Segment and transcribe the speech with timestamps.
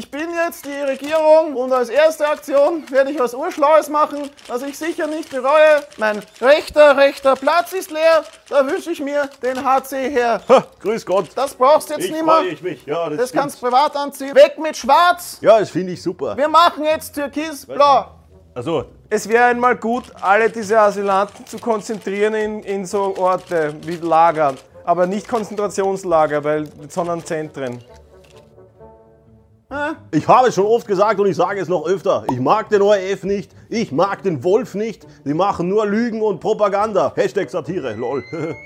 [0.00, 4.62] Ich bin jetzt die Regierung und als erste Aktion werde ich was Urschlaues machen, was
[4.62, 5.82] ich sicher nicht bereue.
[5.98, 8.24] Mein rechter, rechter Platz ist leer.
[8.48, 10.40] Da wünsche ich mir den HC her.
[10.48, 11.26] Ha, grüß Gott.
[11.34, 12.34] Das brauchst du jetzt Ich nicht mehr.
[12.34, 12.86] freue ich mich.
[12.86, 14.34] Ja, das, Das kannst du privat anziehen.
[14.34, 15.36] Weg mit Schwarz.
[15.42, 16.34] Ja, das finde ich super.
[16.34, 18.06] Wir machen jetzt Türkisblau.
[18.54, 23.96] Also, Es wäre einmal gut, alle diese Asylanten zu konzentrieren in, in so Orte wie
[23.96, 24.54] Lager.
[24.82, 27.84] Aber nicht Konzentrationslager, weil, sondern Zentren.
[30.10, 32.24] Ich habe es schon oft gesagt und ich sage es noch öfter.
[32.30, 33.52] Ich mag den ORF nicht.
[33.68, 35.06] Ich mag den Wolf nicht.
[35.24, 37.12] Die machen nur Lügen und Propaganda.
[37.14, 38.24] Hashtag Satire, lol.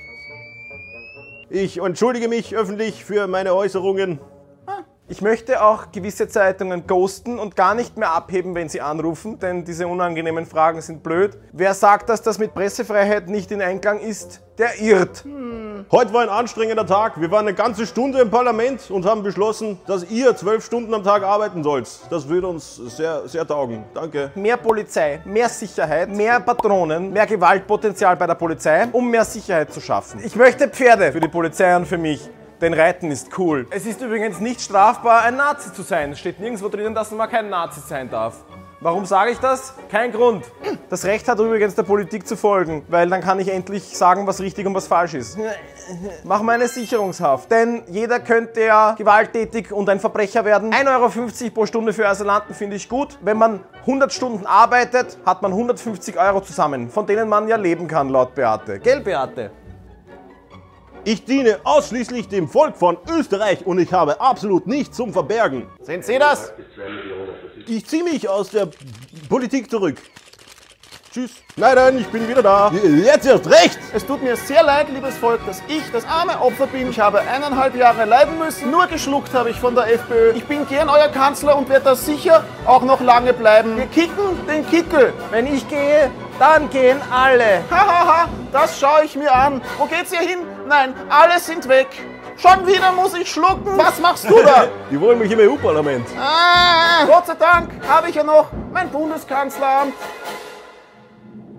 [1.50, 4.18] Ich entschuldige mich öffentlich für meine Äußerungen.
[5.06, 9.62] Ich möchte auch gewisse Zeitungen ghosten und gar nicht mehr abheben, wenn sie anrufen, denn
[9.62, 11.36] diese unangenehmen Fragen sind blöd.
[11.52, 15.22] Wer sagt, dass das mit Pressefreiheit nicht in Einklang ist, der irrt.
[15.92, 17.20] Heute war ein anstrengender Tag.
[17.20, 21.05] Wir waren eine ganze Stunde im Parlament und haben beschlossen, dass ihr zwölf Stunden am
[21.05, 21.86] Tag arbeiten sollt.
[22.08, 23.84] Das würde uns sehr, sehr taugen.
[23.92, 24.30] Danke.
[24.34, 29.82] Mehr Polizei, mehr Sicherheit, mehr Patronen, mehr Gewaltpotenzial bei der Polizei, um mehr Sicherheit zu
[29.82, 30.22] schaffen.
[30.25, 32.30] Ich möchte Pferde für die Polizei und für mich.
[32.60, 33.66] Denn Reiten ist cool.
[33.70, 36.12] Es ist übrigens nicht strafbar, ein Nazi zu sein.
[36.12, 38.44] Es steht nirgendwo drinnen, dass man kein Nazi sein darf.
[38.84, 39.72] Warum sage ich das?
[39.91, 40.44] Kein Grund.
[40.91, 44.41] Das Recht hat übrigens der Politik zu folgen, weil dann kann ich endlich sagen, was
[44.41, 45.38] richtig und was falsch ist.
[46.22, 47.50] Mach mal eine Sicherungshaft.
[47.50, 50.70] Denn jeder könnte ja gewalttätig und ein Verbrecher werden.
[50.70, 53.19] 1,50 Euro pro Stunde für Asylanten finde ich gut.
[53.22, 57.88] Wenn man 100 Stunden arbeitet, hat man 150 Euro zusammen, von denen man ja leben
[57.88, 58.80] kann, laut Beate.
[58.80, 59.50] Gell, Beate?
[61.06, 65.66] Ich diene ausschließlich dem Volk von Österreich und ich habe absolut nichts zum Verbergen.
[65.83, 66.52] Sind Sie das?
[67.66, 68.69] Ich ziehe mich aus der
[69.28, 69.97] Politik zurück.
[71.12, 71.30] Tschüss.
[71.56, 72.72] Nein, nein, ich bin wieder da.
[73.05, 73.78] Jetzt erst recht.
[73.92, 76.91] Es tut mir sehr leid, liebes Volk, dass ich das arme Opfer bin.
[76.91, 78.70] Ich habe eineinhalb Jahre leiden müssen.
[78.70, 80.32] Nur geschluckt habe ich von der FPÖ.
[80.34, 83.77] Ich bin gern euer Kanzler und werde das sicher auch noch lange bleiben.
[83.77, 85.12] Wir kicken den Kickel.
[85.30, 87.62] Wenn ich gehe, dann gehen alle.
[87.70, 89.60] Hahaha, das schaue ich mir an.
[89.78, 90.41] Wo geht's hier hin?
[90.66, 91.88] Nein, alle sind weg.
[92.36, 93.78] Schon wieder muss ich schlucken.
[93.78, 94.66] Was machst du da?
[94.91, 96.06] Die wollen mich im EU-Parlament.
[96.19, 99.94] Ah, Gott sei Dank habe ich ja noch mein Bundeskanzleramt.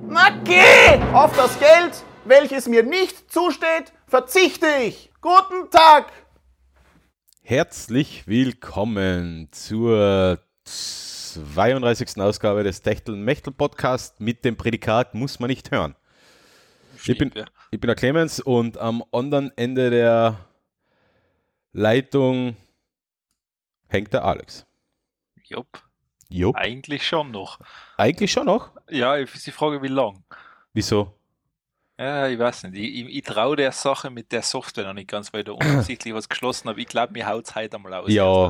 [0.07, 0.99] Na geh!
[1.13, 5.11] Auf das Geld, welches mir nicht zusteht, verzichte ich.
[5.21, 6.05] Guten Tag!
[7.41, 10.39] Herzlich willkommen zur
[11.35, 12.17] 32.
[12.21, 15.95] Ausgabe des Techtel-Mechtel Podcast mit dem Prädikat muss man nicht hören.
[17.05, 17.45] Ich bin, ja.
[17.71, 20.39] ich bin der Clemens und am anderen Ende der
[21.73, 22.55] Leitung
[23.87, 24.65] hängt der Alex.
[25.43, 25.83] Jupp,
[26.29, 27.59] Jo, eigentlich schon noch.
[27.97, 28.71] eigentlich schon noch.
[28.89, 30.23] Ja, ich ist die Frage, wie lang?
[30.73, 31.13] Wieso?
[31.99, 32.75] Ja, ich weiß nicht.
[32.75, 35.51] Ich, ich, ich traue der Sache mit der Software noch nicht ganz, weil ich da
[35.53, 36.79] offensichtlich was geschlossen habe.
[36.79, 38.11] Ich glaube, mir haut es heute einmal aus.
[38.11, 38.49] Ja.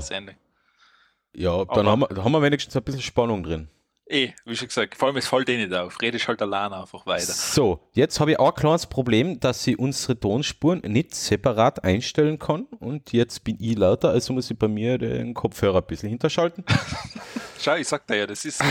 [1.35, 3.67] Ja, dann haben wir, haben wir wenigstens ein bisschen Spannung drin.
[4.07, 5.99] Eh, wie schon gesagt, vor allem es fällt eh nicht auf.
[5.99, 7.23] Rede ich halt allein einfach weiter.
[7.25, 12.37] So, jetzt habe ich auch ein kleines Problem, dass ich unsere Tonspuren nicht separat einstellen
[12.37, 12.65] kann.
[12.79, 16.63] Und jetzt bin ich lauter, also muss ich bei mir den Kopfhörer ein bisschen hinterschalten.
[17.59, 18.61] Schau, ich sag dir ja, das ist.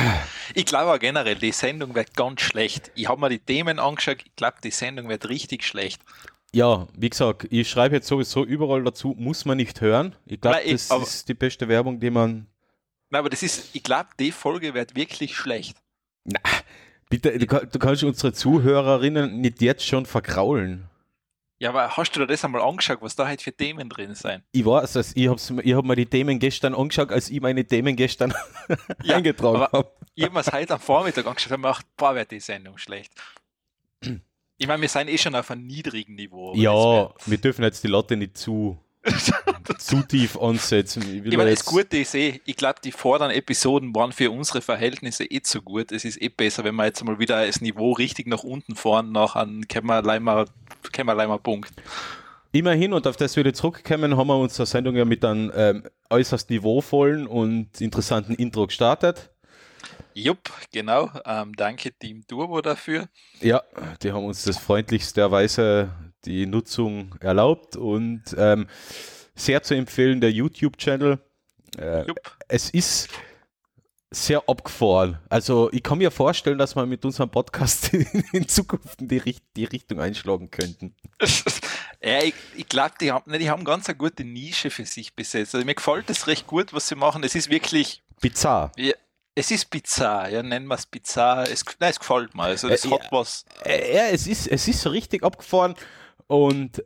[0.55, 2.93] Ich glaube auch generell, die Sendung wird ganz schlecht.
[2.95, 6.01] Ich habe mir die Themen angeschaut, ich glaube, die Sendung wird richtig schlecht.
[6.53, 10.15] Ja, wie gesagt, ich schreibe jetzt sowieso überall dazu, muss man nicht hören.
[10.27, 12.47] Ich glaube, ich- das aber- ist die beste Werbung, die man.
[13.11, 15.77] Nein, aber das ist, ich glaube, die Folge wird wirklich schlecht.
[17.11, 20.89] Bitte, du, du kannst unsere Zuhörerinnen nicht jetzt schon verkraulen.
[21.59, 24.43] Ja, aber hast du dir das einmal angeschaut, was da halt für Themen drin sind?
[24.53, 27.95] Ich weiß es, ich habe hab mir die Themen gestern angeschaut, als ich meine Themen
[27.95, 28.35] gestern
[29.03, 29.91] Ja, eingetragen habe.
[30.15, 32.77] Ich habe mir es heute am Vormittag angeschaut und mir gedacht, boah, wird die Sendung
[32.79, 33.13] schlecht.
[34.59, 36.55] Ich meine, wir sind eh schon auf einem niedrigen Niveau.
[36.55, 38.79] Ja, wir dürfen jetzt die Latte nicht zu,
[39.79, 41.03] zu tief ansetzen.
[41.03, 44.61] Ich, Ich meine, das Gute ist eh, ich glaube, die vorderen Episoden waren für unsere
[44.61, 45.93] Verhältnisse eh zu gut.
[45.93, 49.13] Es ist eh besser, wenn wir jetzt mal wieder das Niveau richtig nach unten fahren,
[49.13, 50.47] nachher können wir allein mal,
[50.93, 51.73] können wir allein mal Punkt.
[52.53, 56.49] Immerhin, und auf das wir zurückkommen, haben wir unsere Sendung ja mit einem ähm, äußerst
[56.51, 59.31] niveauvollen und interessanten Intro gestartet.
[60.15, 61.11] Jupp, genau.
[61.27, 63.09] Ähm, danke Team Turbo dafür.
[63.41, 63.63] Ja,
[64.01, 65.91] die haben uns das freundlichsterweise
[66.27, 68.67] die Nutzung erlaubt und ähm,
[69.35, 71.19] sehr zu empfehlen der YouTube-Channel.
[71.77, 72.05] Äh,
[72.49, 73.09] es ist
[74.11, 75.19] sehr abgefahren.
[75.29, 77.93] Also ich kann mir vorstellen, dass wir mit unserem Podcast
[78.33, 80.95] in Zukunft in die, Richt die Richtung einschlagen könnten.
[82.03, 85.15] ja, ich, ich glaube, die haben, ne, die haben ganz eine gute Nische für sich
[85.15, 85.55] besetzt.
[85.55, 87.25] Also mir gefällt das recht gut, was sie machen.
[87.25, 88.73] Es ist wirklich, Bizarr.
[88.77, 88.93] ja,
[89.35, 91.51] es ist bizarr, ja, nennen wir es bizarr.
[91.51, 92.45] Es, nein, es gefällt mir.
[92.45, 93.45] Also das Äh, hat was.
[93.65, 95.75] Äh, Ja, es ist, es ist so richtig abgefahren
[96.27, 96.83] und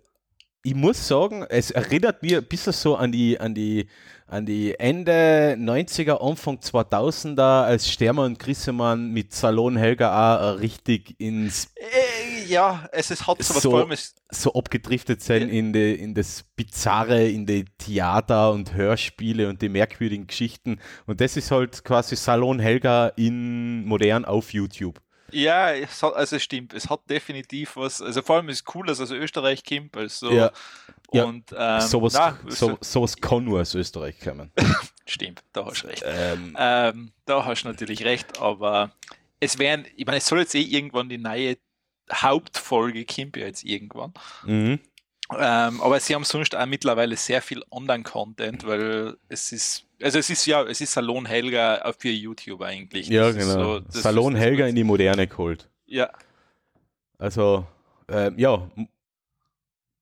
[0.64, 3.86] ich muss sagen, es erinnert mir ein bisschen so an die, an die,
[4.26, 11.14] an die Ende 90er, Anfang 2000er, als Stermer und Grissemann mit Salon Helga auch richtig
[11.18, 15.94] ins Äh, ja, es ist, hat So- vor allem, es, so abgedriftet sein in, die,
[15.94, 20.80] in das Bizarre, in die Theater und Hörspiele und die merkwürdigen Geschichten.
[21.06, 25.00] Und das ist halt quasi Salon Helga in modern auf YouTube.
[25.30, 28.86] Ja, es hat, also stimmt, es hat definitiv was, also vor allem ist es cool,
[28.86, 30.50] dass aus Österreich kommt, also, Ja.
[31.12, 31.24] Ja.
[31.24, 34.52] und, ähm, sowas, na, so, sowas kann nur aus Österreich kommen.
[35.06, 36.04] stimmt, da hast du recht.
[36.06, 38.90] ähm, Ähm, da hast du natürlich recht, aber
[39.40, 41.56] es werden, ich meine, es soll jetzt eh irgendwann die neue
[42.12, 44.12] Hauptfolge kommt ja jetzt irgendwann.
[44.44, 44.80] mhm.
[45.38, 50.30] Ähm, aber sie haben sonst auch mittlerweile sehr viel Online-Content, weil es ist, also es
[50.30, 53.08] ist ja, es ist Salon Helga für YouTube eigentlich.
[53.08, 53.62] Ja, Das genau.
[53.74, 55.68] so- das Salon Helga in die Moderne geholt.
[55.86, 56.10] Ja,
[57.18, 57.66] Also,
[58.08, 58.68] ähm, ja,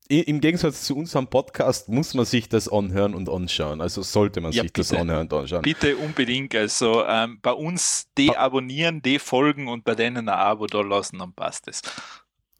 [0.08, 3.80] im Gegensatz zu unserem Podcast muss man sich das anhören und anschauen.
[3.80, 5.00] Also sollte man Ja, sich das bitte.
[5.00, 5.62] anhören und anschauen.
[5.62, 6.54] bitte unbedingt.
[6.54, 11.66] Also ähm, bei uns deabonnieren, defolgen und bei denen ein Abo da lassen, dann passt
[11.66, 11.82] es.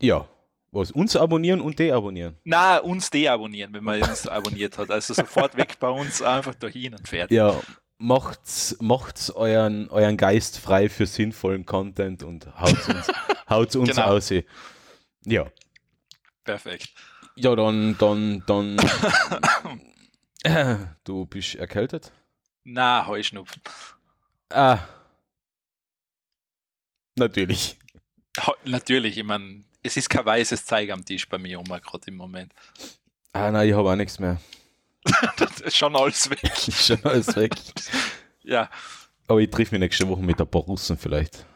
[0.02, 0.26] Ja,
[0.76, 0.90] was?
[0.92, 2.36] Uns abonnieren und deabonnieren.
[2.44, 4.90] Na, uns deabonnieren, wenn man uns abonniert hat.
[4.90, 7.36] Also sofort weg bei uns, einfach dahin und fertig.
[7.36, 7.60] Ja,
[7.98, 13.06] macht's, macht's euren, euren Geist frei für sinnvollen Content und haut's uns,
[13.48, 14.02] haut's uns Genau.
[14.06, 14.32] aus.
[15.24, 15.50] Ja.
[16.44, 16.88] Perfekt.
[17.36, 18.76] Ja, dann, dann, dann.
[21.04, 22.12] du bist erkältet?
[22.64, 23.60] Na, Heuschnupfen.
[24.50, 24.78] Ah.
[27.16, 27.78] Natürlich.
[28.64, 32.16] Natürlich, ich meine, es ist kein weißes Zeug am Tisch bei mir, Oma, gerade im
[32.16, 32.52] Moment.
[33.32, 34.40] Ah, nein, ich habe auch nichts mehr.
[35.36, 36.40] Das ist schon alles weg.
[36.72, 37.52] Schon alles weg.
[38.42, 38.68] Ja,
[39.28, 41.46] Aber ich treffe mich nächste Woche mit ein paar Russen vielleicht.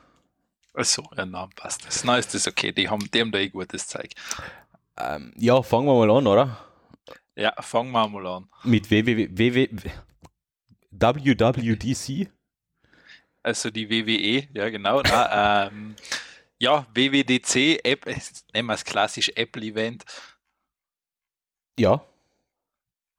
[0.75, 2.05] also, ja, na, passt das.
[2.05, 4.11] Na, ist das okay, die haben, die haben da eh gutes Zeug.
[4.97, 6.59] Ähm, ja, fangen wir mal an, oder?
[7.37, 8.49] Ja, fangen wir mal an.
[8.65, 9.69] Mit www
[10.93, 12.29] WWDC?
[13.43, 15.00] Also die WWE, ja genau.
[15.03, 15.94] Na, ähm,
[16.60, 18.06] ja, WWDC, App,
[18.52, 20.04] nennen wir es klassisch Apple-Event.
[21.78, 22.04] Ja.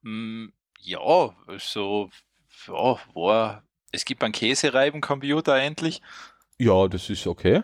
[0.04, 2.10] Hm, ja, so,
[2.66, 6.00] ja, war, es gibt einen Käsereibencomputer endlich.
[6.58, 7.62] Ja, das ist okay.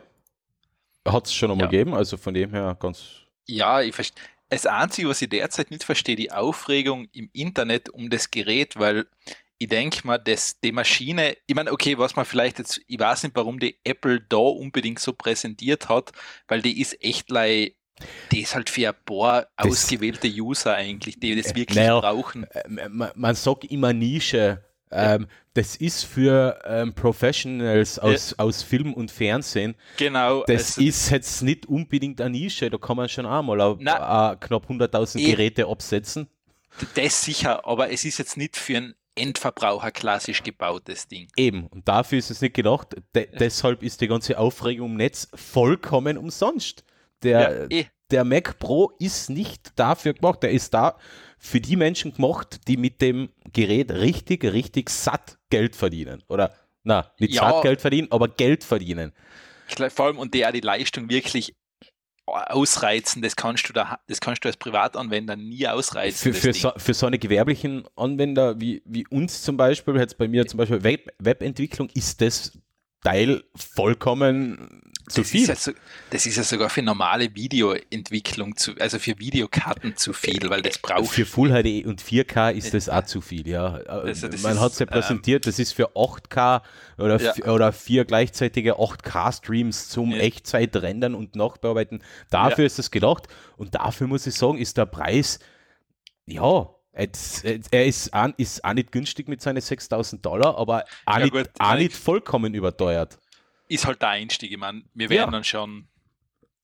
[1.07, 1.71] Hat es schon einmal Ja.
[1.71, 3.23] gegeben, also von dem her ganz.
[3.47, 4.23] Ja, ich verstehe.
[4.51, 9.07] Das Einzige, was ich derzeit nicht verstehe, die Aufregung im Internet um das Gerät, weil
[9.59, 13.25] ich denke mal, dass die Maschine, ich meine, okay, was man vielleicht jetzt, ich weiß
[13.25, 16.13] nicht, warum die Apple da unbedingt so präsentiert hat,
[16.47, 17.75] weil die ist echt lei,
[18.31, 22.45] die ist halt für ein paar Das- ausgewählte User eigentlich, die das wirklich naja, brauchen.
[22.45, 24.65] Äh, man, man sagt immer Nische.
[24.91, 29.75] Ähm, Das ist für ähm, Professionals aus, aus Film und Fernsehen.
[29.97, 30.45] Genau.
[30.47, 32.71] Das also, ist jetzt nicht unbedingt eine Nische.
[32.71, 34.33] Da kann man schon einmal auf, Na.
[34.33, 35.31] äh, knapp 100.000 Eh.
[35.33, 36.29] Geräte absetzen.
[36.95, 41.29] das sicher, aber es ist jetzt nicht für einen Endverbraucher klassisch gebautes Ding.
[41.37, 41.67] Eben.
[41.67, 42.97] Und dafür ist es nicht gedacht.
[43.15, 46.85] De deshalb ist die ganze Aufregung im Netz vollkommen umsonst.
[47.23, 47.87] Der, Ja, eh.
[48.11, 50.43] der Mac Pro ist nicht dafür gemacht.
[50.43, 50.97] Der ist da
[51.39, 56.23] für die Menschen gemacht, die mit dem Gerät richtig, richtig satt Geld verdienen.
[56.29, 56.55] Oder,
[56.85, 57.51] na, nicht Ja.
[57.51, 59.13] satt Geld verdienen, aber Geld verdienen.
[59.91, 61.55] Vor allem und der die Leistung wirklich
[62.31, 66.33] ausreizen, das kannst du da, das kannst du als Privatanwender nie ausreizen.
[66.33, 70.29] Für, für, so, für so eine gewerblichen Anwender wie, wie uns zum Beispiel, jetzt bei
[70.29, 72.59] mir zum Beispiel Web, Webentwicklung, ist das
[73.03, 75.43] Teil vollkommen zu das, viel.
[75.43, 75.73] Ist ja so,
[76.11, 80.79] das ist ja sogar für normale Videoentwicklung, zu, also für Videokarten zu viel, weil das
[80.79, 83.79] braucht Für Full HD und 4K ist das auch zu viel, ja.
[83.79, 86.63] Das- das Man hat es ja ähm, präsentiert, das ist für 8K
[86.99, 87.35] oder, Ja.
[87.53, 90.19] oder vier gleichzeitige 8K-Streams zum Ja.
[90.19, 92.03] Echtzeit-Rendern und Nachbearbeiten.
[92.31, 92.67] Dafür Ja.
[92.67, 93.29] ist es gedacht.
[93.57, 95.39] Und dafür muss ich sagen, ist der Preis,
[96.27, 100.85] ja, jetzt, jetzt, er ist, an, ist auch nicht günstig mit seinen 6000 Dollar, aber
[101.07, 103.19] auch, Ja nicht, gut, auch ich- nicht vollkommen überteuert.
[103.69, 104.51] ist halt der Einstieg.
[104.53, 105.31] Ich meine, wir werden Ja.
[105.31, 105.89] dann schon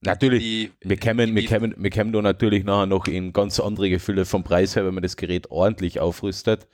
[0.00, 3.88] Natürlich, die, wir kämen, wir, kämen, wir kämen da natürlich nachher noch in ganz andere
[3.88, 6.68] Gefühle vom Preis her, wenn man das Gerät ordentlich aufrüstet.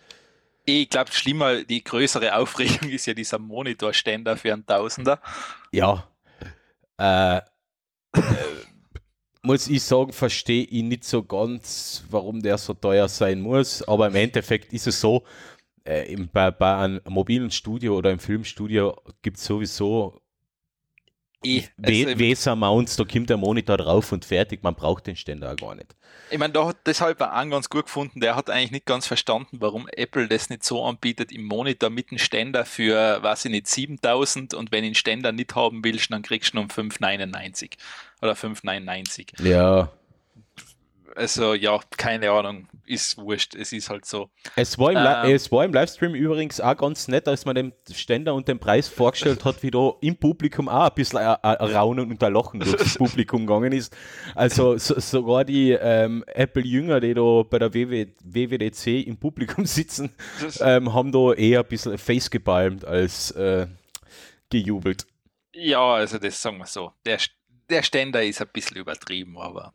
[0.65, 5.21] ich glaube, schlimmer, die größere Aufregung ist ja dieser Monitorständer für einen Tausender.
[5.71, 6.09] Ja.
[6.99, 7.41] Äh, äh,
[9.43, 13.83] muss ich sagen, verstehe ich nicht so ganz, warum der so teuer sein muss.
[13.83, 15.25] Aber im Endeffekt ist es so,
[15.85, 20.21] äh, bei, bei einem mobilen Studio oder im Filmstudio gibt es sowieso
[21.43, 25.57] We also, Weser-Mounts, da kommt der Monitor drauf und fertig, man braucht den Ständer auch
[25.57, 25.97] gar nicht.
[26.31, 29.07] Ich meine, da hat deshalb war einen ganz gut gefunden, der hat eigentlich nicht ganz
[29.07, 33.53] verstanden, warum Apple das nicht so anbietet im Monitor mit einem Ständer für, weiß ich
[33.53, 36.69] nicht, 7000 und wenn du den Ständer nicht haben willst, dann kriegst du ihn um
[36.69, 37.79] 599
[38.23, 39.33] oder 599.
[39.41, 39.91] Ja,
[41.17, 42.69] Also ja, keine Ahnung.
[42.87, 44.31] ist wurscht, es ist halt so.
[44.57, 44.99] Es war, im
[45.29, 48.59] ähm, es war im Livestream übrigens auch ganz nett, als man den Ständer und den
[48.59, 52.33] Preis vorgestellt hat, wie da im Publikum auch ein bisschen ein, ein Raunen und ein
[52.33, 53.95] Lachen durch das Publikum gegangen ist.
[54.35, 60.15] Also so, sogar die ähm, Apple-Jünger, die da bei der WW, WWDC im Publikum sitzen,
[60.61, 63.67] ähm, haben da eher ein bisschen Face gebalmt als äh,
[64.49, 65.07] gejubelt.
[65.53, 66.93] Ja, also das sagen wir so.
[67.05, 67.19] Der,
[67.71, 69.73] der Ständer ist ein bisschen übertrieben, aber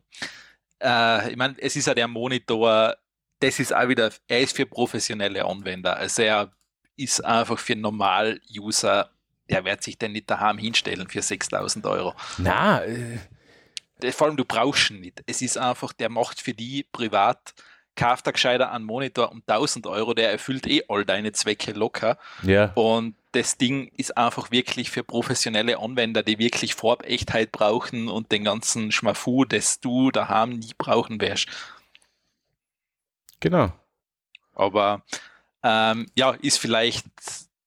[0.82, 2.96] äh, ich meine, es ist ja der Monitor,
[3.40, 5.96] das ist auch wieder, er ist für professionelle Anwender.
[5.96, 6.52] Also er
[6.96, 9.10] ist einfach für Normal-User,
[9.48, 12.14] der wird sich denn nicht daheim hinstellen für 6000 Euro.
[12.38, 13.18] Na, äh.
[14.12, 15.22] Vor allem, du brauchst ihn nicht.
[15.26, 17.54] Es ist einfach, der macht für die privat
[17.96, 22.18] kauft er gescheiter einen Monitor um 1000 Euro, der erfüllt eh all deine Zwecke locker.
[22.42, 22.72] Ja.
[22.74, 28.44] Und das Ding ist einfach wirklich für professionelle Anwender, die wirklich Farbechtheit brauchen und den
[28.44, 31.48] ganzen Schmafu, das du daheim nie brauchen wirst.
[33.40, 33.72] Genau.
[34.54, 35.02] Aber
[35.62, 37.06] ähm, ja, ist vielleicht,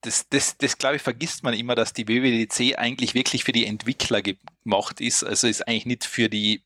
[0.02, 3.66] das, das, das glaube ich, vergisst man immer, dass die WWDC eigentlich wirklich für die
[3.66, 5.24] Entwickler gemacht ist.
[5.24, 6.62] Also ist eigentlich nicht für die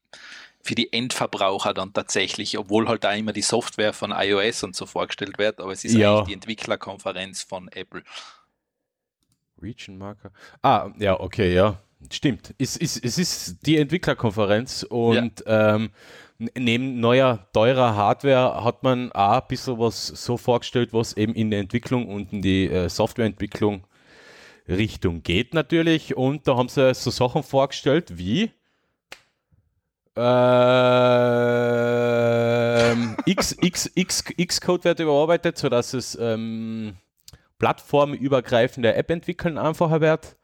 [0.64, 4.86] für die Endverbraucher dann tatsächlich, obwohl halt da immer die Software von iOS und so
[4.86, 6.14] vorgestellt wird, aber es ist ja.
[6.14, 8.04] eigentlich die Entwicklerkonferenz von Apple.
[9.62, 10.32] Region Marker.
[10.62, 11.80] Ah, ja, okay, ja.
[12.12, 12.54] Stimmt.
[12.58, 15.76] Es, es, es ist die Entwicklerkonferenz und ja.
[15.76, 15.92] ähm,
[16.38, 21.52] neben neuer, teurer Hardware hat man auch ein bisschen was so vorgestellt, was eben in
[21.52, 23.86] der Entwicklung und in die äh, Softwareentwicklung
[24.68, 26.16] Richtung geht natürlich.
[26.16, 28.52] Und da haben sie so Sachen vorgestellt wie
[30.16, 30.26] ähm,
[33.26, 36.96] X, X, X, Xcode wird überarbeitet, sodass es ähm,
[37.58, 40.36] plattformübergreifende App entwickeln einfacher wird.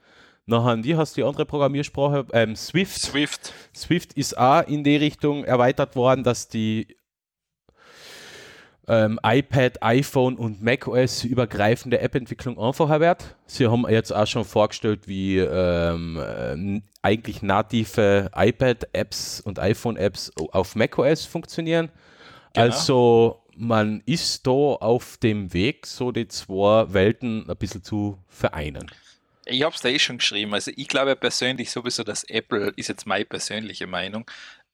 [0.45, 2.25] Nachher, wie hast du die andere Programmiersprache?
[2.33, 2.99] Ähm, Swift.
[2.99, 3.53] Swift.
[3.75, 6.97] Swift ist auch in die Richtung erweitert worden, dass die
[8.89, 13.35] ähm, iPad, iPhone und macOS übergreifende App-Entwicklung einfacher wird.
[13.45, 20.75] Sie haben jetzt auch schon vorgestellt, wie ähm, äh, eigentlich native iPad-Apps und iPhone-Apps auf
[20.75, 21.89] macOS funktionieren.
[22.53, 22.65] Genau.
[22.65, 28.89] Also man ist da auf dem Weg, so die zwei Welten ein bisschen zu vereinen.
[29.45, 30.53] Ich habe es da eh schon geschrieben.
[30.53, 34.25] Also ich glaube persönlich sowieso, dass Apple, ist jetzt meine persönliche Meinung,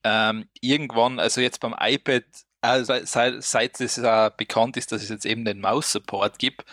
[0.05, 2.23] ähm, irgendwann, also jetzt beim iPad
[2.69, 6.65] also seit, seit es äh, bekannt ist, dass es jetzt eben den Maus-Support gibt,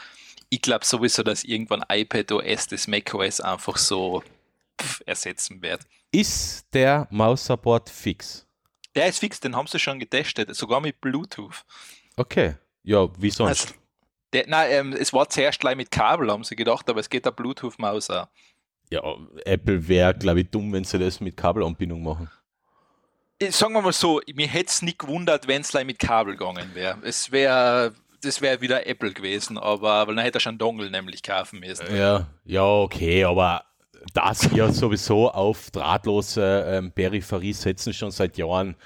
[0.48, 4.22] ich glaube sowieso, dass irgendwann iPad OS das macOS einfach so
[4.80, 5.80] pff, ersetzen wird.
[6.10, 8.46] Ist der Maus-Support fix?
[8.94, 11.64] Der ist fix, den haben sie schon getestet, sogar mit Bluetooth.
[12.16, 13.48] Okay, ja, wie sonst?
[13.48, 13.74] Also,
[14.34, 17.24] der, nein, ähm, es war zuerst gleich mit Kabel, haben sie gedacht, aber es geht
[17.24, 18.28] der Bluetooth-Maus auch.
[18.90, 19.02] Ja,
[19.46, 22.30] Apple wäre, glaube ich, dumm, wenn sie das mit Kabelanbindung machen
[23.50, 26.98] sagen wir mal so, mir hätte es nicht gewundert, wenn es mit Kabel gegangen wäre.
[27.02, 31.22] Es wäre das wäre wieder Apple gewesen, aber weil dann hätte er schon Dongle nämlich
[31.22, 31.94] kaufen müssen.
[31.94, 33.64] Ja, ja, okay, aber
[34.14, 38.76] das ja sowieso auf drahtlose ähm, Peripherie setzen schon seit Jahren.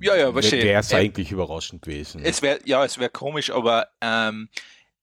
[0.00, 0.64] Ja, ja, wahrscheinlich.
[0.64, 2.22] Wäre es eigentlich überraschend gewesen.
[2.24, 4.48] Es wäre, ja, es wäre komisch, aber ähm,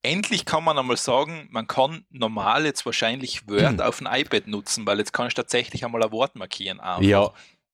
[0.02, 4.86] endlich kann man einmal sagen, man kann normal jetzt wahrscheinlich Word auf dem iPad nutzen,
[4.86, 6.80] weil jetzt kann ich tatsächlich einmal ein Wort markieren.
[6.80, 7.02] Einfach.
[7.02, 7.32] Ja,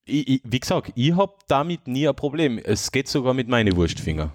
[0.10, 2.58] ich, ich, wie gesagt, ich habe damit nie ein Problem.
[2.58, 4.32] Es geht sogar mit meinen Wurstfinger.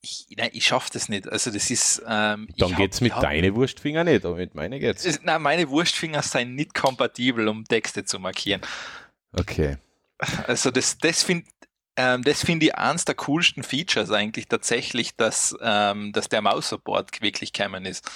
[0.00, 1.28] Ich, nein, ich schaffe das nicht.
[1.28, 2.02] Also das ist.
[2.06, 5.20] Ähm, Dann geht es mit deinen Wurstfinger nicht, aber mit meinen geht es.
[5.22, 8.60] Nein, meine Wurstfinger sind nicht kompatibel, um Texte zu markieren.
[9.32, 9.78] Okay.
[10.46, 11.46] Also das, das finde
[11.96, 17.20] ähm, das finde ich eines der coolsten Features eigentlich tatsächlich, dass, ähm, dass der Maus-Support
[17.20, 18.10] wirklich gekommen ist.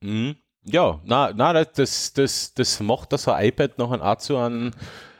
[0.00, 0.36] Mhm.
[0.64, 4.72] Ja, na, na, das, das, das macht das ein iPad noch ein zu einem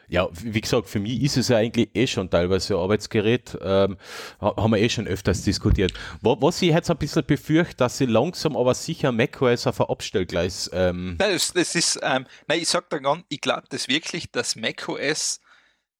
[0.08, 3.96] ja, wie gesagt, für mich ist es ja eigentlich eh schon teilweise ein Arbeitsgerät, ähm,
[4.40, 5.92] haben wir eh schon öfters diskutiert.
[6.20, 10.70] Was ich jetzt ein bisschen befürchte, dass sie langsam aber sicher macOS auf ein Abstellgleis.
[10.72, 14.30] Ähm nein, das, das ist, ähm, nein, ich sag da ganz, ich glaube das wirklich,
[14.30, 15.40] dass macOS,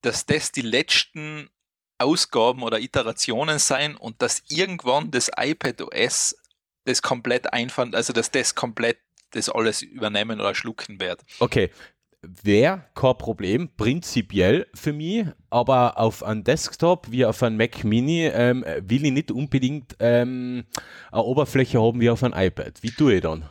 [0.02, 1.48] dass das die letzten
[1.98, 6.36] Ausgaben oder Iterationen sein und dass irgendwann das iPad OS
[6.84, 8.98] das komplett einfand, also dass das komplett
[9.34, 11.22] das alles übernehmen oder schlucken wird.
[11.40, 11.70] Okay,
[12.42, 18.26] wäre kein Problem, prinzipiell für mich, aber auf einem Desktop wie auf einem Mac Mini
[18.26, 20.64] ähm, will ich nicht unbedingt ähm,
[21.12, 22.82] eine Oberfläche haben wie auf einem iPad.
[22.82, 23.48] Wie tue ich dann?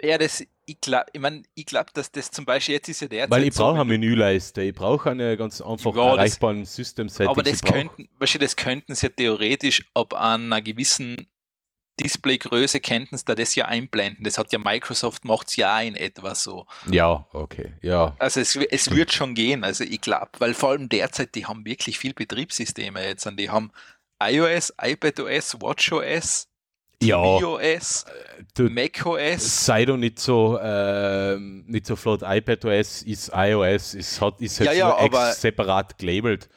[0.00, 3.08] Ja, das, ich glaube, ich, mein, ich glaub, dass das zum Beispiel jetzt ist ja
[3.08, 3.30] der.
[3.30, 7.28] Weil ich brauche so, eine Menüleiste, ich brauche eine ganz einfach ja, erreichbaren System-Setting.
[7.28, 11.28] Aber das könnten, das könnten sie ja theoretisch ab einer gewissen
[12.00, 14.24] Displaygröße könnten sie da das ja einblenden.
[14.24, 16.66] Das hat ja Microsoft macht es ja in etwa so.
[16.90, 18.16] Ja, okay, ja.
[18.18, 19.62] Also es, es wird schon gehen.
[19.64, 23.50] Also ich glaube, weil vor allem derzeit, die haben wirklich viel Betriebssysteme jetzt und die
[23.50, 23.70] haben
[24.22, 26.48] iOS, iPadOS, WatchOS,
[27.02, 28.04] Ja, tvOS,
[28.54, 29.66] du, macOS.
[29.66, 32.22] sei doch nicht so, ähm, nicht so flott.
[32.24, 36.48] iPadOS ist iOS, ist, hat, ist jetzt Ja, ja, aber- separat gelabelt.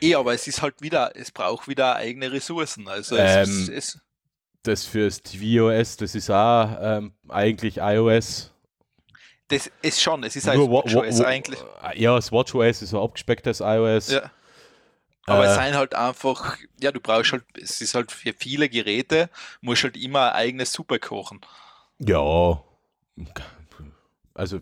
[0.00, 2.88] Eh, aber es ist halt wieder, es braucht wieder eigene Ressourcen.
[2.88, 4.00] Also es, Ähm, es, es,
[4.64, 8.52] Das fürs tvOS, das ist auch ähm, eigentlich iOS.
[9.48, 11.58] das ist schon, es ist Nur Wa- WatchOS Wa- Wa- eigentlich.
[11.94, 14.12] Ja, das WatchOS ist so abgespecktes iOS.
[14.12, 14.30] Ja.
[15.26, 18.68] Aber Äh, es sind halt einfach, ja, du brauchst halt, es ist halt für viele
[18.68, 21.40] Geräte, musst halt immer ein eigenes Super kochen.
[21.98, 22.62] Ja.
[24.34, 24.60] Also,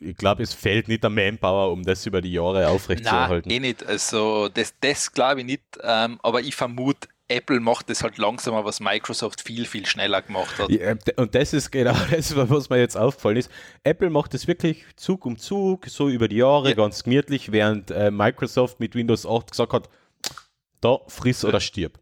[0.00, 3.50] ich glaube, es fehlt nicht der Manpower, um das über die Jahre Nein, aufrechtzuerhalten.
[3.50, 3.84] eh nicht.
[3.86, 5.62] Also, das, das glaube ich nicht.
[5.82, 10.58] Ähm, aber ich vermute, Apple macht das halt langsamer, was Microsoft viel, viel schneller gemacht
[10.58, 10.70] hat.
[10.70, 13.50] Ja, und das ist genau das, was mir jetzt aufgefallen ist.
[13.84, 16.74] Apple macht das wirklich Zug um Zug, so über die Jahre, Ja.
[16.74, 19.88] ganz gemütlich, während äh, Microsoft mit Windows 8 gesagt hat,
[20.80, 21.98] da friss oder stirb.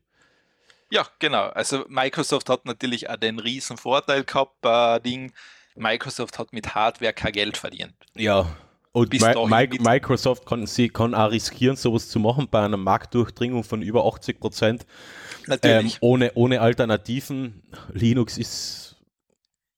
[0.90, 1.44] Ja, genau.
[1.50, 5.32] Also Microsoft hat natürlich auch den riesen Vorteil gehabt, äh, Ding.
[5.76, 7.94] Microsoft hat mit Hardware kein Geld verdient.
[8.16, 8.46] Ja.
[8.92, 13.82] Und Mi Microsoft kann, sie, kann auch riskieren, sowas zu machen bei einer Marktdurchdringung von
[13.82, 14.82] über 80 Prozent.
[14.82, 15.98] Ähm, Natürlich.
[16.00, 17.62] ohne, ohne Alternativen.
[17.92, 18.96] Linux ist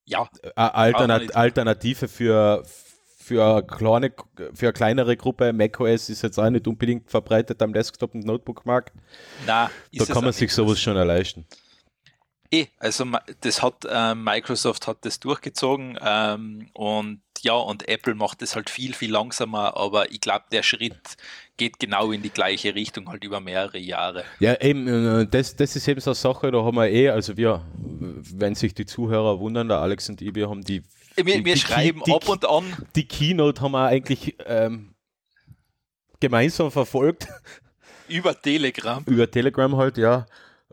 [0.07, 1.37] ja, eine Alternat.
[1.37, 2.64] Alternative für,
[3.19, 4.12] für, eine kleine,
[4.54, 5.52] für eine kleinere Gruppe.
[5.52, 8.92] macOS ist jetzt auch nicht unbedingt verbreitet am Desktop- und Notebook-Markt.
[9.92, 11.45] Da kann man sich sowas schon erleichtern.
[12.52, 13.06] Eh, also
[13.40, 18.68] das hat ähm, Microsoft hat das durchgezogen ähm, und ja, und Apple macht das halt
[18.68, 21.16] viel, viel langsamer, aber ich glaube, der Schritt
[21.56, 24.25] geht genau in die gleiche Richtung, halt über mehrere Jahre.
[24.38, 27.38] Ja, eben, äh, das, das ist eben so eine Sache, da haben wir eh, also
[27.38, 30.82] wir, wenn sich die Zuhörer wundern, der Alex und ich, wir haben die,
[31.16, 34.94] Wir, die, wir die, schreiben die, ab und an, die Keynote haben wir eigentlich ähm,
[36.21, 37.28] gemeinsam verfolgt.
[38.09, 39.02] über Telegram.
[39.06, 40.26] über Telegram halt, ja.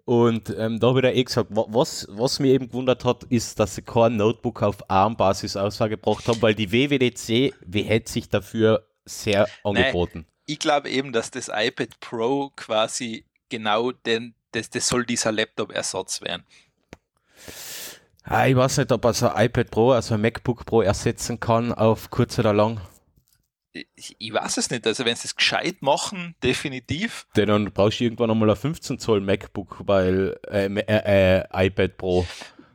[0.10, 3.60] Und ähm, da habe ich eh gesagt, wa- was, was mir eben gewundert hat, ist,
[3.60, 8.88] dass sie kein Notebook auf ARM-Basis ausgebracht haben, weil die WWDC, wie hätte sich dafür
[9.06, 10.26] sehr angeboten.
[10.48, 16.24] Ich glaube eben, dass das iPad Pro quasi genau den, das, das soll dieser Laptop-Ersatz
[16.24, 16.44] werden.
[18.24, 21.40] Ah, ich weiß nicht, ob er so ein iPad Pro, also ein MacBook Pro ersetzen
[21.40, 22.82] kann auf kurz oder lang.
[23.96, 27.28] Ich, ich weiß es nicht, also wenn sie es gescheit machen, definitiv.
[27.36, 31.98] Denn dann brauchst du irgendwann einmal ein 15 Zoll MacBook, weil äh, äh, äh, iPad
[31.98, 32.26] Pro.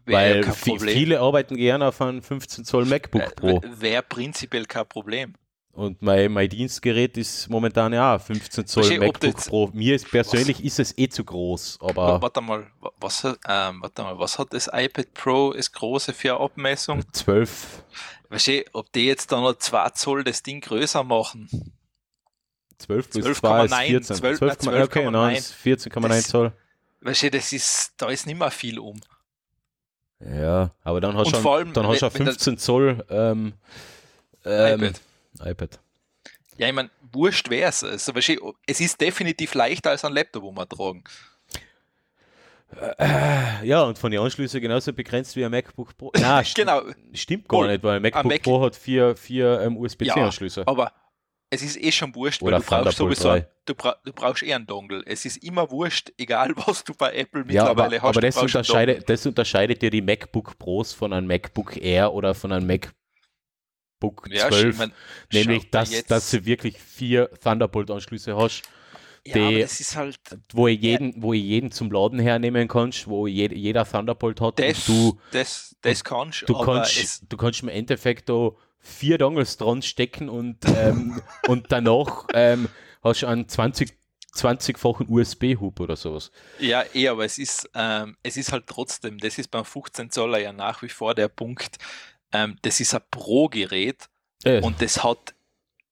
[0.07, 3.63] Weil ja viele arbeiten gerne auf einem 15 Zoll MacBook Pro.
[3.79, 5.35] Wäre prinzipiell kein Problem.
[5.73, 9.71] Und mein, mein Dienstgerät ist momentan ja auch 15 Zoll Versteh, ob du MacBook Pro.
[9.73, 13.83] Mir ist persönlich ist es eh zu groß, aber Warte mal, wa- was, hat- ähm,
[13.83, 17.03] warte mal, was hat das iPad Pro das große für eine Abmessung?
[17.11, 17.83] 12,
[18.31, 21.49] Weißt du, ob die jetzt da noch 2 Zoll das Ding größer machen?
[22.79, 24.17] 12 plus 2 ist 12,9, 14.
[24.17, 25.39] 12, 12, okay, nein, 12,9.
[25.39, 26.53] ist 14,9 Das- Zoll.
[27.01, 28.99] Weißt du, das ist, da ist nicht mehr viel um.
[30.21, 33.53] Ja, aber dann hast du schon, allem, dann hast wenn- wenn das- 15 Zoll ähm,
[34.45, 35.01] ähm, iPad.
[35.45, 35.81] iPad.
[36.57, 37.85] Ja, ich meine, wurscht wäre es.
[37.85, 41.05] Also, weißt du, es ist definitiv leichter als ein Laptop, wo wir tragen.
[43.63, 46.13] Ja, und von den Anschlüssen genauso begrenzt wie ein MacBook Pro.
[46.21, 46.83] Nein, Genau.
[47.13, 47.69] stimmt gar Voll.
[47.73, 50.67] nicht, weil ein MacBook Mac- Pro hat vier, vier ähm, Ja, USB-C-Anschlüsse.
[50.67, 50.93] aber
[51.51, 53.49] es ist eh schon wurscht, Oder weil du brauchst sowieso, 3.
[53.67, 55.03] du, bra du brauchst eh einen Dongle.
[55.07, 58.09] Es ist immer wurscht, egal was du bei Apple Ja, aber, mittlerweile hast.
[58.17, 62.51] aber das, unterscheidet, das unterscheidet dir die MacBook Pros von einem MacBook Air oder von
[62.53, 62.95] einem MacBook
[64.01, 64.37] Dongle.
[64.37, 64.69] Ja, 12.
[64.73, 64.93] ich mein,
[65.33, 68.63] nämlich, dass, dass du wirklich vier Thunderbolt-Anschlüsse hast,
[69.27, 70.19] ja, die- aber das ist halt,
[70.53, 74.59] wo ich jeden, wo ich jeden zum Laden hernehmen kannst, wo je, jeder Thunderbolt hat
[74.59, 79.81] das, du, das, das kannst du, kannst, du kannst im Endeffekt da vier Dongles dran
[79.83, 82.69] stecken und, ähm, und danach ähm,
[83.03, 83.93] hast du einen 20
[84.37, 86.33] 20-fachen USB-Hub oder sowas.
[86.59, 90.39] Ja, eh, aber es ist, ähm, es ist halt trotzdem, das ist beim 15 Zoller
[90.41, 91.77] ja nach wie vor der Punkt,
[92.33, 94.09] ähm, das ist ein Pro-Gerät
[94.43, 95.35] Äh, und das hat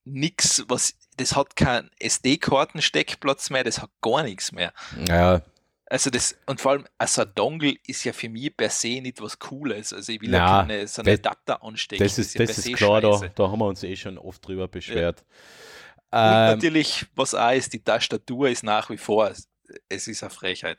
[0.05, 4.73] nichts, was, das hat keinen SD-Karten-Steckplatz mehr, das hat gar nichts mehr.
[5.09, 5.43] ja,
[5.87, 9.21] Also das, und vor allem, also ein Dongle ist ja für mich per se nicht
[9.21, 9.93] was Cooles.
[9.93, 12.03] Also ich will Na, ja keine, so einen das- Adapter anstecken.
[12.05, 14.17] das ist, ja das per se ist klar, da, da haben wir uns eh schon
[14.19, 15.21] oft drüber beschwert.
[16.11, 19.31] Und Ähm, natürlich, was auch ist, die Tastatur ist nach wie vor,
[19.89, 20.79] es ist eine Frechheit.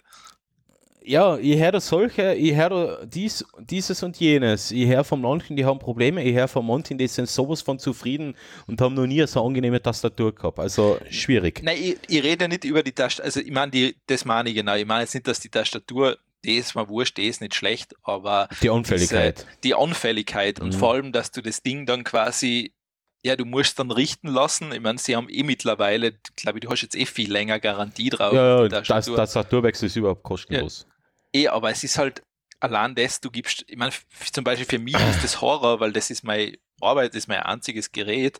[1.05, 4.71] Ja, ich höre solche, ich höre dies, dieses und jenes.
[4.71, 7.79] Ich höre von manchen, die haben Probleme, ich höre von manchen, die sind sowas von
[7.79, 8.35] zufrieden
[8.67, 10.59] und haben noch nie so eine angenehme Tastatur gehabt.
[10.59, 11.61] Also schwierig.
[11.63, 14.75] Nein, ich, ich rede nicht über die Tastatur, also ich meine, das meine ich genau.
[14.75, 17.95] Ich meine jetzt nicht, dass die Tastatur, die ist mir wurscht, die ist nicht schlecht,
[18.03, 19.39] aber Die Anfälligkeit.
[19.39, 20.79] Diese, die Anfälligkeit und Mhm.
[20.79, 22.73] vor allem, dass du das Ding dann quasi
[23.25, 24.73] ja, du musst dann richten lassen.
[24.73, 28.09] Ich meine, sie haben eh mittlerweile, glaube ich, du hast jetzt eh viel länger Garantie
[28.09, 28.33] drauf.
[28.33, 30.85] Ja, ja das, das Tastaturwechsel ist überhaupt kostenlos.
[30.85, 30.92] Ja,
[31.33, 32.23] eh, aber es ist halt
[32.59, 33.93] allein das, du gibst, ich meine,
[34.31, 37.41] zum Beispiel für mich ist das Horror, weil das ist meine Arbeit, das ist mein
[37.41, 38.39] einziges Gerät.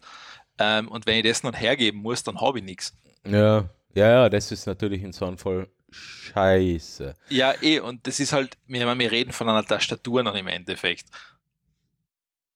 [0.59, 2.95] Ähm, und wenn ich das noch hergeben muss, dann habe ich nichts.
[3.25, 7.15] Ja, ja, ja, das ist natürlich in so einem Fall scheiße.
[7.29, 11.05] Ja, eh, und das ist halt, wir, wir reden von einer Tastatur noch im Endeffekt.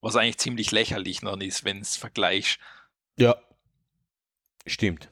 [0.02, 2.60] Was eigentlich ziemlich lächerlich noch ist, wenn es vergleichst.
[3.18, 3.36] Ja,
[4.66, 5.10] stimmt.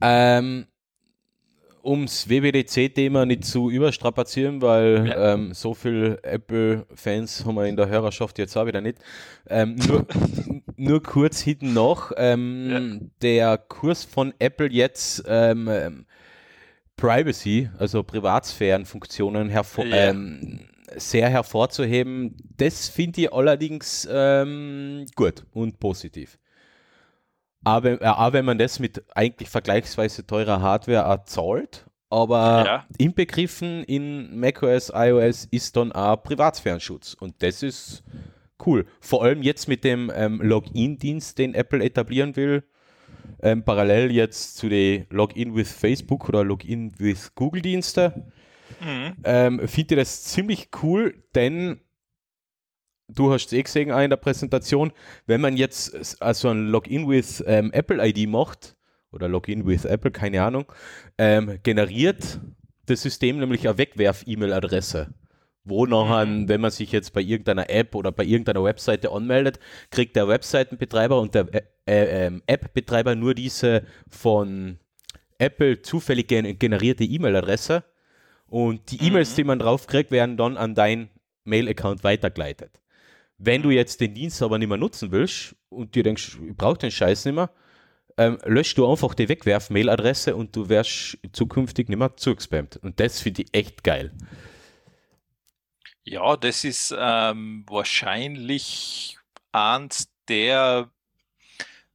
[0.00, 0.66] Ähm,
[1.84, 5.34] ums WWDC-Thema nicht zu überstrapazieren, weil ja.
[5.34, 8.98] ähm, so viele Apple-Fans haben wir in der Hörerschaft jetzt auch wieder nicht.
[9.48, 10.06] Ähm, nur,
[10.76, 13.08] nur kurz hinten noch, ähm, ja.
[13.22, 16.06] der Kurs von Apple jetzt ähm, ähm,
[16.96, 20.10] Privacy, also Privatsphärenfunktionen hervor ja.
[20.10, 20.60] Ähm,
[20.96, 24.08] sehr hervorzuheben, das finde ich allerdings
[25.14, 26.36] gut und positiv.
[27.64, 32.86] Aber, äh, auch wenn man das mit eigentlich vergleichsweise teurer Hardware erzahlt, aber ja.
[32.98, 37.14] inbegriffen in macOS, iOS ist dann auch Privatsphärenschutz.
[37.14, 38.02] Und das ist
[38.66, 38.86] cool.
[39.00, 42.64] Vor allem jetzt mit dem ähm, Login-Dienst, den Apple etablieren will,
[43.42, 48.32] ähm, parallel jetzt zu den Login with Facebook oder Login with Google-Dienste,
[48.80, 49.16] mhm.
[49.24, 51.80] ähm, finde ich das ziemlich cool, denn
[53.14, 54.92] du hast es eh gesehen in der Präsentation,
[55.26, 58.76] wenn man jetzt also ein Login with ähm, Apple ID macht,
[59.12, 60.66] oder Login with Apple, keine Ahnung,
[61.18, 62.40] ähm, generiert
[62.86, 65.14] das System nämlich eine Wegwerf-E-Mail-Adresse.
[65.64, 66.48] Wo nachher, mhm.
[66.48, 71.20] wenn man sich jetzt bei irgendeiner App oder bei irgendeiner Webseite anmeldet, kriegt der Webseitenbetreiber
[71.20, 74.78] und der äh, äh, ähm, App-Betreiber nur diese von
[75.38, 77.84] Apple zufällig generierte E-Mail-Adresse
[78.46, 79.36] und die E-Mails, mhm.
[79.36, 81.10] die man draufkriegt, werden dann an dein
[81.44, 82.80] Mail-Account weitergeleitet.
[83.42, 86.76] Wenn du jetzt den Dienst aber nicht mehr nutzen willst und dir denkst, ich brauche
[86.76, 87.50] den Scheiß nicht mehr,
[88.18, 92.76] ähm, löscht du einfach die Wegwerf-Mail-Adresse und du wirst zukünftig nicht mehr zugespammt.
[92.76, 94.12] Und das finde ich echt geil.
[96.04, 99.16] Ja, das ist ähm, wahrscheinlich
[99.52, 100.90] eins der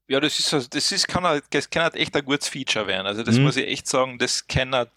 [0.08, 3.08] ja, das ist, das ist, kann, halt, das kann halt echt ein gutes Feature werden.
[3.08, 3.43] Also das mhm.
[3.43, 4.91] muss ich echt sagen, das kann halt,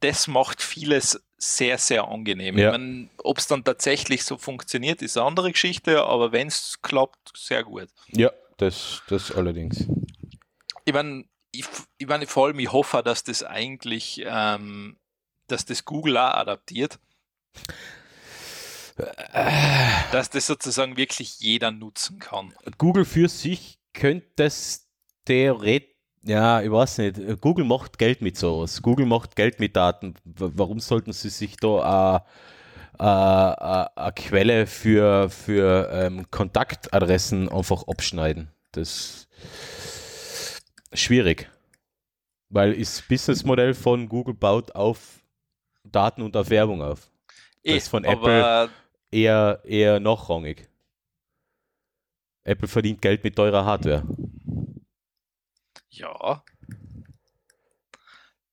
[0.00, 2.58] das macht vieles sehr, sehr angenehm.
[2.58, 2.78] Ja.
[3.22, 7.64] Ob es dann tatsächlich so funktioniert, ist eine andere Geschichte, aber wenn es klappt, sehr
[7.64, 7.88] gut.
[8.08, 9.86] Ja, das, das allerdings.
[10.84, 11.66] Ich meine, ich,
[11.98, 14.96] ich, mein, vor allem, ich hoffe, dass das eigentlich, ähm,
[15.46, 16.98] dass das Google auch adaptiert.
[20.10, 22.54] Dass das sozusagen wirklich jeder nutzen kann.
[22.78, 24.88] Google für sich könnte das
[25.26, 25.95] theoretisch
[26.26, 27.40] ja, ich weiß nicht.
[27.40, 28.82] Google macht Geld mit sowas.
[28.82, 30.14] Google macht Geld mit Daten.
[30.24, 32.26] Warum sollten sie sich da
[32.98, 38.48] eine Quelle für, für ähm, Kontaktadressen einfach abschneiden?
[38.72, 39.28] Das
[40.90, 41.50] ist schwierig.
[42.48, 45.20] Weil das Businessmodell von Google baut auf
[45.84, 47.10] Daten und auf Werbung auf.
[47.64, 48.70] Das ist von Apple
[49.10, 50.68] eher, eher nachrangig.
[52.44, 54.04] Apple verdient Geld mit teurer Hardware.
[55.96, 56.44] Ja.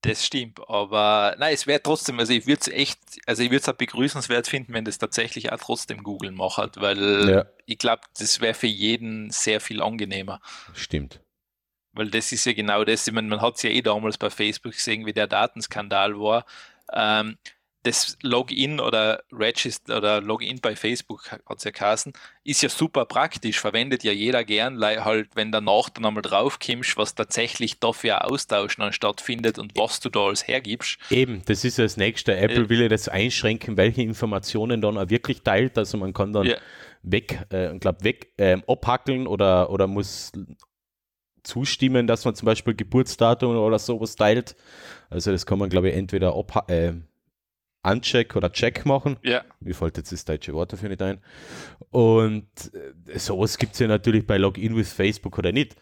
[0.02, 3.62] Das stimmt, aber nein, es wäre trotzdem, also ich würde es echt, also ich würde
[3.62, 7.46] es auch begrüßenswert finden, wenn das tatsächlich auch trotzdem Google macht, weil ja.
[7.66, 10.42] ich glaube, das wäre für jeden sehr viel angenehmer.
[10.74, 11.22] Stimmt.
[11.94, 14.30] Weil das ist ja genau das, ich meine, man hat es ja eh damals bei
[14.30, 16.46] Facebook gesehen, wie der Datenskandal war.
[16.92, 17.38] Ähm,
[17.84, 23.06] das Login oder Register oder Login bei Facebook hat es ja geheißen, ist ja super
[23.06, 28.78] praktisch, verwendet ja jeder gern, halt, wenn danach dann einmal draufkommst, was tatsächlich dafür Austausch
[28.78, 30.98] dann stattfindet und was du da alles hergibst.
[31.10, 32.36] Eben, das ist das nächste.
[32.36, 35.78] Apple äh, will ja das einschränken, welche Informationen dann auch wirklich teilt.
[35.78, 36.58] Also man kann dann ja.
[37.04, 40.32] weg, äh, glaube weg äh, abhackeln oder, oder muss
[41.44, 44.56] zustimmen, dass man zum Beispiel Geburtsdatum oder sowas teilt.
[45.10, 47.13] Also das kann man, glaube ich, entweder abhackeln äh,
[47.84, 49.18] Uncheck oder Check machen.
[49.24, 49.44] Ja.
[49.60, 51.20] Mir fällt jetzt das deutsche Wort dafür nicht ein.
[51.92, 52.48] Und
[53.08, 55.76] äh, sowas gibt es ja natürlich bei Login with Facebook oder nicht.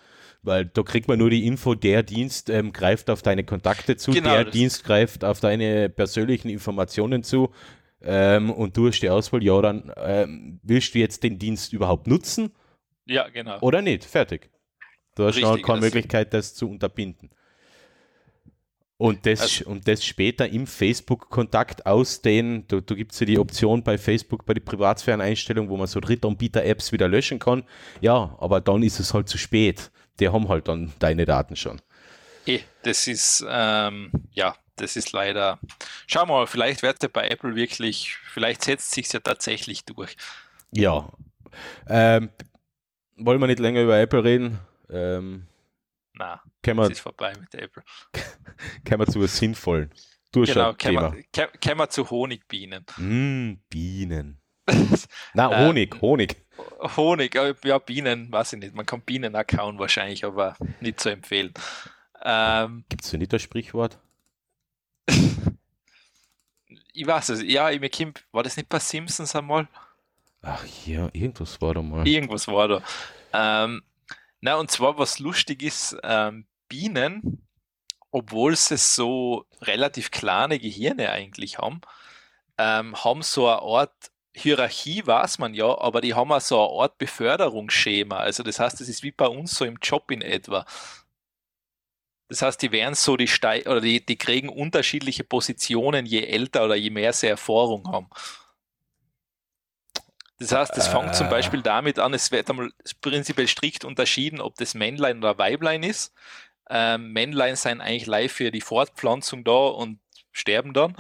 [0.44, 4.12] Weil da kriegt man nur die Info, der Dienst ähm, greift auf deine Kontakte zu,
[4.12, 7.54] genau, der Dienst greift auf deine persönlichen Informationen zu.
[8.02, 12.08] Ähm, und du hast die Auswahl, ja, dann ähm, willst du jetzt den Dienst überhaupt
[12.08, 12.52] nutzen?
[13.06, 13.60] Ja, genau.
[13.60, 14.04] Oder nicht?
[14.04, 14.50] Fertig.
[15.16, 17.30] Du hast Richtig, noch keine Möglichkeit, das zu unterbinden.
[19.02, 22.68] Und das, also, und das später im Facebook-Kontakt ausdehnen.
[22.68, 26.00] Da, da gibt es ja die Option bei Facebook, bei der Privatsphären-Einstellung, wo man so
[26.00, 27.64] Drittanbieter-Apps wieder löschen kann.
[28.00, 29.90] Ja, aber dann ist es halt zu spät.
[30.20, 31.82] Die haben halt dann deine Daten schon.
[32.46, 35.58] Eh, das ist, ähm, ja, das ist leider.
[36.06, 39.84] Schauen wir mal, vielleicht wird es ja bei Apple wirklich, vielleicht setzt sich ja tatsächlich
[39.84, 40.16] durch.
[40.70, 41.12] Ja.
[41.90, 42.30] Ähm,
[43.18, 44.60] wollen wir nicht länger über Apple reden.
[44.92, 45.48] Ähm,
[46.14, 47.84] Na, können, es ist vorbei mit Apple.
[48.86, 49.90] können wir zu Sinnvollen.
[49.90, 51.10] Genau, Durchschau-Thema.
[51.12, 52.86] kommen wir- zu Honigbienen.
[52.98, 54.40] Mm, Bienen.
[55.34, 56.38] Na, Ähm, Honig, Honig.
[56.96, 58.76] Honig, äh, ja, Bienen, weiß ich nicht.
[58.76, 61.54] Man kann Bienen auch kauen wahrscheinlich, aber nicht zu empfehlen.
[62.24, 63.98] Ähm, Gibt es nicht das Sprichwort?
[66.94, 69.68] ich weiß es, ja, ich mir kommt- war das nicht bei Simpsons einmal?
[70.42, 72.08] Ach ja, irgendwas war da mal.
[72.08, 72.84] Irgendwas war da.
[73.34, 73.82] Ähm,
[74.40, 77.46] na, und zwar, was lustig ist, ähm, Bienen,
[78.12, 81.82] obwohl sie so relativ kleine Gehirne eigentlich haben,
[82.58, 86.82] ähm, haben so eine Art Hierarchie, weiß man ja, aber die haben auch so eine
[86.84, 88.16] Art Beförderungsschema.
[88.16, 90.66] Also das heißt, das ist wie bei uns so im Job in etwa.
[92.30, 96.64] Das heißt, die werden so die Stei oder die, die kriegen unterschiedliche Positionen, je älter
[96.64, 98.08] oder je mehr sie Erfahrung haben.
[100.40, 101.30] Das heißt, es fängt zum Äh.
[101.30, 106.14] Beispiel damit an, es wird einmal prinzipiell strikt unterschieden, ob das Männlein oder Weiblein ist.
[106.74, 110.00] Ähm, Männlein sind eigentlich live für die Fortpflanzung da und
[110.32, 110.96] sterben dann.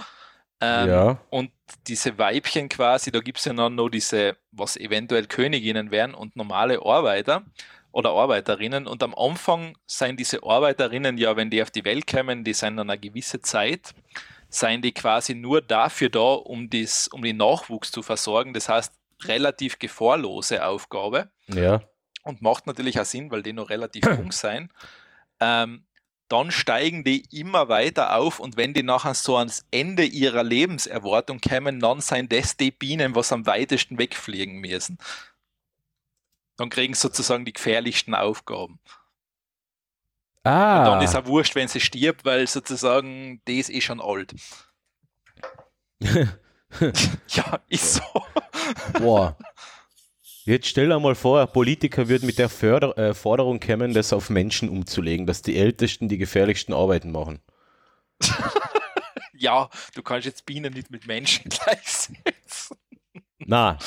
[0.59, 1.21] Ähm, ja.
[1.29, 1.51] Und
[1.87, 6.35] diese Weibchen quasi, da gibt es ja dann noch diese, was eventuell Königinnen wären und
[6.35, 7.43] normale Arbeiter
[7.91, 8.85] oder Arbeiterinnen.
[8.85, 12.77] Und am Anfang sind diese Arbeiterinnen ja, wenn die auf die Welt kommen, die sind
[12.77, 13.93] dann eine gewisse Zeit,
[14.49, 18.53] seien die quasi nur dafür da, um, das, um den Nachwuchs zu versorgen.
[18.53, 21.81] Das heißt, relativ gefahrlose Aufgabe Ja.
[22.23, 24.69] und macht natürlich auch Sinn, weil die noch relativ jung sein.
[25.41, 25.85] Ähm,
[26.29, 31.41] dann steigen die immer weiter auf und wenn die nachher so ans Ende ihrer Lebenserwartung
[31.41, 34.97] kommen, dann sind das die Bienen, was am weitesten wegfliegen müssen.
[36.55, 38.79] Dann kriegen sie sozusagen die gefährlichsten Aufgaben.
[40.43, 40.79] Ah.
[40.79, 44.33] Und dann ist auch wurscht, wenn sie stirbt, weil sozusagen die ist schon alt.
[47.27, 48.01] Ja, ist so.
[48.93, 49.37] Boah.
[50.43, 54.11] Jetzt stell dir mal vor, ein Politiker wird mit der Förder äh, Forderung kommen, das
[54.11, 57.39] auf Menschen umzulegen, dass die Ältesten die gefährlichsten Arbeiten machen.
[59.41, 62.77] Ja, du kannst jetzt Bienen nicht mit Menschen gleichsetzen.
[63.39, 63.79] Na,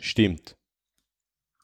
[0.00, 0.56] stimmt.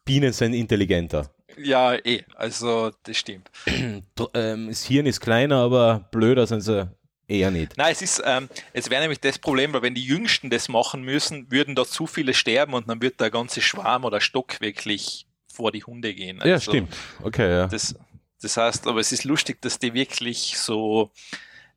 [0.04, 1.28] Bienen sind intelligenter.
[1.56, 3.50] Ja, eh, also das stimmt.
[4.34, 6.88] Ähm, das Hirn ist kleiner, aber blöder sind sie
[7.28, 7.76] eher nicht.
[7.76, 11.02] Nein, es ist, ähm, es wäre nämlich das Problem, weil wenn die Jüngsten das machen
[11.02, 15.26] müssen, würden da zu viele sterben und dann wird der ganze Schwarm oder Stock wirklich
[15.52, 16.40] vor die Hunde gehen.
[16.44, 16.94] ja, Also, stimmt.
[17.22, 17.66] Okay, ja.
[17.66, 17.94] Das,
[18.40, 21.10] das heißt, aber es ist lustig, dass die wirklich so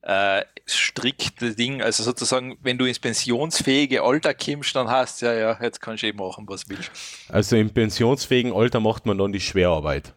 [0.03, 5.59] äh, strikte Ding, also sozusagen, wenn du ins pensionsfähige Alter kommst, dann hast ja, ja,
[5.61, 6.91] jetzt kannst du eh machen, was willst.
[7.27, 10.13] Also im pensionsfähigen Alter macht man dann die Schwerarbeit.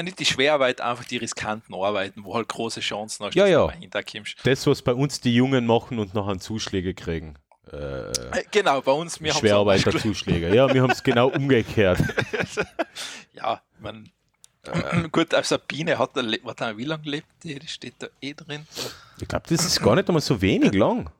[0.00, 3.60] Nein, nicht die Schwerarbeit, einfach die riskanten Arbeiten, wo halt große Chancen hast, Ja, ja.
[3.60, 4.34] du mal hinterkommst.
[4.44, 7.34] Das, was bei uns die Jungen machen und nachher Zuschläge kriegen.
[7.70, 10.54] Äh, Äh, Genau, bei uns, wir Schwerarbeiterzuschläge.
[10.54, 12.00] Ja, wir haben es genau umgekehrt.
[13.34, 14.10] Ja, man.
[14.64, 17.58] Äh, gut, also Biene hat, er warte wie lange lebt die?
[17.58, 18.66] Das steht da eh drin.
[19.20, 21.10] Ich glaube, das ist gar nicht einmal so wenig lang.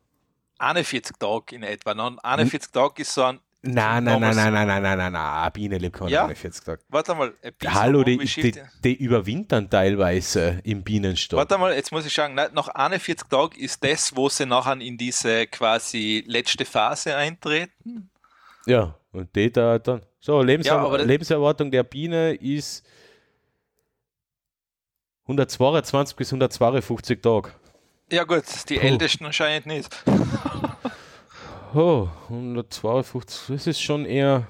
[0.59, 1.93] 41 Tage in etwa.
[1.93, 3.41] Dann 41 Tage ist so ein.
[3.63, 6.23] Nein, nein, nein, nein, nein, nein, nein, nein, nein, Biene lebt Ja.
[6.25, 6.83] 41 Tage.
[6.89, 7.35] Warte mal,
[7.67, 11.37] Hallo, die, die, die- überwintern teilweise im Bienenstock.
[11.37, 14.97] Warte mal, jetzt muss ich sagen, nach 41 Tagen ist das, wo sie nachher in
[14.97, 18.11] diese quasi letzte Phase eintreten.
[18.65, 20.03] Ja, und die da dann.
[20.21, 22.83] So, Lebenser Ja, Lebenserwartung der Biene ist
[25.25, 27.51] 122 bis 152 Tage.
[28.11, 28.87] Ja, gut, die Puh.
[28.87, 29.95] Ältesten anscheinend nicht.
[31.75, 34.49] Oh, 152, das ist schon eher.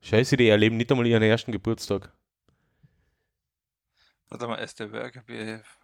[0.00, 2.12] Scheiße, die erleben nicht einmal ihren ersten Geburtstag.
[4.28, 5.78] Warte mal, ist der Worker BF.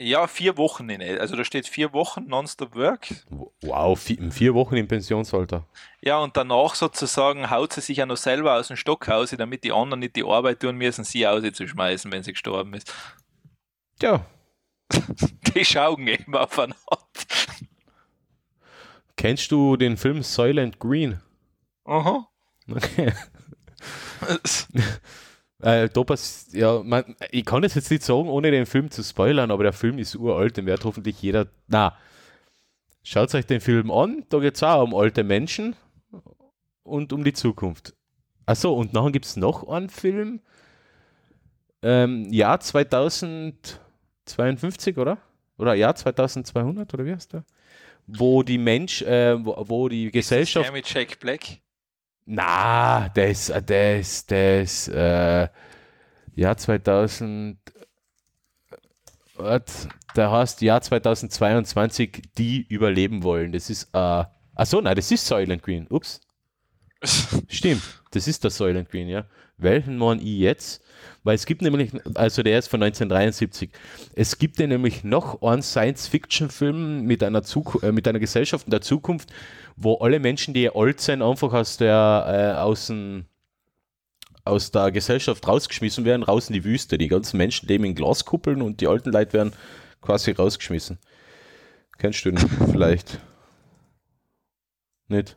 [0.00, 1.02] Ja, vier Wochen in.
[1.18, 3.08] Also da steht vier Wochen nonstop Work.
[3.62, 5.66] Wow, vi- in vier Wochen im Pensionsalter.
[6.00, 9.72] Ja, und danach sozusagen haut sie sich ja noch selber aus dem Stock damit die
[9.72, 12.94] anderen nicht die Arbeit tun müssen, sie auszuschmeißen, wenn sie gestorben ist.
[13.98, 14.24] Tja,
[15.54, 16.76] Die schauen eben aufeinander.
[19.16, 21.20] kennst du den Film Soylent Green?
[21.84, 22.26] Aha.
[22.70, 23.12] Okay.
[25.60, 29.02] Äh, da pass- ja, man, ich kann es jetzt nicht sagen, ohne den Film zu
[29.02, 31.48] spoilern, aber der Film ist uralt, den wird hoffentlich jeder.
[31.66, 31.96] Na,
[33.02, 35.74] schaut euch den Film an, da geht es auch um alte Menschen
[36.84, 37.94] und um die Zukunft.
[38.46, 40.40] Achso, und nachher gibt es noch einen Film,
[41.82, 42.60] ähm, Jahr
[44.28, 45.18] 2052, oder?
[45.56, 47.44] Oder Jahr 2200, oder wie heißt der?
[48.06, 50.66] Wo die Mensch, äh, wo, wo die Gesellschaft.
[50.66, 51.58] Der mit Jack Black.
[52.24, 55.48] Na, das, das, das, äh,
[56.34, 57.58] Jahr 2000,
[59.34, 59.70] Wart,
[60.16, 63.52] der heißt Jahr 2022, die überleben wollen.
[63.52, 65.86] Das ist, äh, achso, nein, das ist Silent Green.
[65.88, 66.20] Ups.
[67.48, 69.24] Stimmt, das ist der Soylent Green, ja.
[69.56, 70.84] Welchen meine ich jetzt?
[71.24, 73.70] Weil es gibt nämlich, also der ist von 1973,
[74.14, 77.42] es gibt ja nämlich noch einen Science-Fiction-Film mit, einer
[77.82, 79.30] äh, mit einer Gesellschaft in der Zukunft,
[79.76, 83.26] wo alle Menschen, die alt sind, einfach aus der, äh, aus, dem,
[84.44, 86.98] aus der Gesellschaft rausgeschmissen werden, raus in die Wüste.
[86.98, 89.52] Die ganzen Menschen leben in Glaskuppeln und die alten Leute werden
[90.00, 90.98] quasi rausgeschmissen.
[91.98, 93.20] Kennst du den vielleicht?
[95.08, 95.36] Nicht?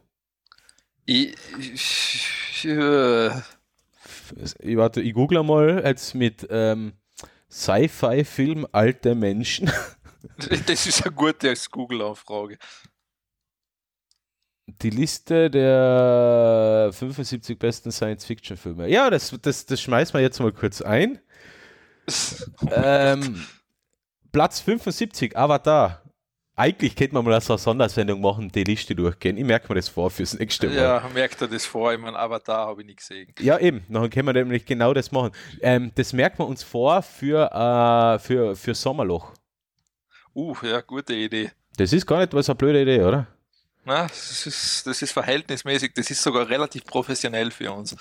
[1.05, 3.31] Ich, ich, äh,
[4.59, 6.93] ich, warte, ich google mal jetzt mit ähm,
[7.49, 9.71] Sci-Fi-Film alte Menschen.
[10.67, 12.59] Das ist eine gute Google-Anfrage.
[14.67, 18.87] Die Liste der 75 besten Science-Fiction-Filme.
[18.87, 21.19] Ja, das, das, das schmeißen wir jetzt mal kurz ein.
[22.71, 23.43] ähm,
[24.31, 26.03] Platz 75, Avatar
[26.55, 29.37] eigentlich könnte man mal so eine Sondersendung machen, die Liste durchgehen.
[29.37, 30.75] Ich merke mir das vor fürs nächste Mal.
[30.75, 31.93] Ja, merkt er das vor.
[31.93, 33.33] Ich meine, Avatar habe ich nicht gesehen.
[33.39, 33.85] Ja, eben.
[33.89, 35.31] Dann können wir nämlich genau das machen.
[35.61, 39.33] Ähm, das merkt man uns vor für, äh, für, für Sommerloch.
[40.35, 41.51] Uh, ja, gute Idee.
[41.77, 43.27] Das ist gar nicht was eine blöde Idee, oder?
[43.83, 45.93] Na, das ist, das ist verhältnismäßig.
[45.95, 47.95] Das ist sogar relativ professionell für uns.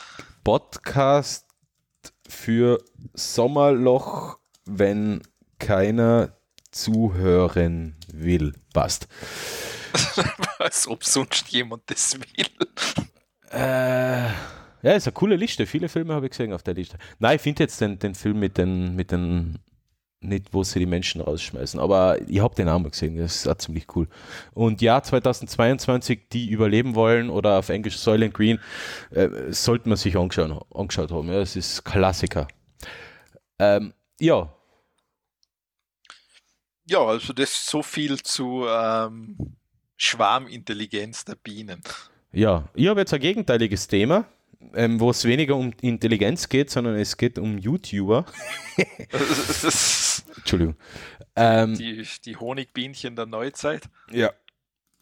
[0.44, 1.46] Podcast
[2.28, 2.82] für
[3.14, 5.22] Sommerloch, wenn
[5.58, 6.36] keiner
[6.70, 8.54] zuhören will.
[8.72, 9.09] Passt.
[10.59, 12.46] Als ob sonst jemand das will.
[13.50, 14.28] Äh,
[14.83, 15.66] ja, ist eine coole Liste.
[15.66, 16.98] Viele Filme habe ich gesehen auf der Liste.
[17.18, 19.59] Nein, ich finde jetzt den, den Film mit den, mit den,
[20.20, 23.16] nicht wo sie die Menschen rausschmeißen, aber ich habe den auch mal gesehen.
[23.16, 24.09] Das ist auch ziemlich cool.
[24.54, 28.59] Und ja, 2022, die überleben wollen oder auf Englisch Soylent Green,
[29.11, 31.28] äh, sollte man sich angeschaut, angeschaut haben.
[31.28, 32.46] Ja, es ist Klassiker.
[33.59, 34.50] Ähm, ja,
[36.90, 39.37] ja, also das ist so viel zu ähm,
[39.96, 41.83] Schwarmintelligenz der Bienen.
[42.33, 44.24] Ja, ich habe jetzt ein gegenteiliges Thema,
[44.74, 48.26] ähm, wo es weniger um Intelligenz geht, sondern es geht um YouTuber.
[50.37, 50.74] Entschuldigung.
[51.37, 53.88] Ähm, die, die Honigbienchen der Neuzeit.
[54.11, 54.33] Ja.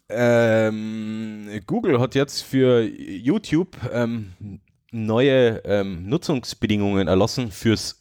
[0.09, 4.59] Ähm, Google hat jetzt für YouTube ähm,
[4.91, 7.98] neue ähm, Nutzungsbedingungen erlassen fürs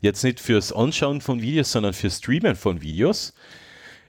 [0.00, 3.34] Jetzt nicht fürs Anschauen von Videos, sondern fürs Streamen von Videos.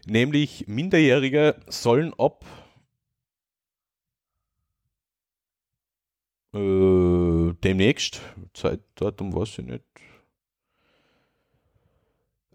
[0.06, 2.46] Nämlich Minderjährige sollen ab
[6.54, 8.22] äh, demnächst,
[8.54, 9.84] Zeitdatum weiß ich nicht,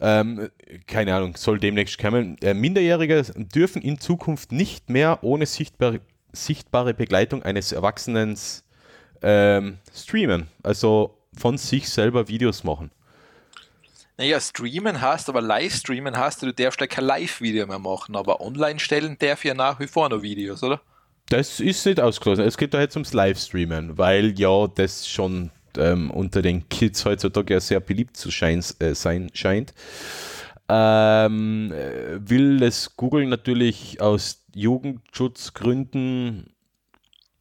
[0.01, 0.51] ähm,
[0.87, 2.37] keine Ahnung, soll demnächst kommen.
[2.43, 6.01] Äh, Minderjährige dürfen in Zukunft nicht mehr ohne sichtbare,
[6.33, 8.37] sichtbare Begleitung eines Erwachsenen
[9.23, 12.91] ähm, streamen, also von sich selber Videos machen.
[14.17, 18.79] Naja, streamen hast, aber Livestreamen hast, du darfst ja kein Live-Video mehr machen, aber online
[18.79, 20.81] stellen darf ja nach wie vor noch Videos, oder?
[21.31, 22.45] Das ist nicht ausgeschlossen.
[22.45, 27.55] Es geht da jetzt ums Livestreamen, weil ja das schon ähm, unter den Kids heutzutage
[27.55, 29.75] ja sehr beliebt zu äh, sein scheint.
[30.69, 36.54] Ähm, äh, will es Google natürlich aus Jugendschutzgründen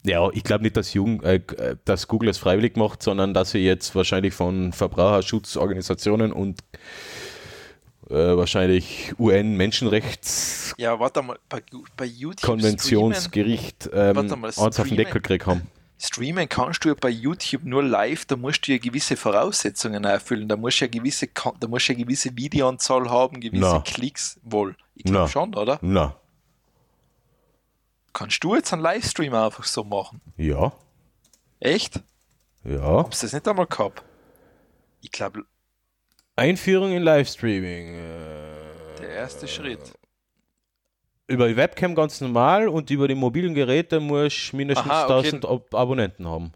[0.06, 1.42] ja, ich glaube nicht, dass, Jugend, äh,
[1.86, 6.60] dass Google es freiwillig macht, sondern dass sie jetzt wahrscheinlich von Verbraucherschutzorganisationen und
[8.10, 11.62] äh, wahrscheinlich UN-Menschenrechts ja, warte mal, bei,
[11.96, 15.68] bei YouTube Konventionsgericht ähm, mal, auf den Deckel gekriegt haben.
[16.00, 20.50] Streamen kannst du ja bei YouTube nur live, da musst du ja gewisse Voraussetzungen erfüllen.
[20.50, 23.82] Da musst du ja gewisse, da musst du ja gewisse Videoanzahl haben, gewisse no.
[23.86, 24.76] Klicks wohl.
[24.96, 25.28] Ich glaube no.
[25.28, 25.80] schon, oder?
[25.82, 26.16] Na.
[28.14, 30.22] Kannst du jetzt einen Livestream einfach so machen?
[30.38, 30.72] Ja.
[31.60, 32.00] Echt?
[32.64, 33.06] Ja.
[33.10, 34.04] Hast du das nicht einmal gehabt?
[35.02, 35.44] Ich glaube.
[36.36, 37.96] Einführung in Livestreaming.
[37.96, 39.94] Äh, Der erste Schritt.
[41.28, 45.14] Über die Webcam ganz normal und über die mobilen Geräte musst du mindestens Aha, okay.
[45.14, 46.52] 1000 Ab Abonnenten haben.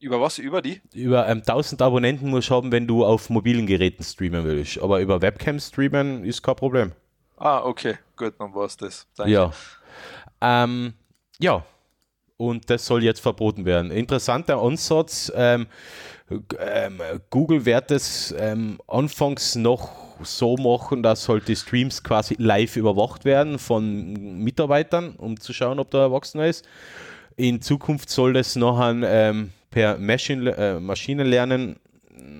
[0.00, 0.38] Über was?
[0.38, 0.80] Über die?
[0.94, 4.78] Über ähm, 1000 Abonnenten musst du haben, wenn du auf mobilen Geräten streamen willst.
[4.78, 6.92] Aber über Webcam streamen ist kein Problem.
[7.36, 7.98] Ah, okay.
[8.16, 9.06] Gut, dann war es das.
[9.16, 9.32] Danke.
[9.32, 9.52] Ja.
[10.40, 10.94] Ähm,
[11.38, 11.64] ja,
[12.36, 13.90] und das soll jetzt verboten werden.
[13.90, 15.30] Interessanter Ansatz.
[15.34, 15.66] Ähm,
[16.58, 19.90] ähm, Google wird es ähm, anfangs noch
[20.22, 24.12] so machen, dass halt die Streams quasi live überwacht werden von
[24.42, 26.66] Mitarbeitern, um zu schauen, ob der Erwachsener ist.
[27.36, 31.76] In Zukunft soll das noch ähm, per Maschine, äh, Maschinenlernen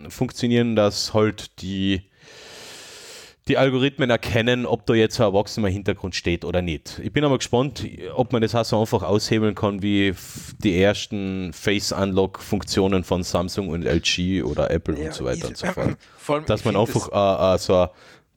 [0.09, 2.09] funktionieren, dass halt die
[3.51, 7.01] die Algorithmen erkennen, ob da jetzt ein Erwachsener im Hintergrund steht oder nicht.
[7.03, 7.84] Ich bin aber gespannt,
[8.14, 10.14] ob man das auch so einfach aushebeln kann wie
[10.59, 15.66] die ersten Face-Unlock-Funktionen von Samsung und LG oder Apple ja, und so weiter und so
[15.66, 15.96] fort.
[16.28, 17.90] Allem, Dass man einfach das, uh, uh, so eine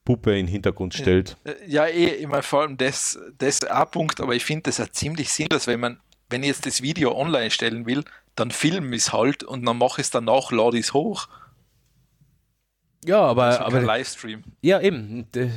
[0.03, 1.37] Puppe in den Hintergrund stellt.
[1.67, 4.79] Ja, eh, ich meine, vor allem das, das ist ein Punkt, aber ich finde das
[4.79, 5.99] ja ziemlich sinnlos, wenn man
[6.29, 8.03] wenn ich jetzt das Video online stellen will,
[8.35, 11.27] dann film ich es halt und dann mache ich es danach, lade ich es hoch.
[13.05, 14.43] Ja, aber, Also aber Livestream.
[14.61, 15.29] Ja, eben.
[15.33, 15.49] D-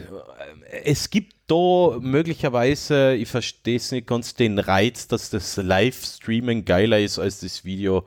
[0.82, 6.99] Es gibt da möglicherweise, ich verstehe es nicht ganz, den Reiz, dass das Livestreamen geiler
[6.99, 8.05] ist, als das Video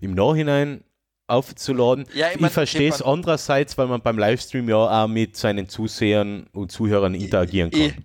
[0.00, 0.82] im Nachhinein
[1.26, 2.04] aufzuladen.
[2.14, 6.48] Ja, ich ich verstehe es andererseits, weil man beim Livestream ja auch mit seinen Zusehern
[6.52, 8.04] und Zuhörern interagieren Eh, kann.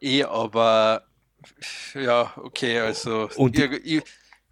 [0.00, 1.02] eh, aber
[1.94, 4.02] ja, okay, also Und- ich, ich,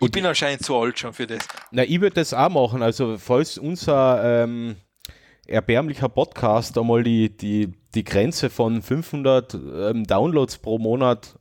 [0.00, 1.40] ich bin anscheinend zu alt schon für das.
[1.70, 2.82] Na, ich würde das auch machen.
[2.82, 4.76] Also, falls unser ähm,
[5.48, 11.38] erbärmlicher Podcast einmal die, die, die Grenze von 500 ähm, Downloads pro Monat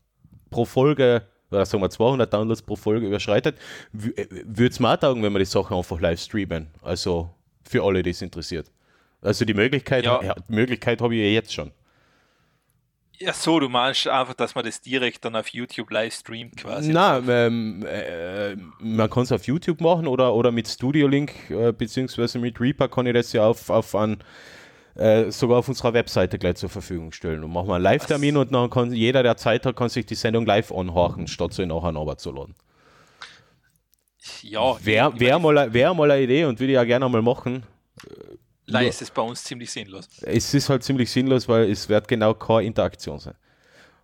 [0.50, 3.58] pro Folge, oder sagen wir 200 Downloads pro Folge überschreitet,
[3.92, 6.68] würde es mir auch taugen, wenn wir die Sachen einfach live streamen.
[6.82, 7.30] Also,
[7.64, 8.72] für alle, die es interessiert.
[9.22, 10.24] Also, die Möglichkeit, Ja.
[10.24, 11.72] ja, die Möglichkeit habe ich ja jetzt schon.
[13.20, 16.92] Ja, so, du meinst einfach, dass man das direkt dann auf YouTube live streamt quasi.
[16.94, 21.72] Na, ähm, äh, man kann es auf YouTube machen oder, oder mit Studio Link äh,
[21.72, 24.20] beziehungsweise mit Reaper kann ich das ja auf, auf an,
[24.94, 27.44] äh, sogar auf unserer Webseite gleich zur Verfügung stellen.
[27.44, 30.16] Und machen wir einen Live-Termin und dann kann jeder, der Zeit hat, kann sich die
[30.16, 32.54] Sendung live anhorchen, statt sie nachher noch zu laden.
[34.44, 37.64] Ja, Wäre wär mal, wär mal eine Idee und würde ich ja gerne mal machen.
[38.68, 40.08] Leider ist es bei uns ziemlich sinnlos.
[40.22, 43.34] Es ist halt ziemlich sinnlos, weil es wird genau keine Interaktion sein.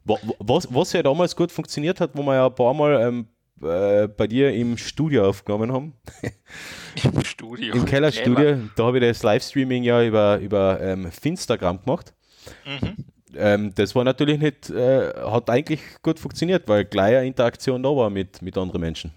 [0.05, 3.01] Wa- wa- Was, was ja damals gut funktioniert hat, wo wir ja ein paar Mal
[3.01, 3.27] ähm,
[3.61, 5.93] äh, bei dir im Studio aufgenommen haben,
[7.03, 7.73] Im Studio.
[7.75, 12.13] Im Kellerstudio, da habe ich das Livestreaming ja über, über ähm, Finstagram gemacht.
[12.65, 12.95] Mhm.
[13.35, 17.89] Ähm, das war natürlich nicht, äh, hat eigentlich gut funktioniert, weil gleich eine Interaktion da
[17.89, 19.11] war mit, mit anderen Menschen.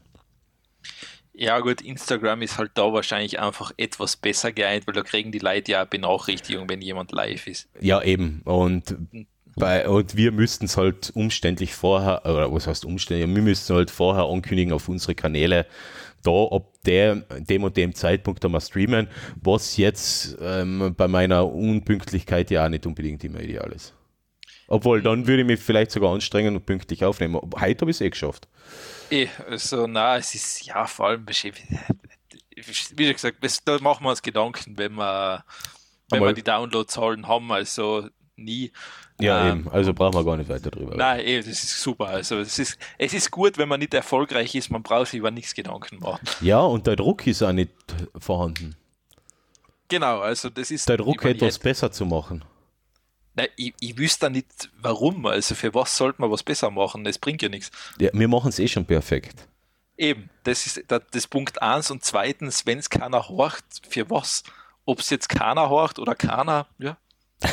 [1.38, 5.38] Ja gut, Instagram ist halt da wahrscheinlich einfach etwas besser geeint, weil da kriegen die
[5.38, 7.68] Leute ja Benachrichtigung, wenn jemand live ist.
[7.78, 8.40] Ja, eben.
[8.44, 8.96] Und,
[9.54, 13.90] bei, und wir müssten es halt umständlich vorher, oder was heißt umständlich, wir müssten halt
[13.90, 15.66] vorher ankündigen auf unsere Kanäle,
[16.22, 19.06] da ab der, dem und dem Zeitpunkt einmal streamen,
[19.42, 23.92] was jetzt ähm, bei meiner Unpünktlichkeit ja auch nicht unbedingt immer ideal ist.
[24.68, 27.38] Obwohl, dann würde ich mich vielleicht sogar anstrengen und pünktlich aufnehmen.
[27.60, 28.48] Heute habe ich es eh geschafft.
[29.10, 31.68] Eh, also na, es ist ja vor allem beschäftigt.
[32.96, 35.44] Wie gesagt, das, da machen wir uns Gedanken, wenn wir,
[36.10, 38.72] wenn Einmal- wir die Downloadzahlen haben, also nie.
[39.20, 39.68] Ja, Ähm, eben.
[39.70, 40.94] Also brauchen wir gar nicht weiter drüber.
[40.96, 42.08] Nein, eh, das ist super.
[42.08, 45.30] Also es ist, es ist gut, wenn man nicht erfolgreich ist, man braucht sich über
[45.30, 46.20] nichts Gedanken machen.
[46.40, 47.70] Ja, und der Druck ist auch nicht
[48.18, 48.76] vorhanden.
[49.88, 50.88] Genau, also das ist.
[50.88, 52.44] Der Druck, etwas besser zu machen.
[53.36, 55.26] Nein, ich, ich wüsste nicht, warum.
[55.26, 57.04] Also für was sollte man was besser machen?
[57.04, 57.70] Das bringt ja nichts.
[58.00, 59.46] Ja, wir machen es eh schon perfekt.
[59.98, 64.42] Eben, das ist das, das Punkt eins und zweitens, wenn es keiner horcht, für was?
[64.84, 66.96] Ob es jetzt keiner horcht oder keiner, ja.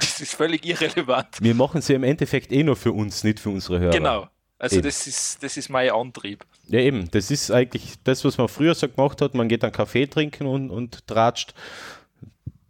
[0.00, 1.40] das ist völlig irrelevant.
[1.40, 3.92] Wir machen es ja im Endeffekt eh nur für uns, nicht für unsere Hörer.
[3.92, 4.28] Genau.
[4.58, 4.84] Also Eben.
[4.84, 6.44] das ist, das ist mein Antrieb.
[6.68, 7.10] Ja, eben.
[7.10, 9.34] Das ist eigentlich das, was man früher so gemacht hat.
[9.34, 11.54] Man geht einen Kaffee trinken und, und tratscht.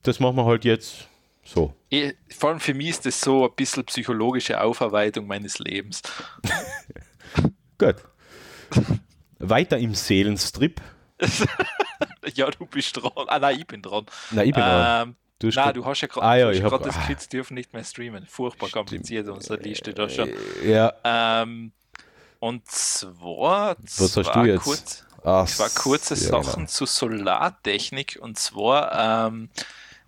[0.02, 1.08] Das machen wir halt jetzt
[1.46, 1.72] so.
[1.90, 6.02] Eh, Vor allem für mich ist das so ein bisschen psychologische Aufarbeitung meines Lebens.
[7.78, 7.96] Gut.
[9.38, 10.80] Weiter im Seelenstrip.
[12.34, 13.12] Ja, du bist dran.
[13.28, 14.04] Ah, nein, ich bin dran.
[14.32, 15.08] Nein, ich bin dran.
[15.08, 17.02] Ähm, Du hast nein, du hast ja gerade Ah, ja, ich hab- das ah.
[17.06, 18.26] Quiz dürfen nicht mehr streamen.
[18.26, 20.30] Furchtbar kompliziert unsere Liste da schon.
[20.64, 21.72] Ja, Ähm,
[22.40, 24.62] und zwar was hast du jetzt?
[24.64, 26.66] Kurz, Ach, zwei kurze ja, Sachen genau.
[26.66, 28.18] zu Solartechnik.
[28.20, 29.48] Und zwar ähm,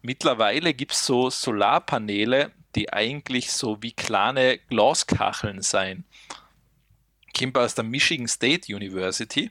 [0.08, 6.04] mittlerweile gibt es so Solarpaneele, die eigentlich so wie kleine Glaskacheln sein.
[7.38, 9.50] Kommt aus der Michigan State University.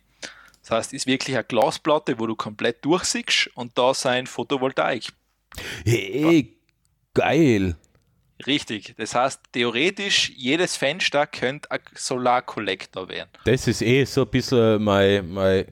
[0.61, 5.09] Das heißt, ist wirklich eine Glasplatte, wo du komplett durchsiehst und da sein Photovoltaik.
[5.85, 6.57] Hey,
[7.13, 7.75] geil.
[8.47, 8.95] Richtig.
[8.97, 13.29] Das heißt, theoretisch jedes Fenster könnte ein Solarkollektor werden.
[13.45, 15.65] Das ist eh so ein bisschen mein, mein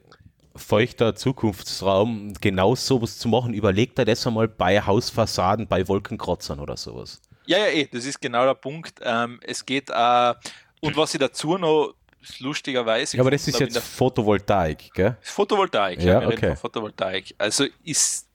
[0.55, 3.53] feuchter Zukunftsraum, genau sowas zu machen.
[3.53, 7.21] Überleg dir das einmal bei Hausfassaden, bei Wolkenkratzern oder sowas.
[7.45, 8.99] Ja, ja, eh, das ist genau der Punkt.
[9.03, 10.33] Ähm, es geht, äh,
[10.81, 11.93] und was ich dazu noch
[12.39, 13.17] lustigerweise.
[13.17, 15.17] Ja, aber das ist jetzt Photovoltaik, gell?
[15.21, 16.01] Photovoltaik.
[16.01, 16.47] Ja, wir reden okay.
[16.49, 17.35] von Photovoltaik.
[17.37, 18.27] Also ist,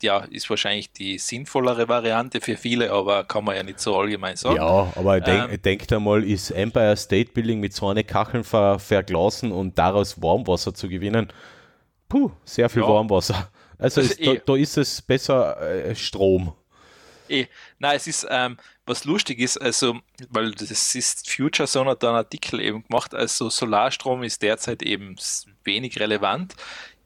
[0.00, 4.36] ja, ist wahrscheinlich die sinnvollere Variante für viele, aber kann man ja nicht so allgemein
[4.36, 4.56] sagen.
[4.56, 5.62] Ja, aber denk, Ähm.
[5.62, 10.74] denkt einmal, ist Empire State Building mit so einer Kacheln ver, verglasen und daraus Warmwasser
[10.74, 11.28] zu gewinnen?
[12.08, 12.88] Puh, sehr viel Ja.
[12.88, 13.50] Warmwasser.
[13.78, 14.34] Also Das ist, eh.
[14.36, 16.52] da, da ist es besser äh, Strom.
[17.28, 17.46] Eh,
[17.78, 19.98] nein, es ist, ähm, was lustig ist, also,
[20.28, 24.82] weil das ist Future Zone hat da einen Artikel eben gemacht, also Solarstrom ist derzeit
[24.82, 25.16] eben
[25.64, 26.54] wenig relevant,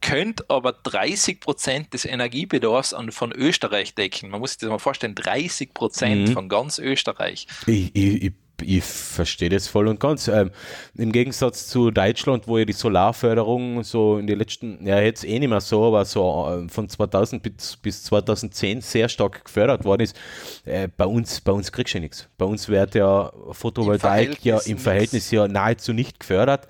[0.01, 4.30] könnte aber 30% des Energiebedarfs an, von Österreich decken.
[4.30, 6.32] Man muss sich das mal vorstellen, 30% Mhm.
[6.32, 7.46] von ganz Österreich.
[7.66, 8.32] Ich, ich, ich
[8.62, 10.28] ich verstehe das voll und ganz.
[10.28, 10.50] Ähm,
[10.94, 15.38] Im Gegensatz zu Deutschland, wo ja die Solarförderung so in den letzten, ja jetzt eh
[15.38, 20.02] nicht mehr so, aber so äh, von 2000 bis, bis 2010 sehr stark gefördert worden
[20.02, 20.16] ist,
[20.64, 22.28] äh, bei uns, bei uns kriegst du ja nichts.
[22.36, 26.68] Bei uns wird ja Photovoltaik ja im Verhältnis ja nahezu nicht gefördert.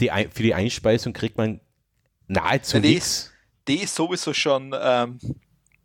[0.00, 1.60] Die, für die Einspeisung kriegt man
[2.26, 3.32] nahezu ja, nichts.
[3.68, 5.18] Die ist sowieso schon, ähm,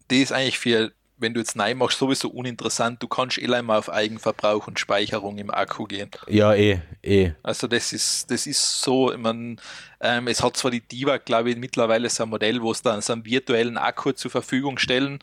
[0.10, 3.02] die ist eigentlich für wenn du jetzt Nein machst, sowieso uninteressant.
[3.02, 6.10] Du kannst eh einmal auf Eigenverbrauch und Speicherung im Akku gehen.
[6.28, 7.32] Ja, eh, eh.
[7.42, 9.56] Also das ist, das ist so, ich meine,
[10.02, 13.02] ähm, es hat zwar die Diva, glaube ich, mittlerweile so ein Modell, wo es dann
[13.02, 15.20] so einen virtuellen Akku zur Verfügung stellen.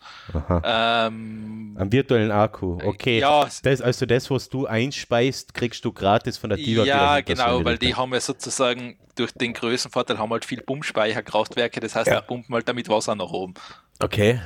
[0.63, 3.19] Ähm, einen virtuellen Akku, okay.
[3.19, 6.85] Ja, das, also das, was du einspeist, kriegst du gratis von der Diva.
[6.85, 11.95] Ja, genau, weil die haben ja sozusagen durch den Größenvorteil haben halt viel Pumpspeicherkraftwerke, das
[11.95, 12.21] heißt, ja.
[12.21, 13.53] die pumpen halt damit Wasser nach oben.
[13.99, 14.39] Okay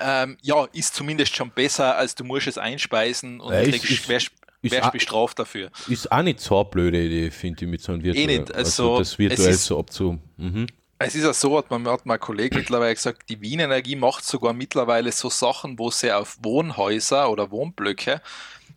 [0.00, 4.08] ähm, ja, ist zumindest schon besser, als du musst es einspeisen und ja, kriegst, ist,
[4.08, 4.30] wärst
[4.62, 5.70] ist bestraft dafür.
[5.88, 8.04] Ist auch nicht so eine blöde Idee, finde ich, mit so einem.
[8.04, 10.18] Eh nicht, also, also das virtuell so abzu...
[10.36, 10.66] Mhm.
[10.98, 14.24] Es ist ja so, hat, man, hat mein Kollege mittlerweile gesagt, die Wien Energie macht
[14.24, 18.20] sogar mittlerweile so Sachen, wo sie auf Wohnhäuser oder Wohnblöcke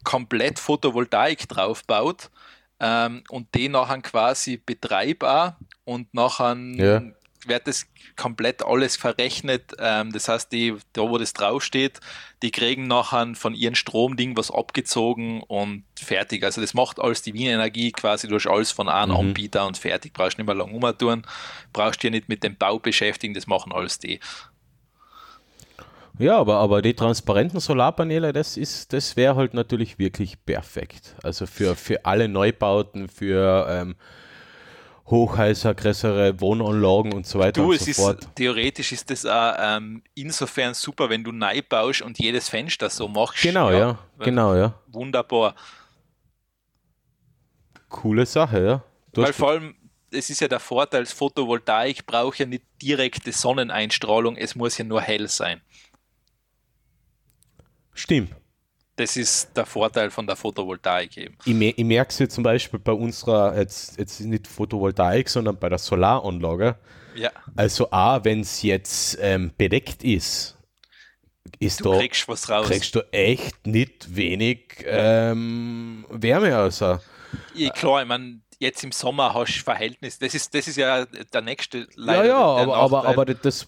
[0.04, 2.32] komplett Photovoltaik draufbaut
[2.80, 7.04] ähm, und den nachher quasi betreibbar und nachher ja
[7.48, 7.86] wird das
[8.16, 9.74] komplett alles verrechnet.
[9.80, 12.00] Ähm, das heißt, die, da wo das draufsteht,
[12.42, 16.44] die kriegen nachher von ihrem Stromding was abgezogen und fertig.
[16.44, 19.20] Also das macht alles die Wien Energie quasi, durch alles von einem mhm.
[19.20, 20.14] Anbieter und fertig.
[20.14, 21.26] Brauchst nicht mehr lange umtun,
[21.74, 24.20] brauchst dich nicht mit dem Bau beschäftigen, das machen alles die.
[26.18, 31.16] Ja, aber, aber die transparenten Solarpaneele, das ist, das wäre halt natürlich wirklich perfekt.
[31.24, 33.96] Also für, für alle Neubauten, für ähm,
[35.08, 38.22] Hochhäuser, größere Wohnanlagen und so weiter du, und so fort.
[38.22, 42.90] Ist, theoretisch ist das auch ähm, insofern super, wenn du neu baust und jedes Fenster
[42.90, 43.44] so machst.
[43.44, 44.74] Genau, ja, ja genau, ja.
[44.88, 45.56] Wunderbar.
[47.90, 48.84] Coole Sache, ja.
[49.14, 49.76] Du Weil vor allem,
[50.10, 55.02] es ist ja der Vorteil, Photovoltaik braucht ja nicht direkte Sonneneinstrahlung, es muss ja nur
[55.02, 55.62] hell sein.
[57.94, 58.36] Stimmt.
[58.98, 61.38] Das ist der Vorteil von der Photovoltaik eben.
[61.46, 65.68] Ich, ich merke es jetzt zum Beispiel bei unserer, jetzt, jetzt nicht Photovoltaik, sondern bei
[65.68, 66.78] der Solaranlage.
[67.16, 67.32] Ja.
[67.56, 70.58] Also A, wenn es jetzt ähm, bedeckt ist,
[71.60, 72.68] ist du da, kriegst, was raus.
[72.68, 76.80] kriegst du echt nicht wenig ähm, Wärme aus.
[76.80, 77.00] Ja,
[77.74, 81.42] klar, ich meine, jetzt im Sommer hast du Verhältnis, das ist, das ist ja der
[81.42, 83.68] nächste Leider, Ja, ja, aber, aber, aber das,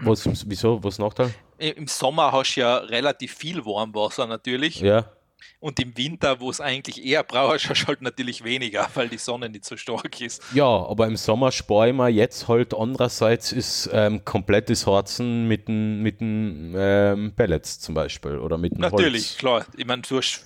[0.00, 1.32] was, wieso, was Nachteil?
[1.58, 4.80] Im Sommer hast du ja relativ viel Warmwasser natürlich.
[4.80, 5.10] Ja.
[5.58, 9.18] Und im Winter, wo es eigentlich eher brauchst, hast du halt natürlich weniger, weil die
[9.18, 10.42] Sonne nicht so stark ist.
[10.52, 15.68] Ja, aber im Sommer spare ich mir jetzt halt andererseits ist ähm, komplettes Harzen mit
[15.68, 19.38] den mit ähm, Pellets zum Beispiel oder mit dem Natürlich, Holz.
[19.38, 19.66] klar.
[19.76, 20.44] Ich meine, du hast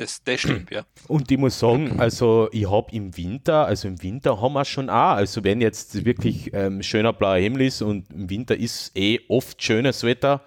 [0.00, 0.84] das, das stimmt, ja.
[1.08, 4.88] Und ich muss sagen, also ich habe im Winter, also im Winter haben wir schon
[4.88, 9.20] auch, also wenn jetzt wirklich ähm, schöner blauer Himmel ist und im Winter ist eh
[9.28, 10.42] oft schönes Wetter,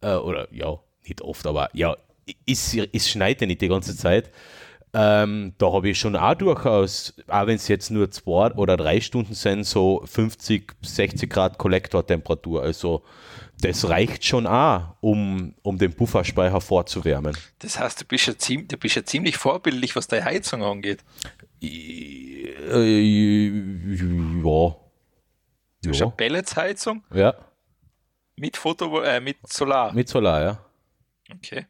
[0.00, 1.96] äh, oder ja, nicht oft, aber ja,
[2.46, 4.30] es, es schneit ja nicht die ganze Zeit.
[4.94, 9.00] Ähm, da habe ich schon auch durchaus, auch wenn es jetzt nur zwei oder drei
[9.00, 12.62] Stunden sind, so 50, 60 Grad Kollektortemperatur.
[12.62, 13.02] Also
[13.60, 17.36] das reicht schon auch, um, um den Pufferspeicher vorzuwärmen.
[17.58, 21.02] Das heißt, du bist, ja ziemlich, du bist ja ziemlich vorbildlich, was deine Heizung angeht.
[21.62, 21.66] Äh,
[24.42, 24.76] ja.
[25.82, 27.02] Du hast eine Pelletsheizung?
[27.14, 27.34] Ja.
[28.36, 29.92] Mit Foto, äh, mit Solar?
[29.94, 30.58] Mit Solar, ja.
[31.32, 31.66] Okay.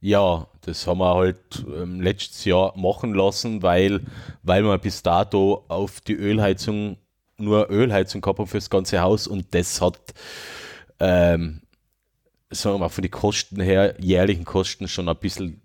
[0.00, 4.00] Ja, das haben wir halt ähm, letztes Jahr machen lassen, weil,
[4.42, 6.98] weil wir bis dato auf die Ölheizung
[7.36, 9.98] nur Ölheizung gehabt haben für das ganze Haus und das hat
[11.00, 11.62] ähm,
[12.50, 15.60] sagen wir mal, von den Kosten her, jährlichen Kosten schon ein bisschen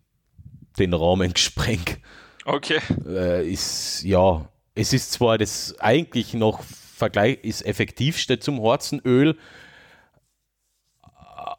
[0.77, 1.99] den Rahmen gesprengt.
[2.45, 2.79] Okay.
[3.05, 9.37] Äh, ist, ja, es ist zwar das eigentlich noch Vergleich, ist effektivste zum Horzenöl,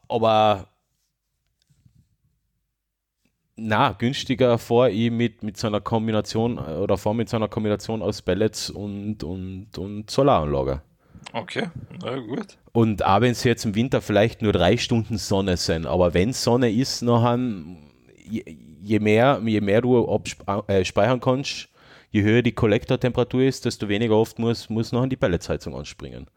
[0.07, 0.67] aber
[3.55, 8.01] na, günstiger vor ich mit, mit so einer Kombination oder vor mit so einer Kombination
[8.01, 10.81] aus Pellets und, und, und Solaranlage.
[11.33, 11.69] Okay,
[12.03, 12.57] na gut.
[12.73, 16.31] Und auch wenn es jetzt im Winter vielleicht nur drei Stunden Sonne sind, aber wenn
[16.31, 17.37] Sonne ist, nachher,
[18.29, 20.21] je, mehr, je mehr du
[20.67, 21.67] äh, speichern kannst,
[22.11, 26.27] je höher die Kollektortemperatur ist, desto weniger oft muss, muss nachher die Pelletsheizung anspringen.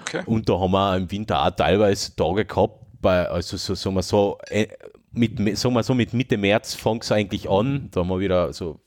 [0.00, 0.22] Okay.
[0.26, 4.02] Und da haben wir im Winter auch teilweise Tage gehabt, bei, also so, sagen wir
[4.02, 4.68] so, äh,
[5.10, 8.52] mit, sagen wir so, mit Mitte März fängt es eigentlich an, da haben wir wieder
[8.52, 8.80] so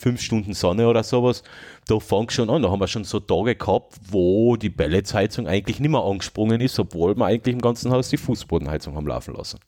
[0.00, 1.42] fünf Stunden Sonne oder sowas,
[1.86, 2.62] da fängt schon an.
[2.62, 6.78] Da haben wir schon so Tage gehabt, wo die Pelletsheizung eigentlich nicht mehr angesprungen ist,
[6.78, 9.60] obwohl wir eigentlich im ganzen Haus die Fußbodenheizung haben laufen lassen.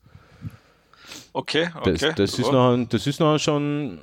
[1.34, 1.92] Okay, okay.
[1.92, 4.00] Das, das, ist noch, das ist noch schon,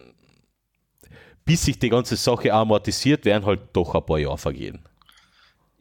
[1.45, 4.79] bis sich die ganze Sache amortisiert, werden halt doch ein paar Jahre vergehen.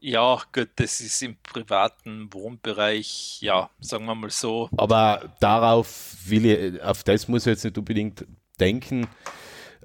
[0.00, 4.70] Ja, gut, das ist im privaten Wohnbereich, ja, sagen wir mal so.
[4.76, 8.24] Aber darauf will ich, auf das muss ich jetzt nicht unbedingt
[8.60, 9.08] denken.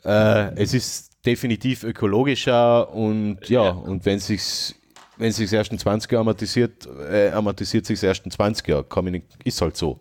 [0.05, 3.69] Äh, es ist definitiv ökologischer und ja, Ja.
[3.71, 4.75] und wenn sich
[5.17, 9.11] wenn sich erst in 20 Jahren amortisiert, äh, amortisiert sich erst in 20 Jahren, ich
[9.21, 9.99] nicht, ist halt so.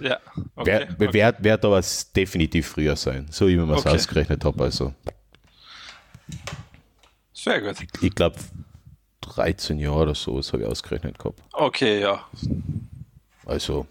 [0.00, 0.18] Ja,
[0.56, 0.86] okay.
[0.98, 1.80] Wer, Wird, wird aber
[2.16, 3.90] definitiv früher sein, so wie man es Okay.
[3.94, 4.64] ausgerechnet habe.
[4.64, 4.92] Also
[7.32, 7.76] Sehr gut.
[8.00, 8.36] ich glaube
[9.20, 11.40] 13 Jahre oder so, das habe ich ausgerechnet gehabt.
[11.52, 12.24] Okay, ja.
[13.44, 13.86] Also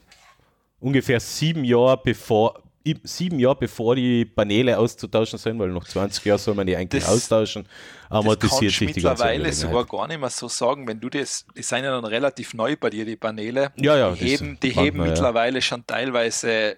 [0.80, 2.63] ungefähr sieben Jahre bevor
[3.04, 7.04] sieben Jahre bevor die Paneele auszutauschen sind, weil noch 20 Jahre soll man die eigentlich
[7.04, 7.64] Das- austauschen,
[8.10, 11.46] Das amortisiert sich die ganze mittlerweile sogar gar nicht mehr so sagen, wenn du das,
[11.56, 13.72] die sind ja dann relativ neu bei dir, die Paneele.
[13.78, 15.12] Ja, ja, Die heben, die heben man, ja.
[15.14, 16.78] mittlerweile schon teilweise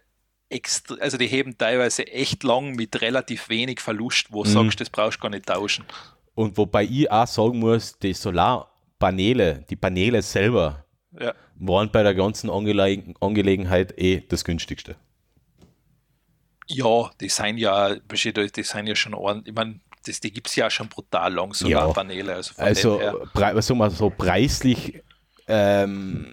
[0.49, 4.53] extra, also die heben teilweise echt lang mit relativ wenig Verlust, wo du Mhm.
[4.53, 5.85] sagst, das brauchst du gar nicht tauschen.
[6.35, 10.85] Und wobei ich auch sagen muss, die Solarpaneele, die Paneele selber,
[11.19, 11.33] Ja.
[11.57, 14.95] waren bei der ganzen Angelegen Angelegenheit eh das günstigste.
[16.67, 20.55] Ja, die sind ja, die sind ja schon ordentlich, ich meine, das, die gibt es
[20.55, 22.35] ja schon brutal lang, Solarpaneele.
[22.35, 22.99] Also, von Also,
[23.33, 25.01] prei- sagen wir so preislich
[25.47, 26.27] ähm,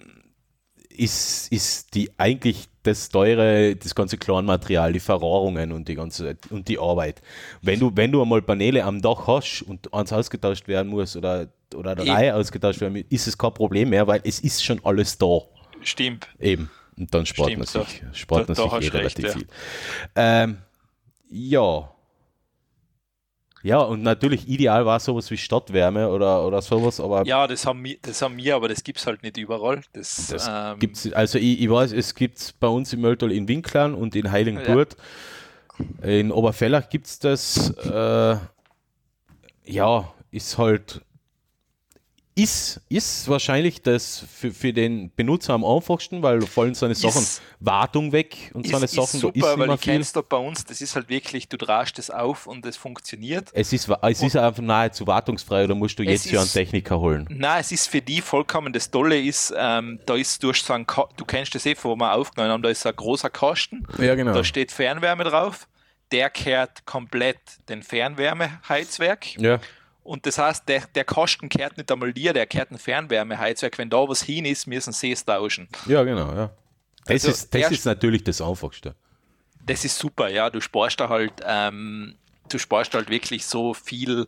[0.89, 6.67] ist, ist die eigentlich das teure, das ganze Kleinmaterial, die Verrohrungen und die ganze und
[6.67, 7.21] die Arbeit.
[7.61, 11.47] Wenn du, wenn du einmal Paneele am Dach hast und eins ausgetauscht werden muss oder,
[11.75, 15.17] oder drei ausgetauscht werden, muss, ist es kein Problem mehr, weil es ist schon alles
[15.17, 15.39] da.
[15.81, 16.27] Stimmt.
[16.39, 16.69] Eben.
[16.97, 19.17] Und dann spart Stimmt, man da- sich, spart da- man da sich eh du recht,
[19.19, 19.31] relativ ja.
[19.33, 19.47] viel.
[20.15, 20.57] Ähm,
[21.29, 21.89] ja.
[23.65, 27.81] Ja, und natürlich ideal war sowas wie Stadtwärme oder, oder sowas, aber Ja, das haben
[27.85, 29.81] wir, das haben wir, aber das gibt es halt nicht überall.
[29.93, 33.31] Das, das ähm, gibt's, also ich, ich weiß, es gibt es bei uns im Mölltal
[33.31, 34.97] in Winklern und in Heiligenburg.
[36.01, 37.69] In Oberfellach gibt es das.
[37.77, 38.35] Äh,
[39.65, 41.01] ja, ist halt.
[42.35, 46.95] Ist, ist wahrscheinlich das für, für den Benutzer am einfachsten, weil da fallen so eine
[46.95, 49.81] Sachen Ist- Wartung weg und so eine ist, Sachen, ist da super, ist weil ich
[49.81, 49.93] viel.
[49.93, 53.49] kenn's da bei uns, das ist halt wirklich, du drehst es auf und es funktioniert.
[53.53, 57.27] Es ist, es ist einfach nahezu wartungsfrei, da musst du jetzt ja einen Techniker holen.
[57.29, 60.87] Nein, es ist für die vollkommen das Tolle ist, ähm, da ist durch so ein,
[60.87, 64.15] Ka du kennst das eh, wo wir aufgenommen haben, da ist ein großer Kasten, Ja,
[64.15, 64.33] genau.
[64.33, 65.67] da steht Fernwärme drauf,
[66.11, 67.37] der kehrt komplett
[67.69, 69.59] den Fernwärmeheizwerk Ja.
[70.03, 73.89] Und das heißt, der, der Kasten kehrt nicht einmal dir, der kehrt ein Fernwärmeheizwerk, wenn
[73.89, 75.67] da was hin ist, müssen sie es tauschen.
[75.87, 76.51] ja, genau, ja.
[77.05, 78.95] Das, Also ist, das ist natürlich das Einfachste.
[79.65, 82.15] Das ist super, ja, du sparst da halt, ähm,
[82.49, 84.25] du sparst halt wirklich so viel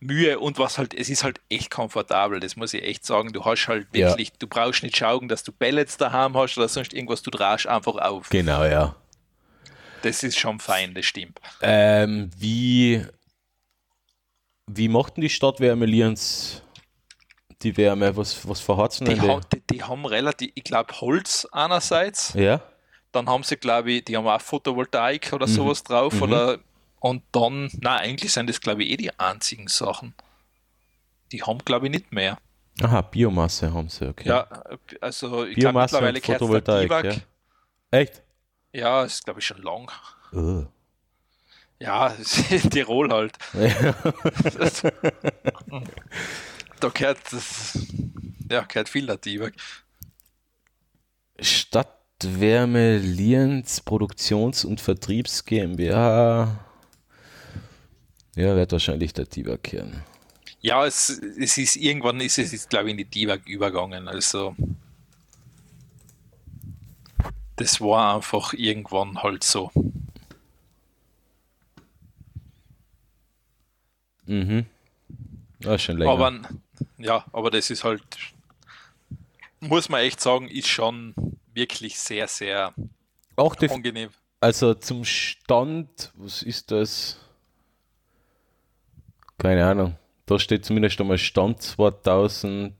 [0.00, 3.32] Mühe und was halt, es ist halt echt komfortabel, das muss ich echt sagen.
[3.32, 4.08] Du hast halt Ja.
[4.08, 7.66] wirklich, du brauchst nicht schauen, dass du Pellets daheim hast oder sonst irgendwas, du drehst
[7.66, 8.28] einfach auf.
[8.28, 8.94] Genau, ja.
[10.02, 11.40] Das ist schon fein, das stimmt.
[11.62, 13.04] Ähm, wie,
[14.70, 16.62] wie machten die Stadtwärme Lienz
[17.62, 18.16] die Wärme?
[18.16, 22.34] Was, was verharzen Die, denn ha, die, die haben relativ, ich glaube, Holz einerseits?
[22.34, 22.60] Ja?
[23.12, 25.36] dann haben sie, glaube ich, die haben auch Photovoltaik Mhm.
[25.36, 26.58] oder sowas drauf oder
[27.00, 30.12] und dann, na eigentlich sind das, glaube ich, eh die einzigen Sachen.
[31.32, 32.36] Die haben, glaube ich, nicht mehr.
[32.82, 34.28] Aha, Biomasse haben sie, okay.
[34.28, 34.46] Ja,
[35.00, 37.14] also ich glaube Biomasse mittlerweile und Photovoltaik, ja.
[37.90, 38.22] Echt?
[38.74, 39.90] Ja, ist glaube ich schon lang.
[40.34, 40.64] Oh.
[41.78, 42.08] Ja,
[42.70, 43.36] Tirol halt.
[46.80, 47.78] da gehört das,
[48.50, 49.52] ja, gehört viel der Biwak.
[51.38, 56.64] Stadtwärme Lienz Produktions- und Vertriebs GmbH.
[58.36, 60.02] Ja, wird wahrscheinlich der Tiber-Kern.
[60.60, 64.08] Ja, es, es ist irgendwann ist es, ist, glaube ich, in die Biwak übergegangen.
[64.08, 64.56] Also
[67.56, 69.70] das war einfach irgendwann halt so.
[74.26, 74.66] Mhm.
[75.60, 76.10] Ja, schon länger.
[76.10, 76.40] Aber
[76.98, 78.02] ja, aber das ist halt,
[79.60, 81.14] muss man echt sagen, ist schon
[81.54, 82.74] wirklich sehr, sehr
[83.36, 84.10] auch die, angenehm.
[84.40, 87.18] also zum Stand, was ist das?
[89.38, 89.96] Keine Ahnung.
[90.26, 92.74] Da steht zumindest einmal Stand 2000.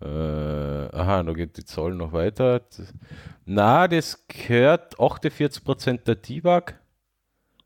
[0.00, 2.62] Äh, aha, da geht die Zahl noch weiter.
[3.44, 6.74] Na, das gehört 48% der DIVAG.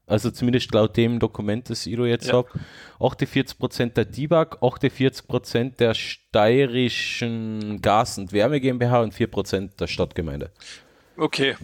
[0.07, 2.35] Also zumindest laut dem Dokument, das ich jetzt Ja.
[2.35, 2.49] habe.
[3.01, 10.51] 48% der DIVAG, 48% der steirischen Gas- und Wärme GmbH und 4% der Stadtgemeinde.
[11.17, 11.57] Okay,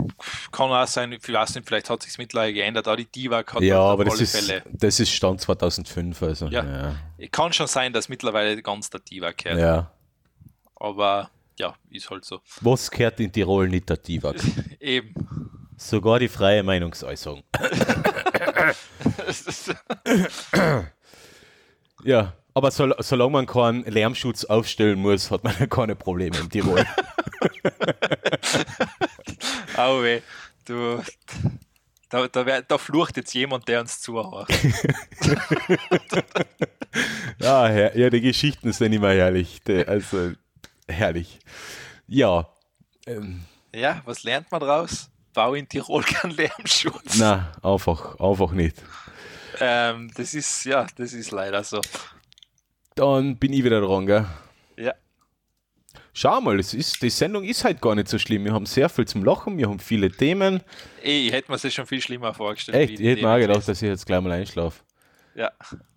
[0.52, 3.62] kann auch sein, ich weiß nicht, vielleicht hat sich mittlerweile geändert, auch die Divak hat
[3.62, 4.62] Ja, aber das ist, Fälle.
[4.70, 6.22] das ist Stand 2005.
[6.22, 6.94] Also, Ja.
[7.18, 7.28] ja.
[7.32, 9.58] Kann schon sein, dass mittlerweile ganz der Divak gehört.
[9.60, 9.90] ja.
[10.76, 12.40] Aber ja, ist halt so.
[12.60, 14.36] Was gehört in Tirol nicht der Tivak?
[14.80, 15.12] Eben.
[15.78, 17.44] Sogar die freie Meinungsäußerung.
[22.02, 26.50] ja, aber sol solange man keinen Lärmschutz aufstellen muss, hat man ja keine Probleme in
[26.50, 26.84] Tirol.
[29.76, 30.20] Au weh,
[30.64, 31.00] du.
[32.08, 34.48] Da, da, wär, da flucht jetzt jemand, der uns zuhört.
[37.38, 39.60] ja, her ja, die Geschichten sind immer herrlich.
[39.62, 40.32] Die, also,
[40.88, 41.38] herrlich.
[42.08, 42.48] Ja.
[43.06, 45.10] Ähm, ja, was lernt man draus?
[45.38, 47.16] Bau in Tirol keinen Lärmschutz.
[47.16, 48.74] Na, einfach, einfach nicht.
[49.60, 51.80] Ähm, das ist, ja, das ist leider so.
[52.96, 54.26] Dann bin ich wieder dran, gell?
[54.76, 54.94] Ja.
[56.12, 58.46] Schau mal, es ist, die Sendung ist halt gar nicht so schlimm.
[58.46, 60.60] Wir haben sehr viel zum Lachen, wir haben viele Themen.
[61.04, 62.76] Ey, ich hätte mir das schon viel schlimmer vorgestellt.
[62.76, 62.98] Echt?
[62.98, 64.80] Ich hätte mir auch gedacht, dass ich jetzt gleich mal einschlafe.
[65.36, 65.52] Ja.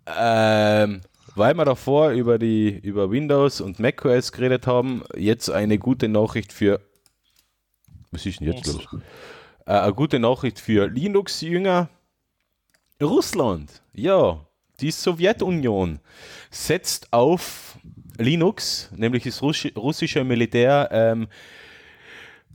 [0.05, 1.01] Ähm,
[1.33, 6.53] weil wir davor über, die, über Windows und macOS geredet haben, jetzt eine gute Nachricht
[6.53, 6.79] für.
[8.11, 8.87] Was ist denn jetzt los?
[9.65, 11.89] Äh, eine gute Nachricht für Linux-Jünger.
[13.01, 14.45] Russland, ja,
[14.79, 15.99] die Sowjetunion
[16.49, 17.77] setzt auf
[18.17, 21.27] Linux, nämlich das russische Militär, ähm,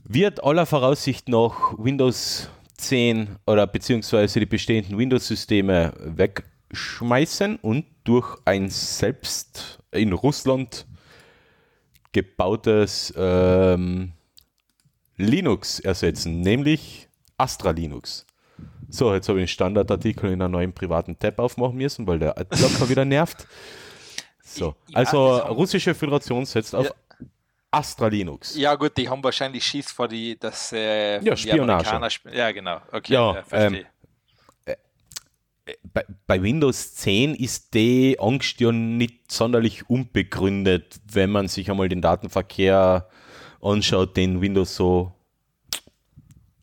[0.03, 8.69] wird aller Voraussicht nach Windows 10 oder beziehungsweise die bestehenden Windows-Systeme wegschmeißen und durch ein
[8.69, 10.85] selbst in Russland
[12.13, 14.13] gebautes ähm,
[15.17, 18.25] Linux ersetzen, nämlich Astra Linux.
[18.89, 22.37] So, jetzt habe ich einen Standardartikel in einem neuen privaten Tab aufmachen müssen, weil der
[22.37, 23.45] Adblocker wieder nervt.
[24.43, 26.91] So, also russische Föderation setzt auf ja.
[27.69, 28.55] Astra Linux.
[28.55, 31.89] Ja gut, die haben wahrscheinlich Schiss vor die, dass äh, ja, Spionage.
[32.07, 33.85] Sp ja genau, okay, ja, ja verstehe.
[34.65, 34.75] Ähm,
[35.65, 41.69] äh, bei, bei, Windows 10 ist die Angst ja nicht sonderlich unbegründet, wenn man sich
[41.69, 43.09] einmal den Datenverkehr
[43.61, 45.11] anschaut, den Windows so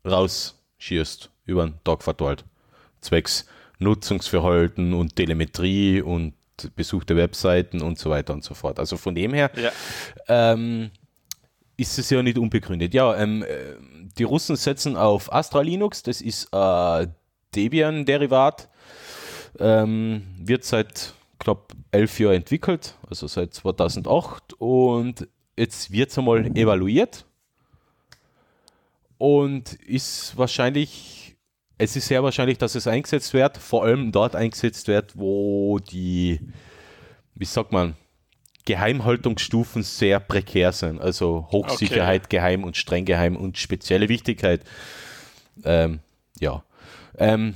[0.05, 2.45] rausschießt über den Tag verteilt.
[3.01, 3.47] Zwecks
[3.78, 6.34] Nutzungsverhalten und Telemetrie und
[6.76, 8.78] besuchte Webseiten und so weiter und so fort.
[8.78, 9.72] Also von dem her ja.
[10.28, 10.90] ähm,
[11.76, 12.95] ist es ja nicht unbegründet.
[12.95, 13.47] Ja, ähm, äh,
[14.16, 17.07] die Russen setzen auf Astra Linux, das ist äh,
[17.55, 18.68] Debian-Derivat,
[19.59, 26.46] ähm, wird seit knapp elf Jahren entwickelt, also seit 2008 und jetzt wird es einmal
[26.57, 27.26] evaluiert
[29.18, 31.24] und ist wahrscheinlich
[31.78, 36.40] es ist sehr wahrscheinlich, dass es eingesetzt wird, vor allem dort eingesetzt wird, wo die,
[37.34, 37.96] wie sagt man,
[38.64, 41.00] Geheimhaltungsstufen sehr prekär sind.
[41.00, 42.36] Also Hochsicherheit, okay.
[42.36, 44.62] geheim und streng geheim und spezielle Wichtigkeit.
[45.64, 46.00] Ähm,
[46.40, 46.64] ja.
[47.18, 47.55] Ähm,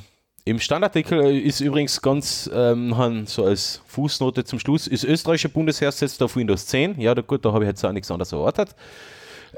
[0.48, 6.22] Im Standardartikel ist übrigens ganz ähm, so als Fußnote zum Schluss, ist österreichische Bundesheer setzt
[6.22, 6.98] auf Windows 10.
[6.98, 8.74] Ja, gut, da habe ich jetzt auch nichts anderes erwartet.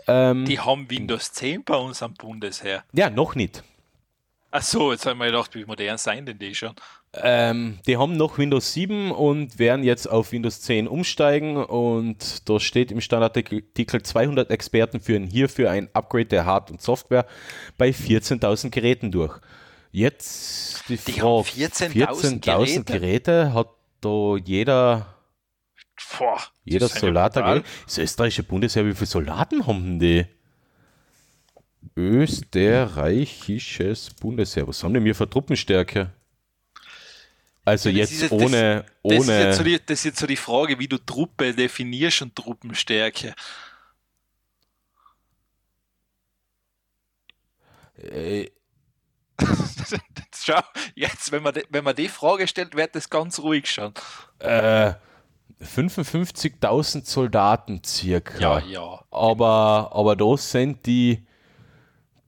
[0.09, 2.83] Ähm, die haben Windows 10 bei uns am Bundesheer.
[2.93, 3.63] Ja, noch nicht.
[4.51, 6.75] Ach so, jetzt haben wir gedacht, wie modern seien denn die schon?
[7.15, 12.59] Ähm, die haben noch Windows 7 und werden jetzt auf Windows 10 umsteigen und da
[12.59, 17.27] steht im Standardartikel 200 Experten führen hierfür ein Upgrade der Hard- und Software
[17.79, 19.39] bei 14.000 Geräten durch.
[19.93, 22.85] Jetzt die, die Frage, 14.000 14 Geräte?
[22.85, 23.69] Geräte hat
[24.01, 25.17] da jeder
[26.19, 27.63] Boah, jeder Soldater.
[27.85, 30.25] Das österreichische Bundesheer, wie viele Soldaten haben die?
[31.97, 34.69] Österreichisches Bundesheer.
[34.69, 36.11] Was haben denn wir für Truppenstärke?
[37.65, 38.87] Also ja, jetzt ist, ohne.
[39.03, 41.55] Das, ohne das, ist so die, das ist jetzt so die Frage, wie du Truppe
[41.55, 43.35] definierst und Truppenstärke.
[47.97, 48.49] Äh.
[50.35, 50.61] Schau,
[50.95, 53.93] jetzt, wenn man, die, wenn man die Frage stellt, wird das ganz ruhig schon.
[54.39, 54.95] Äh,
[55.63, 58.39] 55.000 Soldaten circa.
[58.39, 59.05] Ja, ja.
[59.11, 61.27] Aber, aber da sind die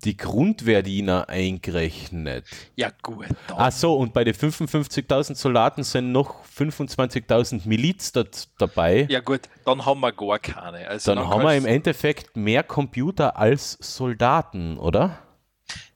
[0.04, 2.44] die Grundwehrdiener eingerechnet.
[2.76, 3.26] Ja, gut.
[3.46, 3.56] Dann.
[3.58, 8.12] Ach so, und bei den 55.000 Soldaten sind noch 25.000 Miliz
[8.58, 9.06] dabei.
[9.08, 10.88] Ja, gut, dann haben wir gar keine.
[10.88, 15.18] Also dann, dann haben wir im Endeffekt mehr Computer als Soldaten, oder?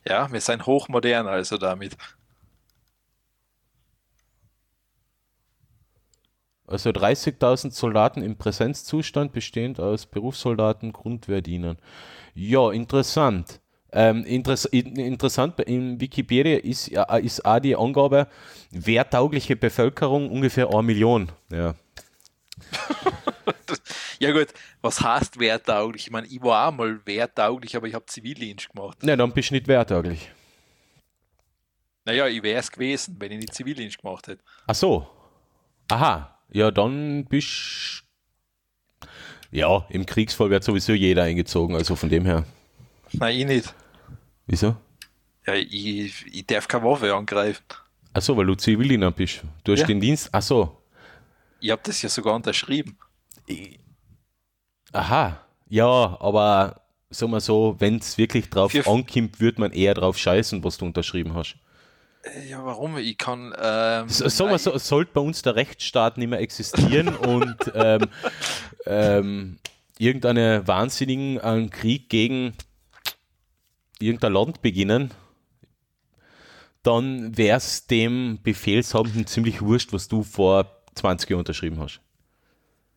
[0.09, 1.97] Ja, wir sind hochmodern also damit.
[6.69, 11.79] Also 30.000 Soldaten im Präsenzzustand, bestehend aus Berufssoldaten, Grundwehrdienern.
[12.35, 13.61] Ja, interessant.
[13.93, 18.27] Ähm, interess interessant in Wikipedia ist, ist auch die Angabe,
[18.71, 21.31] wehrtaugliche Bevölkerung ungefähr eine Million.
[21.51, 21.75] Ja.
[24.19, 24.49] ja gut,
[24.81, 26.07] was heißt wehrtauglich?
[26.07, 28.99] Ich meine, ich war auch mal wehrtauglich, aber ich habe Zivildienst gemacht.
[29.03, 30.31] Nein, dann bist du nicht wehrtauglich.
[32.05, 34.43] Naja, ich wäre es gewesen, wenn ich nicht Zivildienst gemacht hätte.
[34.67, 35.07] Ach so.
[35.91, 36.39] Aha.
[36.53, 38.05] Ja, dann bist
[39.51, 42.45] Ja, im Kriegsfall wird sowieso jeder eingezogen, also von dem her.
[43.13, 43.75] Nein, ich nicht.
[44.47, 44.77] Wieso?
[45.47, 47.65] Ja, ich, ich darf keine Waffe angreifen.
[48.13, 49.43] Achso, weil du Zivildiener bist.
[49.65, 49.87] Du hast Ja.
[49.87, 50.33] den Dienst.
[50.35, 50.81] Achso.
[51.61, 52.97] Ich habe das ja sogar unterschrieben.
[54.93, 55.41] Aha.
[55.69, 60.17] Ja, aber sagen wir so, wenn es wirklich drauf Für- ankommt, wird man eher drauf
[60.19, 61.57] scheißen, was du unterschrieben hast.
[62.23, 62.97] Äh, Ja, warum?
[62.99, 63.53] Ich kann.
[63.61, 68.07] Ähm, S- Sagen wir so, sollte bei uns der Rechtsstaat nicht mehr existieren und ähm,
[68.87, 69.59] ähm,
[69.99, 72.55] irgendeine Wahnsinnigen einen Krieg gegen
[73.99, 75.11] irgendein Land beginnen,
[76.83, 82.01] dann wäre es dem Befehlshabenden ziemlich wurscht, was du vor 20 Jahren unterschrieben hast.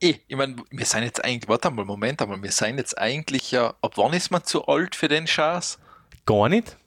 [0.02, 3.52] Eh, ich meine, wir sind jetzt eigentlich, warte mal, Moment einmal, wir sind jetzt eigentlich
[3.52, 5.78] ja, ab wann ist man zu alt für den Schatz?
[6.26, 6.78] Gar nicht.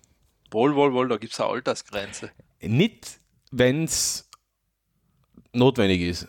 [0.50, 2.30] Wohl, wohl, wohl, da gibt es eine Altersgrenze.
[2.60, 4.28] Nicht, wenn es
[5.52, 6.28] notwendig ist.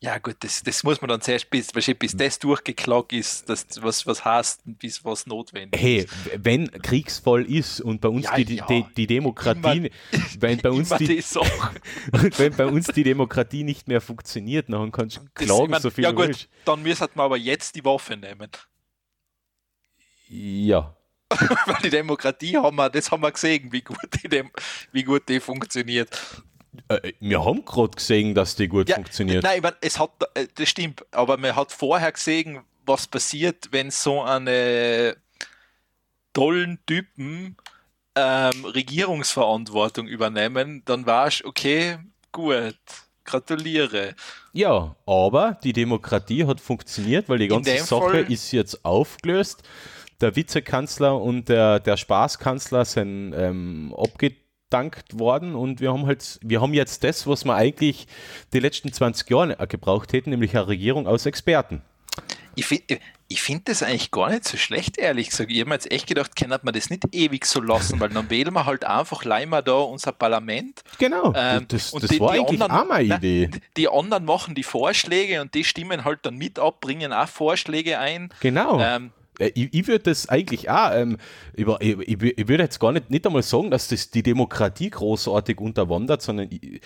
[0.00, 3.66] Ja gut, das, das muss man dann zuerst, bis, wahrscheinlich bis das durchgeklagt ist, dass,
[3.82, 6.14] was, was heißt, bis was notwendig Hey, ist.
[6.36, 8.66] wenn Kriegsfall ist und bei uns Ja, die, ja.
[8.66, 9.90] die, die Demokratie,
[10.38, 11.18] wenn bei uns Immer die, die
[12.38, 15.82] wenn bei uns die Demokratie nicht mehr funktioniert, dann kannst du Das- klagen, ich mein,
[15.82, 16.48] so viel ja gut, willst.
[16.64, 18.50] dann müssen wir aber jetzt die Waffe nehmen.
[20.28, 20.94] Ja.
[21.66, 24.44] Weil die Demokratie haben wir, das haben wir gesehen, wie gut die,
[24.92, 26.16] wie gut die funktioniert.
[26.88, 29.42] Äh, wir haben gerade gesehen, dass die gut funktioniert.
[29.42, 33.68] Nein, ich mein, es hat, äh, das stimmt, aber man hat vorher gesehen, was passiert,
[33.70, 35.16] wenn so eine
[36.32, 37.56] tollen Typen
[38.14, 41.98] ähm, Regierungsverantwortung übernehmen, dann warst okay,
[42.32, 42.76] gut,
[43.24, 44.14] gratuliere.
[44.52, 49.62] Ja, aber die Demokratie hat funktioniert, weil die ganze Sache Fall- ist jetzt aufgelöst.
[50.20, 53.92] Der Vizekanzler und der, der Spaßkanzler sind ähm,
[54.72, 58.06] abgedankt worden und wir haben halt, wir haben jetzt das, was wir eigentlich
[58.52, 61.82] die letzten 20 Jahre gebraucht hätten, nämlich eine Regierung aus Experten.
[62.54, 62.98] Ich finde
[63.30, 65.50] ich find das eigentlich gar nicht so schlecht, ehrlich gesagt.
[65.50, 68.28] Ich habe mir jetzt echt gedacht, kann man das nicht ewig so lassen, weil dann
[68.30, 70.82] wählen wir halt einfach leider da unser Parlament.
[70.98, 73.50] Genau, Ähm, das, das die- war die eigentlich anderen- auch meine Idee.
[73.76, 77.98] Die anderen machen die Vorschläge und die stimmen halt dann mit ab, bringen auch Vorschläge
[77.98, 78.30] ein.
[78.40, 78.80] Genau.
[78.80, 81.16] Ähm, Äh, Ich, ich würde das eigentlich auch, ähm,
[81.54, 85.60] über, ich, ich würde jetzt gar nicht, nicht einmal sagen, dass das die Demokratie großartig
[85.60, 86.80] unterwandert, sondern ich,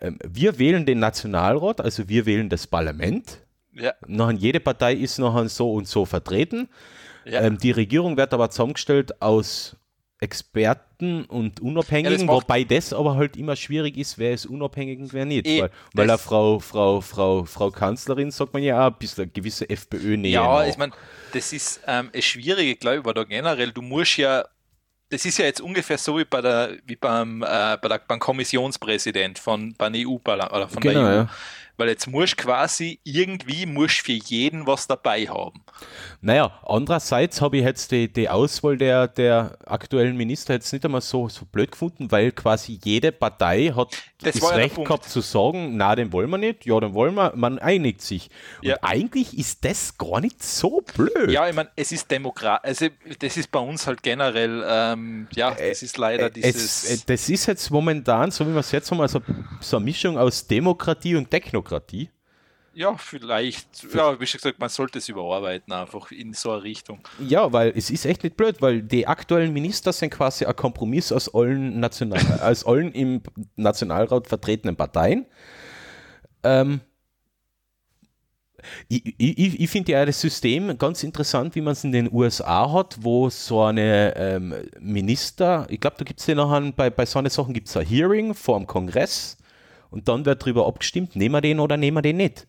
[0.00, 3.38] ähm, wir wählen den Nationalrat, also wir wählen das Parlament.
[3.72, 6.68] ja, Nachher jede Partei ist nachher so und so vertreten.
[7.24, 7.40] ja.
[7.42, 9.76] Ähm, die Regierung wird aber zusammengestellt aus
[10.18, 15.12] Experten und Unabhängigen, macht- wobei das aber halt immer schwierig ist, wer ist unabhängig und
[15.12, 15.46] wer nicht.
[15.46, 19.24] Eh, weil weil eine Frau, Frau, Frau, Frau Kanzlerin, sagt man ja auch, ein bisschen
[19.24, 20.32] eine gewisse FPÖ-Nähe.
[20.32, 20.66] Ja, nach.
[20.66, 20.92] ich meine,
[21.32, 24.44] das ist ähm, das Schwierige, glaube ich, weil da generell, du musst ja,
[25.10, 28.18] das ist ja jetzt ungefähr so wie bei der, wie beim, äh, bei der, beim
[28.18, 31.14] Kommissionspräsident von beim EU-Parlament oder von Genau, der EU.
[31.16, 31.28] ja.
[31.76, 35.62] Weil jetzt musst du quasi irgendwie musst für jeden was dabei haben.
[36.22, 41.02] Naja, andererseits habe ich jetzt die, die Auswahl der, der aktuellen Minister jetzt nicht einmal
[41.02, 43.88] so, so blöd gefunden, weil quasi jede Partei hat
[44.22, 47.14] Das das, ja Recht gehabt zu sagen, na, den wollen wir nicht, ja, den wollen
[47.14, 48.30] wir, man einigt sich.
[48.62, 48.76] Ja.
[48.76, 51.30] Und eigentlich ist das gar nicht so blöd.
[51.30, 52.86] Ja, ich meine, es ist Demokrat, also
[53.18, 56.84] das ist bei uns halt generell, ähm, ja, das ist leider dieses.
[56.84, 59.20] Es, äh, das ist jetzt momentan, so wie wir es jetzt haben, also
[59.60, 61.65] so eine Mischung aus Demokratie und Technokratie.
[62.76, 67.00] Ja, vielleicht, ja, wie schon gesagt, man sollte es überarbeiten, einfach in so eine Richtung.
[67.26, 71.10] Ja, weil es ist echt nicht blöd, weil die aktuellen Minister sind quasi ein Kompromiss
[71.10, 73.22] aus allen, National aus allen im
[73.56, 75.24] Nationalrat vertretenen Parteien.
[76.42, 76.82] Ähm,
[78.88, 82.70] ich ich, ich finde ja das System ganz interessant, wie man es in den USA
[82.70, 87.06] hat, wo so eine ähm, Minister, ich glaube, da gibt es ja nachher, bei, bei
[87.06, 89.38] so einer Sachen gibt es ein Hearing vor dem Kongress
[89.96, 92.46] und dann wird darüber abgestimmt, nehmen wir den oder nehmen wir den nicht.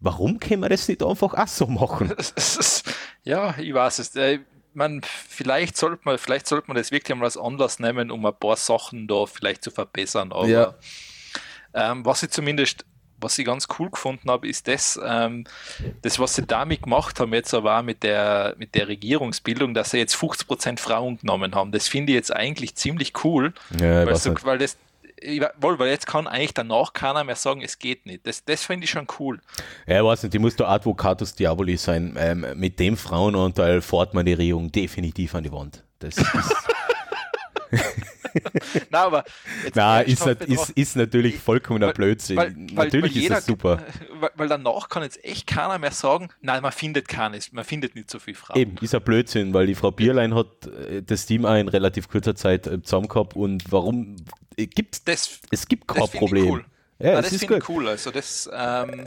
[0.00, 2.14] Warum können wir das nicht einfach auch so machen?
[3.24, 4.16] ja, ich weiß es.
[4.16, 4.38] Äh,
[4.72, 8.34] man, vielleicht sollte man, vielleicht sollte man das wirklich einmal als Anlass nehmen, um ein
[8.34, 10.32] paar Sachen da vielleicht zu verbessern.
[10.32, 10.74] Aber Ja.
[11.74, 12.86] ähm, was ich zumindest,
[13.20, 15.44] was ich ganz cool gefunden habe, ist das, ähm,
[16.00, 19.90] das, was sie damit gemacht haben, jetzt aber auch mit der, mit der Regierungsbildung, dass
[19.90, 21.70] sie jetzt 50% Frauen genommen haben.
[21.72, 24.87] Das finde ich jetzt eigentlich ziemlich cool, Ja, ich weil, so, weil das ich
[25.60, 28.26] wohl, weil jetzt kann eigentlich danach keiner mehr sagen, es geht nicht.
[28.26, 29.40] Das, das finde ich schon cool.
[29.86, 32.16] Ja, ich weiß nicht, die muss der Advocatus Diaboli sein.
[32.18, 35.84] Ähm, mit dem Frauenanteil fährt man die Regierung definitiv an die Wand.
[35.98, 36.26] Das ist,
[38.90, 39.24] Nein, aber
[39.74, 42.68] na, ist, nat- ist, ist natürlich vollkommener Blödsinn.
[42.74, 43.82] natürlich ist das super.
[44.20, 47.94] Weil, weil danach kann jetzt echt keiner mehr sagen, nein, man findet keines, man findet
[47.94, 48.58] nicht so viel Frauen.
[48.58, 52.08] Eben, ist ein Blödsinn, weil die Frau Bierlein hat äh, das Team auch in relativ
[52.08, 54.16] kurzer Zeit äh, zusammen gehabt und warum
[54.56, 56.48] äh, gibt's Das, es gibt kein das Problem.
[56.48, 56.64] cool.
[56.98, 57.86] Ja, Nein, das ist finde ich cool.
[57.88, 59.06] Also das, ähm,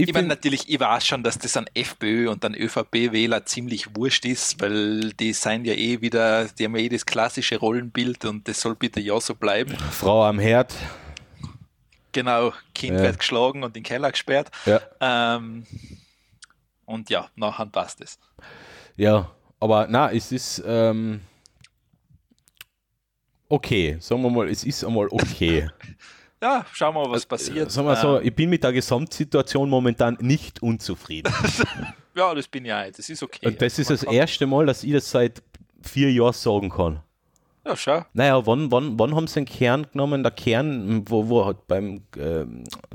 [0.00, 3.96] Ich, ich meine natürlich, ich weiß schon, dass das an FPÖ und an ÖVP-Wähler ziemlich
[3.96, 8.24] wurscht ist, weil die sind ja eh wieder, die haben ja eh das klassische Rollenbild
[8.24, 9.76] und das soll bitte ja so bleiben.
[9.90, 10.72] Frau am Herd.
[12.12, 13.02] Genau, Kind ja.
[13.02, 14.52] wird geschlagen und in den Keller gesperrt.
[14.66, 14.80] Ja.
[15.00, 15.66] Ähm,
[16.84, 18.20] und ja, nachher passt es.
[18.96, 21.22] Ja, aber na, es ist ähm,
[23.48, 25.68] okay, sagen wir mal, es ist einmal okay.
[26.42, 27.70] ja, schauen wir mal, was passiert.
[27.70, 28.26] Sagen wir so, ähm.
[28.26, 31.32] ich bin mit der Gesamtsituation momentan nicht unzufrieden.
[32.14, 32.90] ja, das bin ich auch.
[32.96, 33.46] Das ist okay.
[33.46, 35.42] Und das ist das erste Mal, dass ich das seit
[35.82, 37.02] vier Jahren sagen kann.
[37.66, 38.04] Ja, schau.
[38.14, 40.22] Naja, wann, wann, wann haben sie den Kern genommen?
[40.22, 42.44] Der Kern, wo, wo hat beim äh,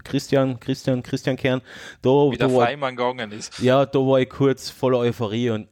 [0.04, 1.62] Christian, Christian, Christian Kern,
[2.02, 3.60] da, Wie der da Freimann gegangen ist.
[3.60, 5.68] Ja, da war ich kurz voller Euphorie und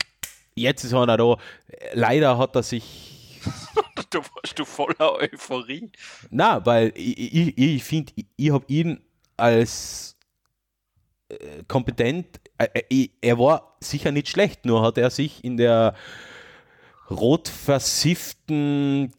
[0.55, 1.37] jetzt ist er da.
[1.93, 3.20] Leider hat er sich
[4.09, 5.91] du warst du voller Euphorie.
[6.29, 9.01] Na, weil ich, ich, ich finde, ich, ich habe ihn
[9.37, 10.17] als
[11.29, 15.95] äh, kompetent, äh, äh er war sicher nicht schlecht, nur hat er sich in der
[17.09, 19.13] rot versifften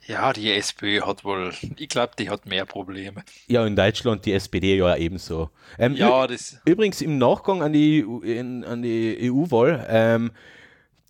[0.07, 3.23] Ja, die SPÖ hat wohl, ich glaube, die hat mehr Probleme.
[3.47, 5.49] Ja, in Deutschland die SPD ja ebenso.
[5.77, 10.31] Ähm, ja, das übrigens im Nachgang an die, in, an die EU-Wahl, ähm,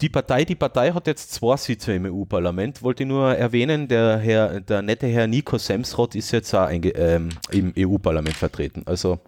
[0.02, 2.84] die Partei, die Partei hat jetzt zwei Sitze im EU-Parlament.
[2.84, 7.74] Wollte nur erwähnen, der, Herr, der nette Herr Nico Semsrott ist jetzt auch ähm, im
[7.78, 8.84] EU-Parlament vertreten.
[8.86, 9.20] Also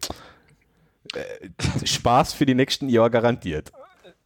[1.13, 1.49] äh,
[1.86, 3.72] Spaß für die nächsten Jahre garantiert.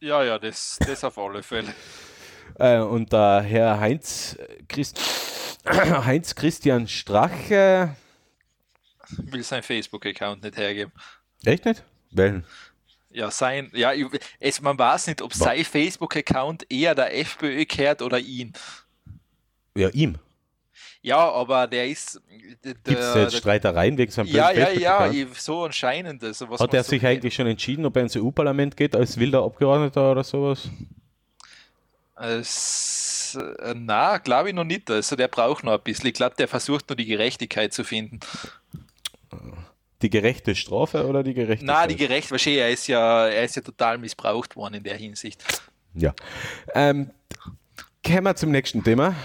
[0.00, 1.72] Ja, ja, das, das auf alle Fälle.
[2.58, 4.36] Äh, und der Herr Heinz,
[4.68, 5.00] Christ,
[5.66, 7.96] Heinz Christian Strache
[9.16, 10.92] will sein Facebook-Account nicht hergeben.
[11.44, 11.82] Echt nicht?
[12.10, 12.44] Welchen?
[13.14, 13.92] Ja, sein, ja,
[14.40, 18.52] es, man weiß nicht, ob sein Facebook-Account eher der FPÖ kehrt oder ihn.
[19.76, 20.16] Ja, ihm.
[21.00, 22.20] Ja, aber der ist.
[22.62, 26.24] Gibt es jetzt Streitereien wegen seinem Ja, ja, ja, so anscheinend.
[26.24, 29.44] Also, Hat er so sich eigentlich schon entschieden, ob er ins EU-Parlament geht als wilder
[29.44, 30.68] Abgeordneter oder sowas?
[32.16, 34.90] Es, äh, na, glaube ich noch nicht.
[34.90, 36.08] Also der braucht noch ein bisschen.
[36.08, 38.18] Ich glaube, der versucht nur die Gerechtigkeit zu finden.
[40.04, 41.64] Die gerechte Strafe oder die gerechte?
[41.64, 44.98] Na, die gerechte, wahrscheinlich, er ist ja, er ist ja total missbraucht worden in der
[44.98, 45.42] Hinsicht.
[45.94, 46.14] Ja.
[46.74, 47.10] Ähm,
[48.04, 49.16] kommen wir zum nächsten Thema.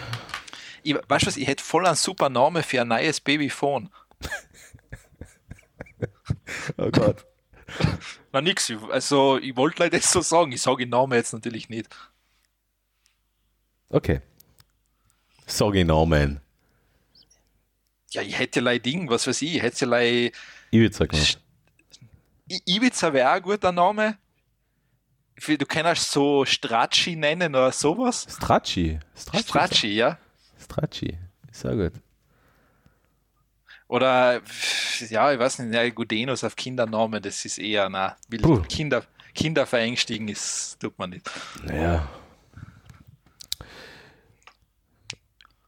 [0.81, 3.89] Ich, weißt du was, ich hätte voll einen super Namen für ein neues Babyphone.
[6.77, 7.25] oh Gott.
[8.31, 11.67] Na nix, also ich wollte leider das so sagen, ich sage den Namen jetzt natürlich
[11.67, 11.89] nicht.
[13.89, 14.21] Okay.
[15.45, 16.39] Sag den Namen.
[18.11, 20.31] Ja, ich hätte leider Ding, was weiß ich, ich hätte leider
[20.71, 21.39] Ibiza gemacht.
[22.65, 24.17] Ibiza wäre auch ein guter Name.
[25.35, 28.27] Du kannst so Stracci nennen oder sowas.
[28.29, 28.99] Stracci.
[29.15, 30.17] Stracci, Stracci ja.
[30.59, 31.17] Stracci,
[31.49, 31.93] ist sehr gut.
[33.87, 34.41] Oder,
[35.09, 38.17] ja, ich weiß nicht, ja, Gudenus auf Kindernamen, das ist eher, na,
[38.67, 39.03] Kinder,
[39.33, 41.27] Kinder verängstigen, ist, tut man nicht.
[41.63, 42.07] Naja.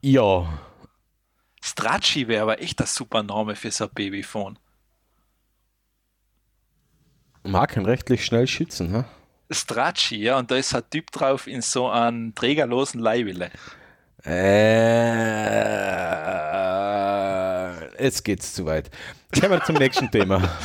[0.02, 0.60] Ja.
[1.64, 4.60] Stracci wäre aber echt ein super Name für so ein Babyphone
[7.44, 8.92] markenrechtlich schnell schützen.
[8.92, 9.06] Ne?
[9.50, 13.52] Stracci, ja, und da ist ein Typ drauf in so einem trägerlosen Leihwille.
[14.24, 14.32] Äh,
[18.04, 18.90] jetzt geht's zu weit.
[19.34, 20.42] Kommen wir zum nächsten Thema.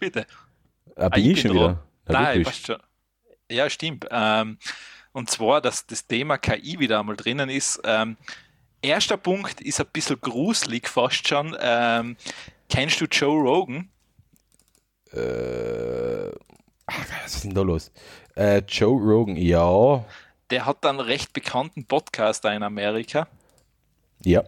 [0.00, 0.26] Bitte.
[0.96, 1.82] Ah, bin ah, ich, schon wieder?
[2.08, 2.78] Ja, Nein, passt schon.
[3.50, 4.06] Ja, stimmt.
[4.10, 4.58] Ähm,
[5.12, 7.80] und zwar, dass das Thema KI wieder einmal drinnen ist.
[7.84, 8.16] Ähm,
[8.82, 11.56] erster Punkt ist ein bisschen gruselig fast schon.
[11.60, 12.16] Ähm,
[12.68, 13.88] kennst du Joe Rogan?
[15.12, 16.32] Äh,
[16.86, 17.90] was ist denn da los?
[18.34, 20.04] Äh, Joe Rogan, ja.
[20.50, 23.28] Der hat einen recht bekannten Podcaster in Amerika.
[24.22, 24.42] Ja.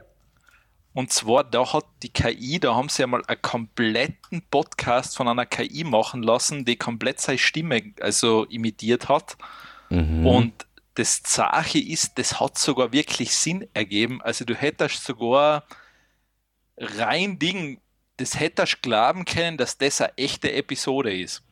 [0.93, 5.47] Und zwar, da hat die KI, da haben sie einmal einen kompletten Podcast von einer
[5.47, 9.37] KI machen lassen, die komplett seine Stimme also imitiert hat.
[9.89, 10.27] Mhm.
[10.27, 14.21] Und das Sache ist, das hat sogar wirklich Sinn ergeben.
[14.23, 15.65] Also du hättest sogar
[16.77, 17.81] rein Ding
[18.21, 21.43] das hättest du glauben können, dass das eine echte Episode ist.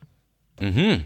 [0.59, 1.05] Mhm.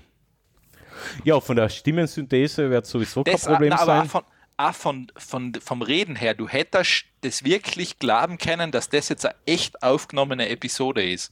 [1.23, 4.09] Ja, von der Stimmensynthese wird sowieso das, kein Problem na, sein.
[4.09, 4.23] Von,
[4.57, 9.25] auch von, von, vom Reden her, du hättest das wirklich glauben können, dass das jetzt
[9.25, 11.31] eine echt aufgenommene Episode ist.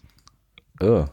[0.79, 1.05] Oh.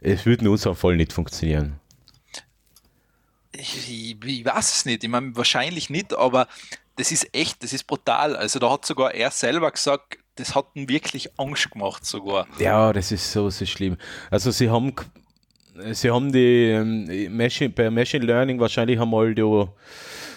[0.00, 1.80] Es würde in unserem Fall nicht funktionieren.
[3.52, 5.02] ich, ich weiß es nicht.
[5.02, 6.46] Ich meine, wahrscheinlich nicht, aber
[6.98, 8.36] das ist echt, das ist brutal.
[8.36, 12.46] Also da hat sogar er selber gesagt, das hat ihn wirklich Angst gemacht sogar.
[12.58, 13.96] Ja, das ist so, so schlimm.
[14.30, 14.92] Also sie haben
[15.92, 19.64] sie haben die ähm, Machine, bei Machine Learning wahrscheinlich einmal die,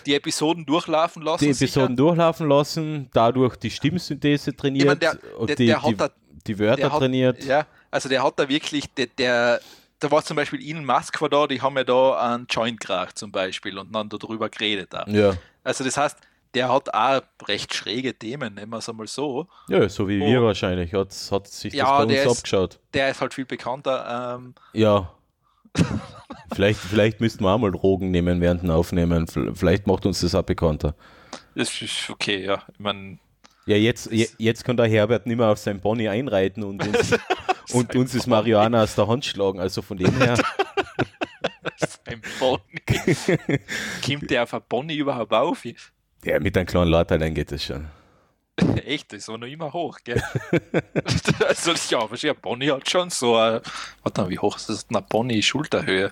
[0.06, 1.46] Die Episoden durchlaufen lassen.
[1.46, 5.82] die Episoden durchlaufen lassen, dadurch die Stimmsynthese trainiert Ich mein, der- und der- die, der
[5.82, 6.10] hat die, da-
[6.48, 7.44] die Wörter hat, trainiert.
[7.44, 9.62] Ja, also der hat da wirklich, der, der
[10.00, 13.18] da war zum Beispiel Elon Musk war da, die haben ja da einen Joint geraucht
[13.20, 14.96] zum Beispiel und dann darüber geredet.
[14.96, 15.08] Auch.
[15.08, 15.34] Ja.
[15.64, 16.18] Also das heißt,
[16.54, 19.48] der hat auch recht schräge Themen, nehmen wir es einmal so.
[19.70, 20.26] ja, so wie Oh.
[20.26, 20.94] wir wahrscheinlich.
[20.94, 22.80] Hat, hat sich Ja, das bei der uns ist- abgeschaut.
[22.94, 24.38] Der ist halt viel bekannter.
[24.38, 25.12] Ähm, Ja.
[26.54, 29.28] vielleicht, vielleicht müssten wir auch mal Drogen nehmen während dem Aufnehmen.
[29.28, 30.96] Vielleicht macht uns das auch bekannter.
[31.56, 32.62] das ist okay, ja.
[32.74, 33.18] Ich meine,
[33.66, 37.14] Ja, jetzt, je, jetzt kann der Herbert nicht mehr auf sein Pony einreiten und uns,
[37.74, 39.60] und uns das Marihuana aus der Hand schlagen.
[39.60, 40.38] Also von dem her.
[42.06, 42.60] ein Bonnie.
[44.06, 45.64] Kommt der auf ein Bonnie überhaupt auf?
[46.24, 47.88] Ja, mit einem kleinen Latein geht das schon.
[48.86, 50.22] Echt, das war noch immer hoch, gell?
[51.48, 53.62] also, ja, wahrscheinlich, ein Bonnie hat schon so eine,
[54.04, 54.88] warte mal, wie hoch ist das?
[54.90, 56.12] Eine Bonnie Schulterhöhe.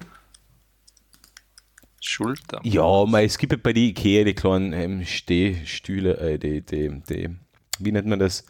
[2.01, 2.61] Schulter.
[2.63, 7.01] Ja, mei, es gibt ja bei die Ikea die kleinen ähm, Stehstühle, äh, die, die,
[7.09, 7.29] die,
[7.79, 8.45] wie nennt man das?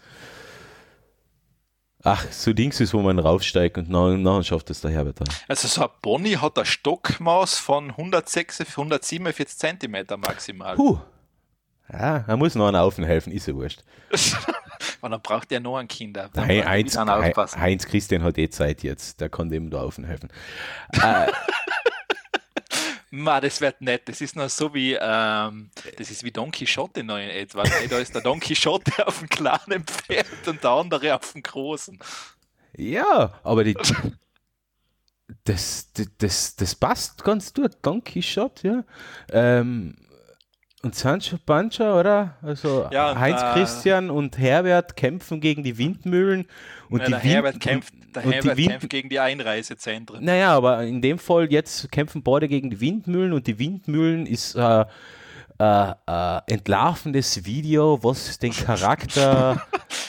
[2.03, 5.19] Ach, so Dings ist, wo man raufsteigt und nachher, nachher schafft es der Herbert.
[5.19, 5.27] dann.
[5.49, 10.75] Also so ein Bonnie hat ein Stockmaß von 106, 147 Zentimeter maximal.
[10.75, 10.99] Puh.
[11.91, 13.83] Ja, er muss noch einen Aufen helfen, ist ja wurscht.
[15.01, 16.29] Und dann braucht er noch ein Kinder.
[16.29, 16.97] Braucht er Heinz.
[16.97, 20.29] Heinz Christian hat eh Zeit jetzt, der kann dem da Aufen helfen.
[20.93, 21.31] Äh,
[23.11, 24.07] Ma, das wird nett.
[24.07, 27.63] Das ist noch so wie, ähm, das ist wie Don Quixote noch in etwa.
[27.63, 31.97] Da ist der Don Quixote auf dem kleinen Pferd und der andere auf dem großen.
[32.77, 33.73] Ja, aber die,
[35.43, 37.77] das, das, das, das passt ganz gut.
[37.81, 38.83] Don Quixote, ja.
[39.31, 39.95] Ähm,
[40.83, 42.35] und Sancho Pancha, oder?
[42.41, 46.45] Also Ja, und, Heinz äh, Christian und Herbert kämpfen gegen die Windmühlen.
[46.89, 50.23] Und Ja, die der Wind- Herbert kämpft, der und Herbert Wind- kämpft gegen die Einreisezentren.
[50.23, 54.55] Naja, aber in dem Fall jetzt kämpfen beide gegen die Windmühlen und die Windmühlen ist
[54.55, 54.85] äh,
[55.59, 59.61] äh, äh, entlarvendes Video, was den Charakter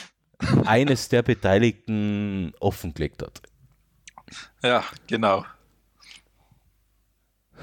[0.65, 3.41] eines der Beteiligten offengelegt hat.
[4.63, 5.43] Ja, genau.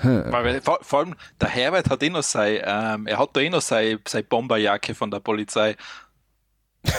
[0.03, 3.51] Weil, vor, vor allem, der Herbert hat eh noch sein, ähm, er hat da eh
[3.51, 5.77] noch seine, seine Bomberjacke von der Polizei.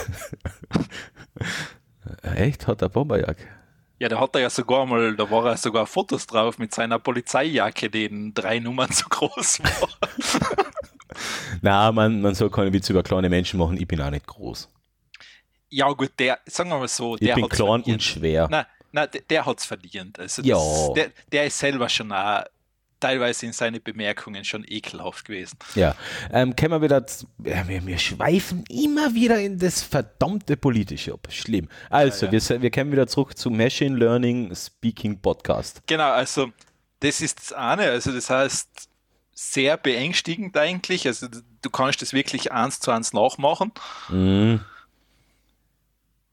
[2.24, 2.68] Echt?
[2.68, 3.48] Hat er Bomberjacke?
[4.00, 7.00] Ja, da hat er ja sogar mal, da war er sogar Fotos drauf mit seiner
[7.00, 9.90] Polizeijacke, die in drei Nummern zu groß war.
[11.62, 13.78] Na, man, man soll keine Witze über kleine Menschen machen.
[13.78, 14.70] Ich bin auch nicht groß.
[15.70, 17.88] Ja, gut, der, sagen wir mal so, Ich der bin klein verdient.
[17.98, 18.48] und schwer.
[18.50, 20.18] Nein, nein, der, der hat es verdient.
[20.18, 20.56] Also Ja.
[20.56, 22.44] das, der, der ist selber schon auch
[23.00, 25.58] teilweise in seinen Bemerkungen schon ekelhaft gewesen.
[25.76, 25.96] Ja.
[26.32, 27.06] Ähm, können wir wieder.
[27.44, 31.28] Ja, wir, wir schweifen immer wieder in das verdammte Politische ab.
[31.30, 31.70] Schlimm.
[31.90, 32.50] Also, Ja, ja.
[32.50, 35.82] Wir, wir kommen wieder zurück zum Machine Learning Speaking Podcast.
[35.88, 36.52] Genau, also
[37.00, 38.90] das ist das eine, also das heißt
[39.34, 41.28] sehr beängstigend eigentlich, also
[41.62, 43.72] du kannst das wirklich eins zu eins nachmachen.
[44.10, 44.60] Mhm.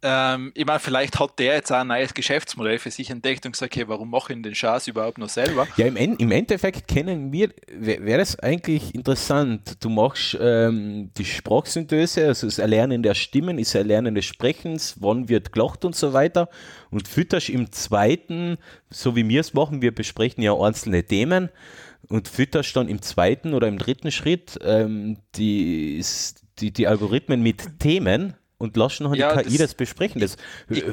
[0.08, 3.52] Ähm, ich meine, vielleicht hat der jetzt auch ein neues Geschäftsmodell für sich entdeckt und
[3.52, 5.66] gesagt, okay, warum mache ich den Schatz überhaupt noch selber?
[5.76, 9.82] Ja, im, En- im Endeffekt kennen wir, wäre es eigentlich interessant.
[9.82, 15.28] Du machst ähm, die Sprachsynthese, also das Erlernen der Stimmen, ist Erlernen des Sprechens, wann
[15.28, 16.48] wird gelacht und so weiter
[16.90, 18.58] und fütterst im zweiten,
[18.90, 21.48] so wie wir es machen, wir besprechen ja einzelne Themen
[22.08, 26.00] und fütterst dann im zweiten oder im dritten Schritt ähm, die,
[26.60, 30.20] die, die Algorithmen mit Themen und lassen nachher Ja, die KI das- das, besprechen.
[30.20, 30.36] Das,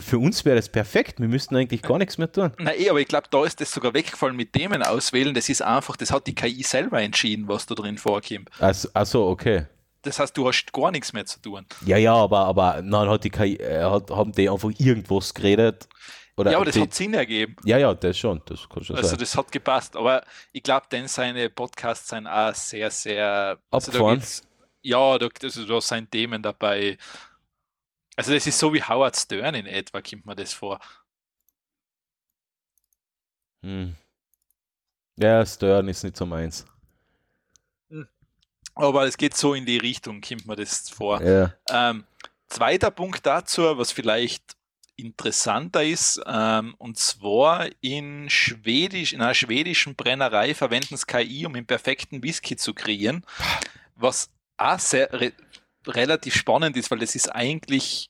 [0.02, 2.52] für uns wäre das perfekt, wir müssten eigentlich gar nichts mehr tun.
[2.60, 5.34] Na eh, aber ich glaube, da ist das sogar weggefallen mit Themen auswählen.
[5.34, 8.49] Das ist einfach, das hat die KI selber entschieden, was da drin vorkommt.
[8.60, 9.65] Also, also okay.
[10.02, 11.65] Das heißt, du hast gar nichts mehr zu tun.
[11.85, 15.88] Ja, ja, aber, aber dann hat die KI, äh, hat, haben die einfach irgendwas geredet.
[16.35, 17.56] Oder ja, aber das die, hat Sinn ergeben.
[17.64, 19.19] Ja, ja, das schon, das kann schon Also sein.
[19.19, 19.95] das hat gepasst.
[19.95, 24.18] Aber ich glaube, denn seine Podcasts sind auch sehr, sehr also da
[24.85, 26.98] ja, da, also da sind Themen dabei.
[28.15, 30.80] Also das ist so wie Howard Stern in etwa, kommt mir das vor.
[33.61, 33.95] Hm.
[35.18, 36.65] Ja, Stern ist nicht so meins.
[38.76, 41.22] Aber es geht so in die Richtung, kommt mir das vor.
[41.22, 41.53] Ja.
[41.69, 42.06] Ähm,
[42.48, 44.56] zweiter Punkt dazu, was vielleicht
[44.95, 51.53] interessanter ist, ähm, und zwar in Schwedisch, in einer schwedischen Brennerei verwenden sie KI, um
[51.53, 53.26] den perfekten Whisky zu kreieren,
[53.95, 55.11] was auch sehr
[55.88, 58.10] relativ spannend ist, weil das ist eigentlich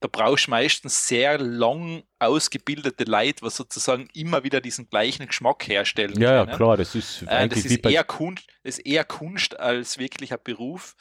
[0.00, 5.66] da brauchst du meistens sehr lang ausgebildete Leute, was sozusagen immer wieder diesen gleichen Geschmack
[5.66, 6.56] herstellen Ja, können.
[6.58, 10.94] klar, das ist Äh, das ist eher, Kunst, das ist eher Kunst als wirklicher Beruf.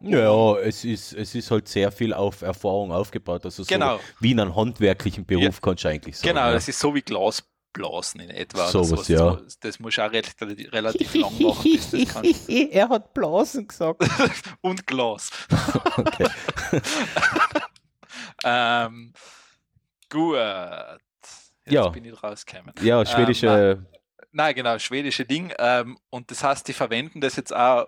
[0.00, 3.44] Ja, es ist, es ist halt sehr viel auf Erfahrung aufgebaut.
[3.44, 4.00] Also so Genau.
[4.20, 5.60] wie in einem handwerklichen Beruf Ja.
[5.60, 6.28] kannst du eigentlich sagen.
[6.28, 6.52] Genau, ja.
[6.52, 7.02] das ist so wie
[7.74, 8.68] Glasblasen in etwa.
[8.68, 9.36] So oder was, ja.
[9.36, 12.48] Das, das muss auch relativ, relativ lang machen, bis das kannst.
[12.48, 14.02] er hat Blasen gesagt.
[14.62, 15.30] Und Glas.
[15.96, 16.28] Okay.
[18.44, 19.12] ähm,
[20.10, 20.36] gut.
[21.64, 21.88] Jetzt Ja.
[21.88, 22.72] bin ich rausgekommen.
[22.82, 23.84] Ja, schwedische.
[24.32, 25.52] Nein, genau, schwedische Ding.
[25.58, 27.86] Ähm, und das heißt, die verwenden das jetzt auch,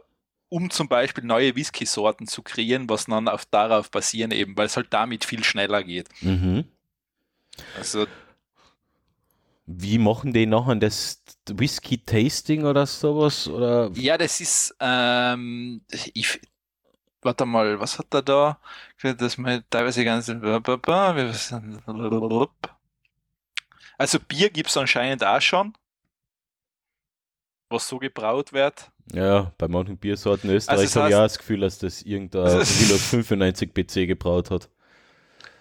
[0.49, 4.77] um zum Beispiel neue Whisky-Sorten zu kreieren, was dann auf, darauf basieren eben, weil es
[4.77, 6.09] halt damit viel schneller geht.
[6.23, 6.65] mhm.
[7.77, 8.07] Also
[9.67, 13.49] Wie machen die nachher das Whisky-Tasting oder sowas?
[13.49, 16.41] Oder Ja, das ist, ähm, ich,
[17.21, 18.59] warte mal, was hat er da?
[19.03, 20.29] Das mal teilweise ganz,
[23.99, 25.73] also Bier gibt es anscheinend auch schon,
[27.69, 28.91] was so gebraut wird.
[29.13, 32.43] ja, bei manchen Biersorten in Österreich Also habe ich auch das Gefühl, dass das irgendein
[32.43, 34.69] Also- Willows 95 PC gebraut hat.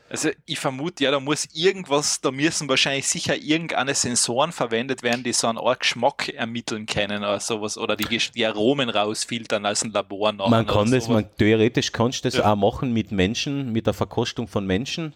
[0.07, 5.23] Also ich vermute, ja, da muss irgendwas, da müssen wahrscheinlich sicher irgendeine Sensoren verwendet werden,
[5.23, 9.83] die so einen Art Geschmack ermitteln können oder sowas, oder die, die Aromen rausfiltern als
[9.83, 11.23] ein Labor nachher Man kann das, sowas.
[11.23, 12.51] man, theoretisch kannst du das Ja.
[12.53, 15.15] auch machen mit Menschen, mit der Verkostung von Menschen.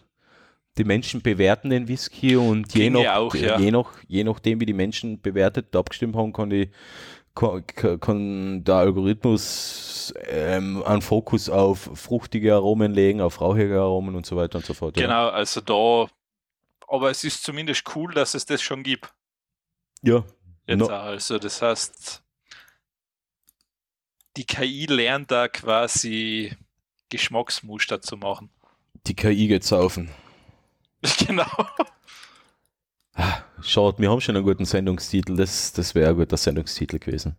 [0.76, 3.58] Die Menschen bewerten den Whisky und je, nach, auch, ja.
[3.58, 6.70] je, nach, je nachdem, wie die Menschen bewertet, abgestimmt haben, kann, die,
[7.34, 14.36] kann, der Algorithmus ähm, einen Fokus auf fruchtige Aromen legen, auf rauchige Aromen und so
[14.36, 14.96] weiter und so fort.
[14.96, 15.06] ja.
[15.06, 16.10] Genau, also da,
[16.88, 19.12] aber es ist zumindest cool, dass es das schon gibt.
[20.02, 20.24] Ja,
[20.66, 20.86] Jetzt No.
[20.86, 22.22] Also das heißt,
[24.36, 26.56] die KI lernt da quasi
[27.08, 28.50] Geschmacksmuster zu machen.
[29.06, 30.10] die KI geht saufen.
[31.26, 31.50] genau.
[33.62, 37.36] Schaut, wir haben schon einen guten Sendungstitel, das, das wäre ein guter Sendungstitel gewesen.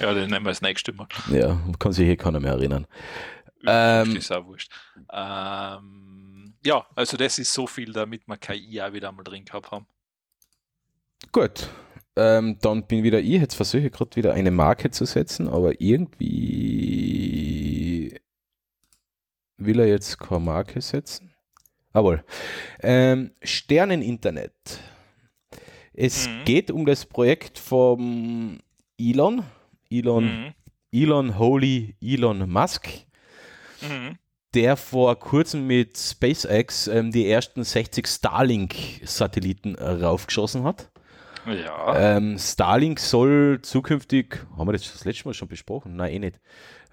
[0.00, 1.08] Ja, den nehmen wir das nächste Mal.
[1.30, 2.86] Ja, kann sich hier keiner mehr erinnern.
[3.66, 4.72] Ähm, ist auch wurscht.
[5.12, 9.70] Ähm, ja, also das ist so viel, damit wir KI auch wieder mal drin gehabt
[9.70, 9.86] haben.
[11.32, 11.68] Gut,
[12.16, 13.40] ähm, dann bin wieder ich.
[13.40, 16.60] Jetzt versuche ich gerade wieder eine Marke zu setzen, aber irgendwie
[19.56, 21.34] will er jetzt keine Marke setzen.
[21.94, 22.24] Jawohl.
[22.82, 24.80] Ähm, Sterneninternet.
[25.92, 26.44] Es Mhm.
[26.44, 28.58] geht um das Projekt vom
[28.98, 29.42] Elon,
[29.90, 30.54] Elon, Mhm.
[30.92, 32.88] Elon Holy Elon Musk,
[33.82, 34.16] Mhm.
[34.54, 40.90] der vor kurzem mit SpaceX ähm, die ersten 60 Starlink-Satelliten raufgeschossen hat.
[41.46, 42.16] Ja.
[42.16, 45.96] Ähm, Starlink soll zukünftig, haben wir das das letzte Mal schon besprochen?
[45.96, 46.40] Nein, eh nicht.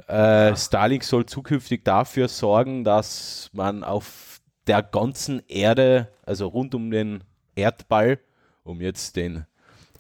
[0.07, 6.89] Äh, Starlink soll zukünftig dafür sorgen, dass man auf der ganzen Erde, also rund um
[6.91, 7.23] den
[7.55, 8.19] Erdball,
[8.67, 9.45] um jetzt den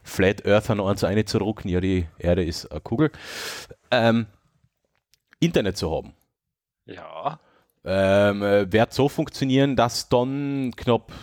[0.03, 3.11] Flat Earther noch eins einzudrucken, ja, die Erde ist eine Kugel,
[3.91, 4.27] ähm,
[5.39, 6.13] Internet zu haben.
[6.85, 7.39] ja.
[7.89, 11.13] Ähm, äh, wird so funktionieren, dass dann knapp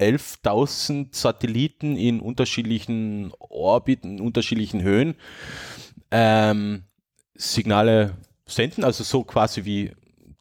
[0.00, 5.16] 11.000 Satelliten in unterschiedlichen Orbiten, unterschiedlichen Höhen
[6.10, 6.84] ähm,
[7.34, 8.16] Signale
[8.46, 9.92] senden, also so quasi wie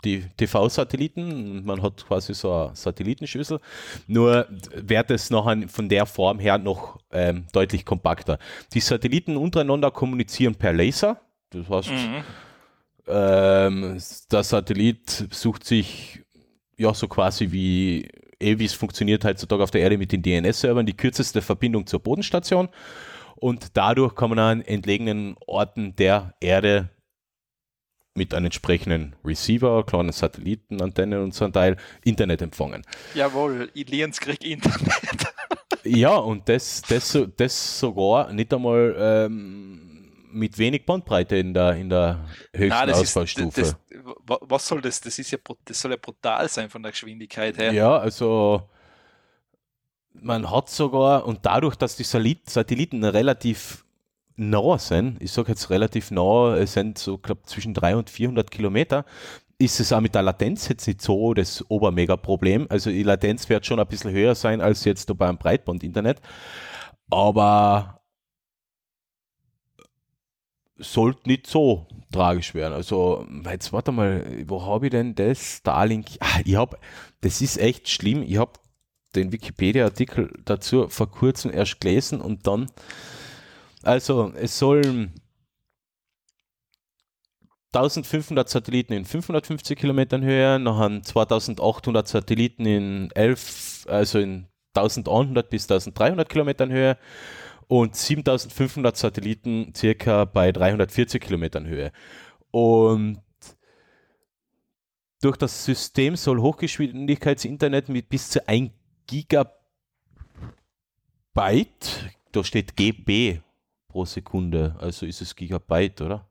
[0.08, 1.64] die TV-Satelliten.
[1.66, 3.60] Man hat quasi so eine Satellitenschüssel.
[4.08, 8.40] Nur wird es nachher von der Form her noch ähm, deutlich kompakter.
[8.74, 11.20] Die Satelliten untereinander kommunizieren per Laser.
[11.52, 12.24] Das heißt, Mhm.
[13.08, 13.98] ähm,
[14.32, 16.24] der Satellit sucht sich
[16.78, 18.10] ja so quasi wie
[18.40, 22.02] eh wie es funktioniert heutzutage auf der Erde mit den DNS-Servern die kürzeste Verbindung zur
[22.02, 22.70] Bodenstation
[23.36, 26.90] und dadurch kann man an entlegenen Orten der Erde
[28.18, 32.84] mit einem entsprechenden Receiver, kleinen Satellitenantennen und so ein Teil Internet empfangen.
[33.14, 34.82] Jawohl, Iliens kriegt Internet.
[35.84, 41.88] Ja, und das, das, das sogar nicht einmal ähm, mit wenig Bandbreite in der, in
[41.88, 43.16] der höchsten Nein, das ist,
[43.56, 43.76] das,
[44.26, 45.00] wa- was soll das?
[45.00, 47.72] Das ist ja, das soll ja brutal sein von der Geschwindigkeit her.
[47.72, 48.70] Ja, also
[50.14, 53.86] man hat sogar, und dadurch, dass die Satelliten relativ
[54.38, 58.52] nah sind, ich sage jetzt relativ nah, es sind so, glaube zwischen 300 und 400
[58.52, 59.06] Kilometer,
[59.60, 62.68] ist es auch mit der Latenz jetzt nicht so das Obermega-Problem.
[62.70, 66.22] Also die Latenz wird schon ein bisschen höher sein als jetzt beim Breitband-Internet,
[67.10, 67.98] aber
[70.80, 72.74] sollte nicht so tragisch werden.
[72.74, 75.58] Also, jetzt warte mal, wo habe ich denn das?
[75.58, 76.06] Starlink.
[76.20, 76.78] Ah, ich habe,
[77.22, 78.24] das ist echt schlimm.
[78.24, 78.54] Ich habe
[79.16, 82.68] den Wikipedia-Artikel dazu vor kurzem erst gelesen und dann,
[83.88, 85.10] also, es soll
[87.72, 95.72] 1500 Satelliten in 550 Kilometern Höhe, nachher 2800 Satelliten in 11, also in 1100 bis
[95.72, 96.98] 1300 Kilometern Höhe
[97.68, 101.92] und 7500 Satelliten circa bei 340 Kilometern Höhe.
[102.52, 103.22] Und
[105.22, 108.72] durch das System soll Hochgeschwindigkeitsinternet mit bis zu 1
[109.08, 109.54] Gigabyte,
[112.34, 113.40] da steht GB
[113.88, 116.30] pro Sekunde, also ist es Gigabyte, oder?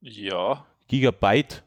[0.00, 0.66] Ja.
[0.88, 1.64] Gigabyte,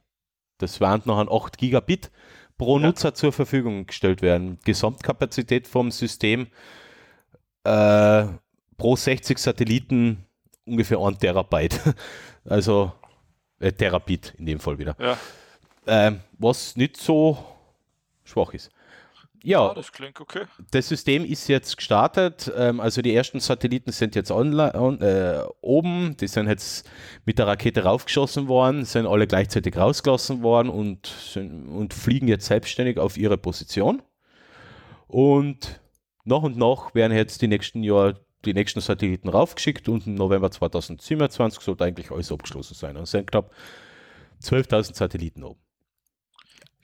[0.58, 2.12] das waren noch 8 Gigabit
[2.58, 2.88] pro Ja.
[2.88, 4.60] Nutzer zur Verfügung gestellt werden.
[4.64, 6.48] Gesamtkapazität vom System
[7.64, 8.26] äh,
[8.78, 10.26] pro 60 Satelliten
[10.66, 11.80] ungefähr 1 Terabyte.
[12.48, 12.92] Also
[13.60, 14.96] äh, Terabit in dem Fall wieder.
[15.00, 15.18] Ja.
[15.88, 17.44] Ähm, was nicht so
[18.24, 18.70] schwach ist.
[19.44, 20.46] Ja, Ja, das klingt okay.
[20.72, 22.52] das System ist jetzt gestartet.
[22.56, 26.18] Ähm, also die ersten Satelliten sind jetzt online, on, äh, oben.
[26.18, 26.90] Die sind jetzt
[27.26, 32.46] mit der Rakete raufgeschossen worden, sind alle gleichzeitig rausgelassen worden und, sind, und fliegen jetzt
[32.46, 34.02] selbstständig auf ihre Position.
[35.08, 35.80] Und
[36.24, 40.52] nach und nach werden jetzt die nächsten Jahre die nächsten Satelliten raufgeschickt und im November
[40.52, 42.96] 2027 sollte eigentlich alles abgeschlossen sein.
[42.96, 43.52] Und es sind knapp
[44.42, 45.65] 12.000 Satelliten oben.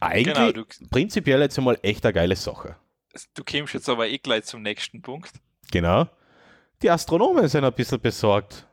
[0.01, 2.75] Eigentlich Genau, du, prinzipiell jetzt einmal echt eine geile Sache.
[3.35, 5.31] du kommst jetzt aber eh gleich zum nächsten Punkt.
[5.71, 6.07] Genau.
[6.81, 8.67] Die Astronomen sind ein bisschen besorgt.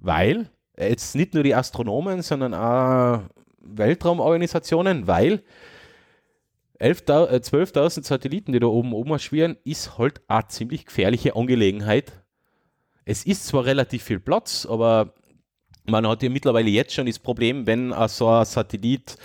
[0.00, 3.22] Weil, äh, jetzt nicht nur die Astronomen, sondern auch
[3.60, 5.42] Weltraumorganisationen, weil
[6.80, 12.12] 11.000 äh, 12.000 Satelliten, die da oben oben schwirren, ist halt eine ziemlich gefährliche Angelegenheit.
[13.04, 15.14] Es ist zwar relativ viel Platz, aber
[15.86, 19.16] man hat ja mittlerweile jetzt schon das Problem, wenn so ein Satellit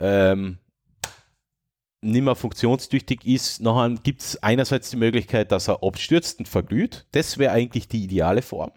[0.00, 0.58] ähm,
[2.00, 7.06] nicht mehr funktionstüchtig ist, nachher gibt es einerseits die Möglichkeit, dass er abstürzt und verglüht.
[7.12, 8.72] Das wäre eigentlich die ideale Form.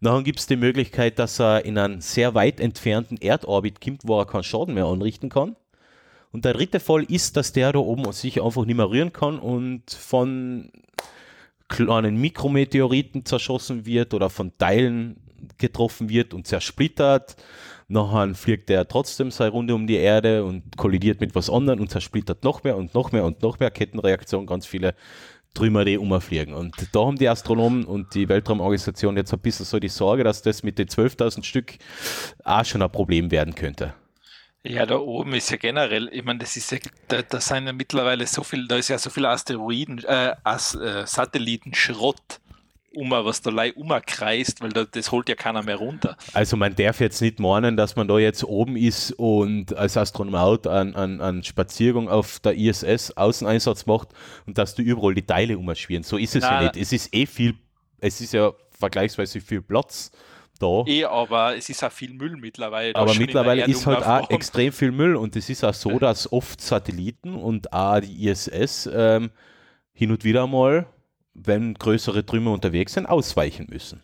[0.00, 4.18] Nachher gibt es die Möglichkeit, dass er in einen sehr weit entfernten Erdorbit kommt, wo
[4.20, 5.56] er keinen Schaden mehr anrichten kann.
[6.30, 9.38] Und der dritte Fall ist, dass der da oben sich einfach nicht mehr rühren kann
[9.38, 10.70] und von
[11.68, 15.16] kleinen Mikrometeoriten zerschossen wird oder von Teilen
[15.58, 17.36] getroffen wird und zersplittert.
[17.88, 21.90] Nachher fliegt er trotzdem seine Runde um die Erde und kollidiert mit was anderem und
[21.90, 24.94] zersplittert noch mehr und noch mehr und noch mehr Kettenreaktion, ganz viele
[25.54, 26.54] Trümmer, die umfliegen.
[26.54, 30.42] Und da haben die Astronomen und die Weltraumorganisation jetzt ein bisschen so die Sorge, dass
[30.42, 31.74] das mit den 12.000 Stück
[32.42, 33.94] auch schon ein Problem werden könnte.
[34.66, 36.78] Ja, da oben ist ja generell, ich meine, das ist ja,
[37.08, 40.74] da, da sind ja mittlerweile so viel, da ist ja so viel Asteroiden, äh, As,
[40.74, 42.40] äh, Satellitenschrott
[42.94, 46.16] um, was da lei umkreist, weil da, das holt ja keiner mehr runter.
[46.32, 50.66] Also man darf jetzt nicht meinen, dass man da jetzt oben ist und als Astronaut
[50.66, 54.08] einen an, an Spaziergang auf der ISS Außeneinsatz macht
[54.46, 56.02] und dass du überall die Teile umschwirren.
[56.02, 56.64] So ist es ja Nein.
[56.64, 56.76] nicht.
[56.76, 57.54] Es ist eh viel,
[58.00, 60.10] es ist ja vergleichsweise viel Platz
[60.58, 60.84] da.
[60.86, 62.94] Eh, aber es ist auch viel Müll mittlerweile.
[62.94, 66.60] Aber mittlerweile ist halt auch extrem viel Müll und es ist auch so, dass oft
[66.60, 69.30] Satelliten und auch die ISS ähm,
[69.92, 70.86] hin und wieder mal,
[71.34, 74.02] wenn größere Trümmer unterwegs sind, ausweichen müssen.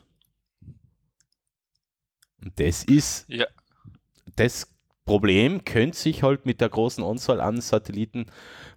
[2.43, 3.47] Und das ist Ja,
[4.37, 4.69] das
[5.05, 8.27] Problem könnte sich halt mit der großen Anzahl an Satelliten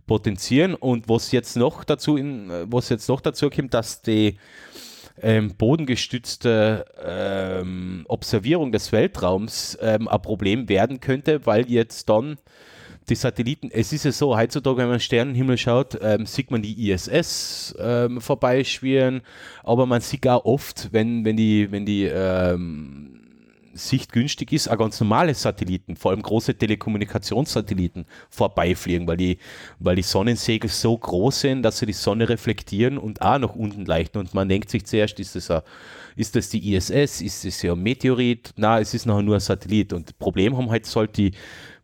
[0.08, 4.38] potenzieren und was jetzt noch dazu in, was jetzt noch dazu kommt, dass die
[5.22, 12.38] ähm, bodengestützte ähm, Observierung des Weltraums ähm, ein Problem werden könnte, weil jetzt dann
[13.10, 16.92] die Satelliten, es ist ja so, heutzutage, wenn man Sternenhimmel schaut, ähm, sieht man die
[16.92, 19.22] ISS ähm, vorbeischwirren,
[19.64, 23.14] aber man sieht auch oft, wenn, wenn die, wenn die ähm,
[23.74, 29.38] Sicht günstig ist, auch ganz normale Satelliten, vor allem große Telekommunikationssatelliten vorbeifliegen, weil die,
[29.80, 33.86] weil die Sonnensegel so groß sind, dass sie die Sonne reflektieren und auch nach unten
[33.86, 34.20] leichten.
[34.20, 35.62] Und man denkt sich zuerst, ist das, ein,
[36.16, 38.54] ist das die ISS, ist das ja ein Meteorit?
[38.58, 39.92] Na, es ist nachher nur ein Satellit.
[39.92, 41.32] Und das Problem haben halt halt die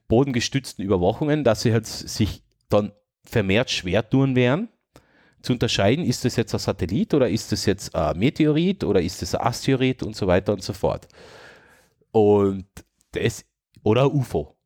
[0.09, 2.91] bodengestützten Überwachungen, dass sie halt sich dann
[3.23, 4.67] vermehrt schwer tun werden,
[5.41, 9.21] zu unterscheiden, ist das jetzt ein Satellit oder ist das jetzt ein Meteorit oder ist
[9.21, 11.07] das ein Asteroid und so weiter und so fort.
[12.11, 12.65] Und
[13.11, 13.45] das,
[13.83, 14.57] oder ein UFO.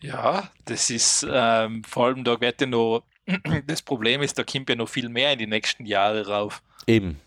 [0.00, 3.02] ja, das ist ähm, vor allem, da wird ja noch,
[3.66, 6.62] das Problem ist, da kommt ja noch viel mehr in die nächsten Jahre rauf.
[6.86, 7.20] Eben.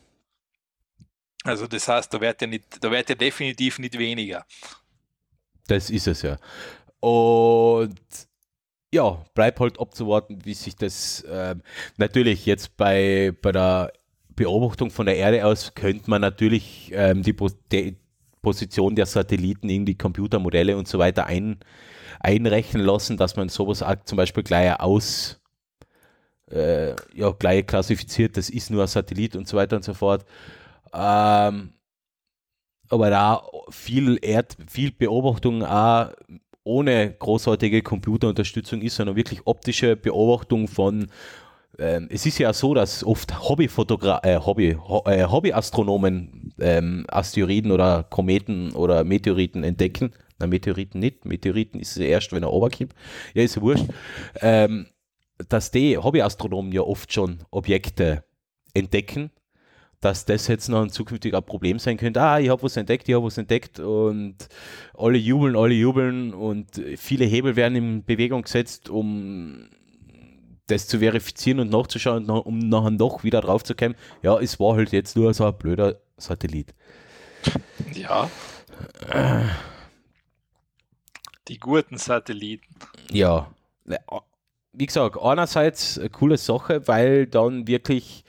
[1.44, 4.46] Also das heißt, da wird ja nicht, da wird ja definitiv nicht weniger.
[5.72, 6.38] Das ist es ja.
[7.00, 7.96] Und
[8.94, 11.62] ja, bleibt halt abzuwarten, wie sich das ähm,
[11.96, 13.94] natürlich jetzt bei, bei der
[14.36, 17.34] Beobachtung von der Erde aus könnte man natürlich ähm, die,
[17.72, 17.96] die
[18.42, 21.60] Position der Satelliten in die Computermodelle und so weiter ein,
[22.20, 25.40] einrechnen lassen, dass man sowas zum Beispiel gleich aus
[26.52, 30.26] äh, ja, gleich klassifiziert, das ist nur ein Satellit und so weiter und so fort.
[30.94, 31.72] Ähm,
[32.92, 36.12] aber da viel, Erd, viel Beobachtung auch
[36.64, 41.08] ohne großartige Computerunterstützung ist, sondern wirklich optische Beobachtung von
[41.80, 47.72] ähm, es ist ja so, dass oft Hobbyfotogra äh, Hobby, Ho äh, Hobbyastronomen ähm, Asteroiden
[47.72, 50.12] oder Kometen oder Meteoriten entdecken.
[50.38, 51.26] Na, Meteoriten nicht.
[51.26, 52.96] Meteoriten ist es erst, wenn er oberkippt.
[53.34, 53.86] Ja, ist ja wurscht.
[54.42, 54.88] Ähm,
[55.50, 58.24] dass die Hobbyastronomen ja oft schon Objekte
[58.74, 59.32] entdecken,
[60.02, 62.22] dass das jetzt noch ein zukünftiger Problem sein könnte.
[62.22, 64.36] Ah, ich habe was entdeckt, ich habe was entdeckt und
[64.98, 69.70] alle jubeln, alle jubeln und viele Hebel werden in Bewegung gesetzt, um
[70.68, 73.96] das zu verifizieren und nachzuschauen, um nachher doch wieder drauf zu kommen.
[74.24, 76.74] Ja, es war halt jetzt nur so ein blöder Satellit.
[77.94, 78.30] Ja.
[81.48, 82.74] Die guten Satelliten.
[83.12, 83.54] Ja.
[84.74, 88.24] Wie gesagt, einerseits eine coole Sache, weil dann wirklich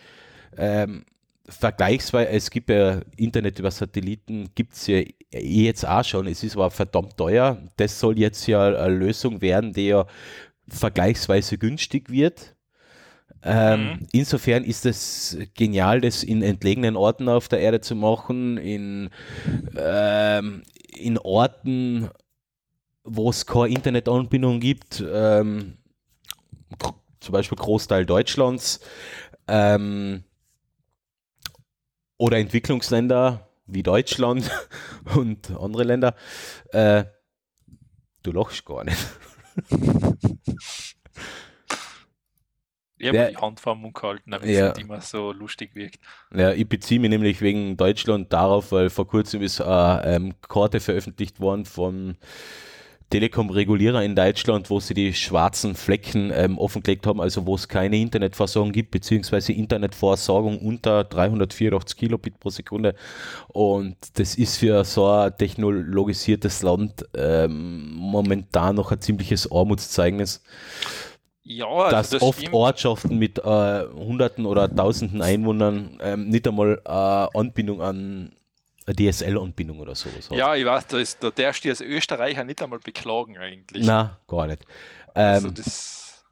[0.57, 1.05] ähm,
[1.49, 5.03] vergleichsweise, es gibt ja Internet über Satelliten, gibt es ja
[5.33, 7.59] jetzt auch schon, es ist aber verdammt teuer.
[7.77, 10.07] Das soll jetzt ja eine Lösung werden, die ja
[10.69, 12.55] vergleichsweise günstig wird.
[13.45, 14.07] Ähm, mhm.
[14.13, 19.11] Insofern ist es genial, das in entlegenen Orten auf der Erde zu machen, in,
[19.77, 20.63] ähm,
[20.97, 22.09] in Orten,
[23.03, 25.79] wo es keine Internetanbindung gibt, ähm,
[27.19, 28.81] zum Beispiel Großteil Deutschlands
[29.49, 30.23] ähm,
[32.23, 34.49] oder Entwicklungsländer wie Deutschland
[35.17, 36.15] und andere Länder.
[36.71, 37.03] Äh,
[38.23, 38.97] du lachst gar nicht.
[42.97, 44.69] Ich habe die Hand vor den Mund gehalten, damit ja.
[44.69, 45.99] es nicht immer so lustig wirkt.
[46.33, 50.79] Ja, ich beziehe mich nämlich wegen Deutschland darauf, weil vor kurzem ist eine ähm, Karte
[50.79, 52.17] veröffentlicht worden von
[53.13, 57.99] Telekom-Regulierer in Deutschland, wo sie die schwarzen Flecken ähm, offengelegt haben, also wo es keine
[57.99, 62.95] Internetversorgung gibt, beziehungsweise Internetversorgung unter 384 Kilobit pro Sekunde.
[63.49, 70.43] Und das ist für so ein technologisiertes Land ähm, momentan noch ein ziemliches Armutszeugnis.
[71.45, 72.55] Ja, also dass das oft stimmt.
[72.55, 78.33] Ortschaften mit äh, Hunderten oder Tausenden Einwohnern ähm, nicht einmal äh, Anbindung an
[78.87, 80.37] DSL-Anbindung oder sowas hat.
[80.37, 83.85] Ja, ich weiß, da, ist, da darfst du als Österreicher nicht einmal beklagen eigentlich.
[83.85, 84.65] Na, gar nicht.
[85.15, 86.25] Also ähm, das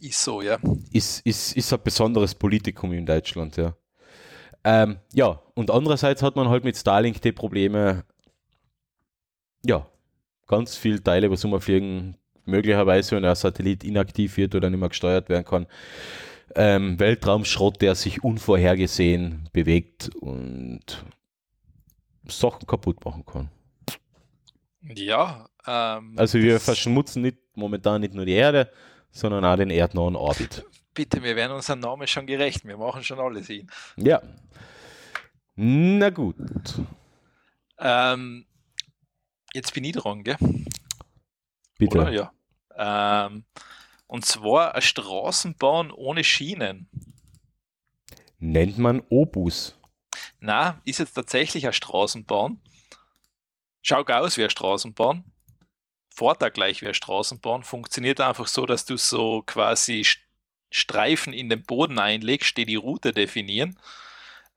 [0.00, 0.58] ist so, ja.
[0.92, 3.74] Ist, ist, ist ein besonderes Politikum in Deutschland, ja.
[4.64, 8.04] Ähm, ja, und andererseits hat man halt mit Starlink die Probleme,
[9.62, 9.86] ja,
[10.46, 15.28] ganz viele Teile, was umfliegen, möglicherweise, wenn ein Satellit inaktiv wird oder nicht mehr gesteuert
[15.28, 15.66] werden kann,
[16.54, 21.04] ähm, Weltraumschrott, der sich unvorhergesehen bewegt und
[22.28, 23.50] Sachen kaputt machen kann.
[24.82, 25.48] Ja.
[25.66, 28.70] Ähm, also wir verschmutzen nicht momentan nicht nur die Erde,
[29.10, 30.64] sondern auch den erdnahen Orbit.
[30.94, 32.64] Bitte, wir werden unserem Namen schon gerecht.
[32.64, 33.68] Wir machen schon alles hin.
[33.96, 34.22] Ja.
[35.56, 36.36] Na gut.
[37.78, 38.46] Ähm,
[39.52, 40.36] jetzt bin ich dran, gell?
[41.78, 41.98] Bitte.
[41.98, 42.10] Oder?
[42.12, 42.32] Ja.
[42.76, 43.44] Ähm,
[44.06, 46.88] und zwar eine Straßenbahn ohne Schienen.
[48.38, 49.78] Nennt man Obus.
[50.40, 52.60] Na, ist jetzt tatsächlich eine Straßenbahn.
[53.82, 55.24] Schaut aus wie eine Straßenbahn.
[56.10, 57.64] Fährt da gleich wie eine Straßenbahn.
[57.64, 60.06] Funktioniert einfach so, dass du so quasi
[60.70, 63.78] Streifen in den Boden einlegst, die die Route definieren.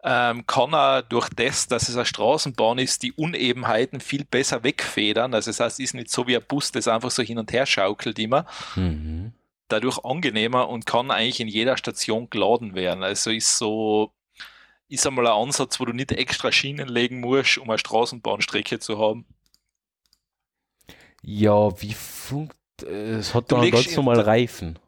[0.04, 5.34] Ähm, kann er durch das, dass es eine Straßenbahn ist, die Unebenheiten viel besser wegfedern.
[5.34, 7.52] Also das heißt, es ist nicht so wie ein Bus, das einfach so hin und
[7.52, 8.46] her schaukelt immer.
[8.76, 9.34] Mhm
[9.68, 13.04] dadurch angenehmer und kann eigentlich in jeder Station geladen werden.
[13.04, 14.12] Also ist so,
[14.88, 18.98] ist einmal ein Ansatz, wo du nicht extra Schienen legen musst, um eine Straßenbahnstrecke zu
[18.98, 19.26] haben.
[21.22, 22.56] Ja, wie funkt.
[22.84, 24.80] Es hat da ganz normal Reifen.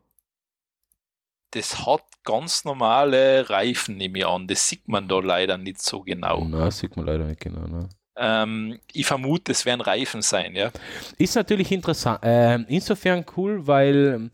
[1.52, 4.48] Das hat ganz normale Reifen, nehme ich an.
[4.48, 6.44] Das sieht man da leider nicht so genau.
[6.44, 7.68] Nein, sieht man leider nicht genau.
[7.68, 7.90] Ne?
[8.18, 10.72] Ähm, ich vermute, es werden Reifen sein, ja.
[11.18, 12.24] Ist natürlich interessant.
[12.24, 14.30] Äh, insofern cool, weil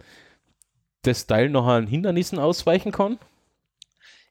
[1.03, 3.19] das Teil noch an Hindernissen ausweichen kann?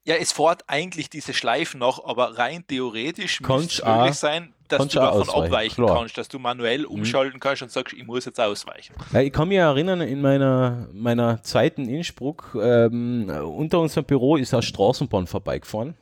[0.05, 4.89] Ja, es fährt eigentlich diese Schleifen noch, aber rein theoretisch müsste es möglich sein, dass
[4.89, 5.45] du davon ausweichen.
[5.45, 5.99] abweichen Klar.
[5.99, 6.87] kannst, dass du manuell mhm.
[6.87, 8.95] umschalten kannst und sagst, ich muss jetzt ausweichen.
[9.13, 14.37] Ja, ich kann mich erinnern, in meiner, meiner Zeit in Innsbruck, ähm, unter unserem Büro
[14.37, 15.95] ist eine Straßenbahn vorbeigefahren.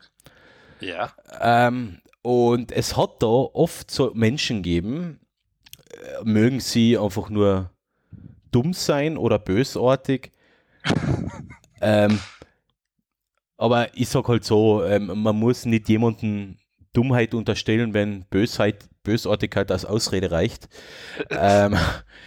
[0.81, 1.13] Ja.
[1.41, 5.21] Ähm, und es hat da oft so Menschen gegeben,
[5.91, 7.71] äh, mögen sie einfach nur
[8.53, 10.31] dumm sein oder bösartig,
[11.81, 12.19] ähm,
[13.57, 16.59] aber ich sag halt so, ähm, man muss nicht jemanden
[16.93, 20.69] Dummheit unterstellen, wenn Bösheit, Bösartigkeit als Ausrede reicht.
[21.31, 21.77] ähm,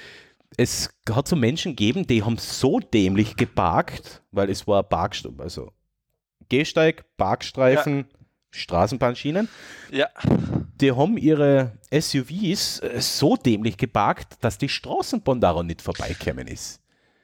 [0.58, 5.72] es hat so Menschen gegeben, die haben so dämlich geparkt, weil es war Parkstreifen, also
[6.50, 8.06] Gehsteig, Parkstreifen, ja.
[8.52, 9.50] Straßenbahnschienen.
[9.92, 10.08] Ja.
[10.80, 16.82] Die haben ihre SUVs äh, so dämlich geparkt, dass die Straßenbahn daran nicht vorbeikommen ist.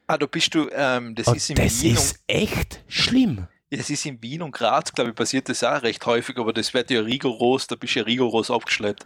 [0.08, 3.48] Ah, da bist du, ähm, das Und ist in das Wien ist echt schlimm.
[3.72, 6.73] Das ist in Wien und Graz, glaube ich, passiert das auch recht häufig, aber das
[6.73, 9.06] wird ja rigoros, da bist du ja rigoros abgeschleppt.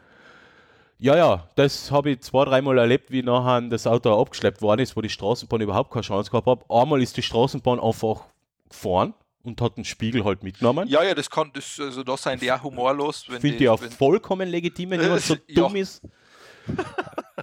[0.97, 4.95] Ja, ja, das habe ich zwei, dreimal erlebt, wie nachher das Auto abgeschleppt worden ist,
[4.95, 6.59] wo die Straßenbahn überhaupt keine Chance gehabt hat.
[6.69, 8.23] Einmal ist die Straßenbahn einfach
[8.69, 9.13] gefahren
[9.43, 10.87] und hat den Spiegel halt mitgenommen.
[10.87, 13.23] Ja, ja, das kann, das, also da sind die auch humorlos.
[13.23, 15.55] Finde ich auch wenn, vollkommen legitim, wenn jemand so Ja.
[15.55, 16.01] dumm ist.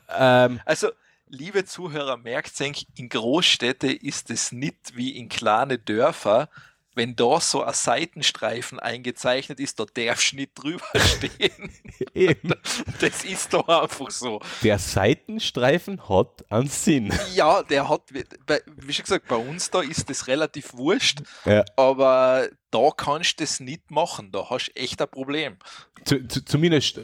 [0.09, 0.89] ähm, Also,
[1.29, 6.49] liebe Zuhörer, merkt euch, in Großstädte ist es nicht wie in kleine Dörfer.
[6.95, 11.71] Wenn da so ein Seitenstreifen eingezeichnet ist, da darfst du nicht drüber stehen.
[12.15, 12.53] eben.
[13.01, 14.41] Das ist doch einfach so.
[14.63, 17.13] Der Seitenstreifen hat einen Sinn.
[17.35, 21.65] Ja, der hat, wie schon gesagt, bei uns da ist das relativ wurscht, Ja.
[21.77, 24.31] aber da kannst du das nicht machen.
[24.33, 25.57] Da hast du echt ein Problem.
[26.05, 27.01] Zu, zu, zumindest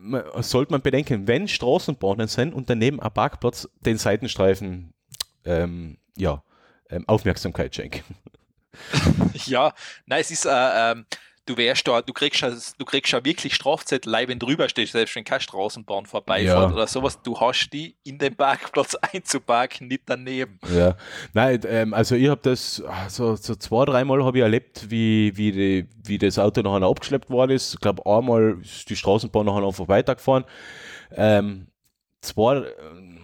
[0.00, 4.92] man- sollte man bedenken, wenn Straßenbahnen sind und daneben ein Parkplatz den Seitenstreifen
[5.44, 6.42] ähm, ja,
[6.88, 8.02] ähm, Aufmerksamkeit schenken.
[9.46, 9.72] Ja,
[10.06, 11.06] nein, es ist, äh, ähm,
[11.46, 15.16] du wärst da, du kriegst ja, du kriegst ja wirklich Strafzettel, wenn drüber stehst, selbst
[15.16, 16.72] wenn keine Straßenbahn vorbeifährt Ja.
[16.72, 20.58] oder sowas, du hast die in den Parkplatz einzuparken, nicht daneben.
[20.72, 20.96] Ja,
[21.32, 25.36] nein, ähm, also ich habe das ah, so, so zwei, dreimal habe ich erlebt, wie,
[25.36, 27.74] wie, die, wie das Auto nachher abgeschleppt worden ist.
[27.74, 30.44] Ich glaube, einmal ist die Straßenbahn nachher einfach weitergefahren.
[31.12, 31.66] Ähm,
[32.20, 32.72] zwei, äh,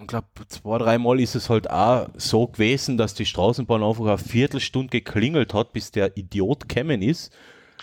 [0.01, 4.19] ich glaube, zwei, dreimal ist es halt auch so gewesen, dass die Straßenbahn einfach eine
[4.19, 7.33] Viertelstunde geklingelt hat, bis der Idiot gekommen ist.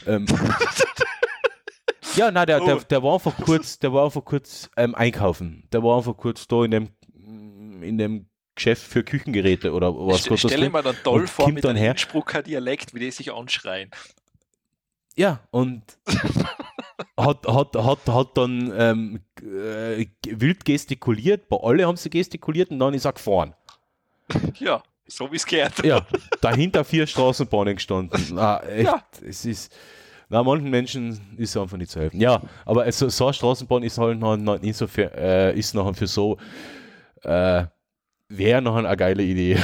[0.06, 0.26] Ähm,
[2.16, 5.68] ja, nein, der, der, der war einfach kurz, der war einfach kurz ähm, einkaufen.
[5.72, 6.90] Der war einfach kurz da in dem,
[7.82, 11.66] in dem Geschäft für Küchengeräte oder was St Gott stelle mir dann toll vor mit
[11.66, 11.92] einem her.
[11.92, 13.90] Innsbrucker Dialekt, wie die sich anschreien.
[15.16, 15.84] Ja, und
[17.18, 22.80] hat, hat, hat, hat dann ähm, äh, wild gestikuliert, bei alle haben sie gestikuliert und
[22.80, 23.54] dann ist er gefahren.
[24.60, 25.84] Ja, so wie es gehört.
[25.84, 26.06] Ja,
[26.42, 28.38] dahinter vier Straßenbahnen gestanden.
[28.40, 29.04] Ah, echt, Ja.
[29.22, 29.76] es ist,
[30.30, 32.20] na, manchen Menschen ist es einfach nicht zu helfen.
[32.20, 36.38] Ja, aber also, so eine Straßenbahn ist halt noch, insofern, äh, ist noch für so,
[37.22, 37.66] äh,
[38.30, 39.58] wäre noch eine geile Idee.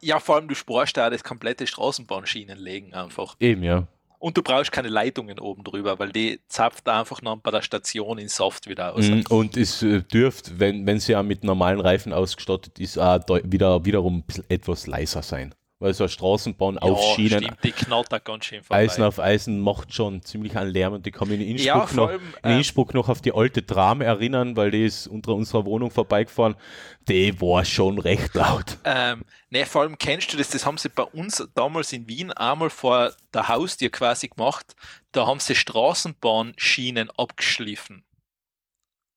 [0.00, 3.36] Ja, vor allem du sparst da das komplette Straßenbahnschienen legen einfach.
[3.38, 3.86] Eben, ja.
[4.22, 8.18] Und du brauchst keine Leitungen oben drüber, weil die zapft einfach noch bei der Station
[8.18, 9.08] in Soft wieder aus.
[9.08, 13.18] Mhm, Und es äh, dürft, wenn, wenn sie ja mit normalen Reifen ausgestattet ist, auch
[13.42, 15.56] wieder, wiederum etwas leiser sein.
[15.82, 18.84] Weil so eine Straßenbahn auf ja, Schienen, stimmt, die knattert ganz schön vorbei.
[18.84, 20.92] Eisen auf Eisen, macht schon ziemlich einen Lärm.
[20.92, 23.20] Und ich kann mich in Ja, Innsbruck, vor noch, allem, in ähm, Innsbruck noch auf
[23.20, 26.54] die alte Tram erinnern, weil die ist unter unserer Wohnung vorbeigefahren.
[27.08, 28.78] Die war schon recht laut.
[28.84, 32.30] Ähm, ne, vor allem kennst du das, das haben sie bei uns damals in Wien
[32.30, 34.76] einmal vor der Haustür quasi gemacht.
[35.10, 38.04] Da haben sie Straßenbahnschienen abgeschliffen.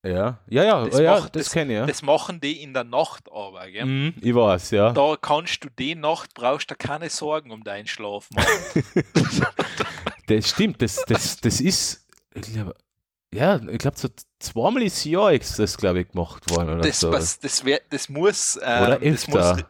[0.06, 1.80] Ja, ja, ja, Das ja, macht- das, kenne ich.
[1.80, 1.86] Ja.
[1.88, 3.86] Das machen die in der Nacht aber, gell?
[3.86, 4.92] Mhm, ich weiß, ja.
[4.92, 8.84] Da kannst du die Nacht, brauchst du keine Sorgen um deinen Schlaf machen.
[10.28, 12.74] Das stimmt, das, das, das ist, ich glaube,
[13.32, 14.08] ja, ich glaube, so
[14.40, 16.70] zweimal ist ist das, glaube ich, gemacht worden.
[16.72, 17.12] Oder Das, so.
[17.12, 19.64] was, das, wär, das muss, ähm, Oder das muss,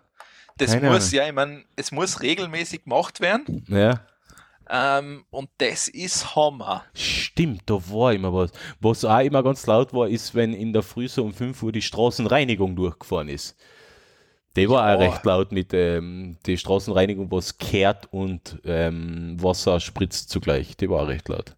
[0.57, 3.65] das muss ja, ich meine, es muss regelmäßig gemacht werden.
[3.67, 3.99] ja.
[4.69, 6.83] Ähm, und das ist Hammer.
[6.93, 8.51] Stimmt, da war immer was.
[8.79, 11.71] Was auch immer ganz laut war, ist, wenn in der Früh so um 5 Uhr
[11.71, 13.55] die Straßenreinigung durchgefahren ist.
[14.55, 15.07] Die war auch Ja.
[15.09, 20.77] recht laut mit ähm, die Straßenreinigung, was kehrt und ähm, Wasser spritzt zugleich.
[20.77, 21.55] Die war auch recht laut.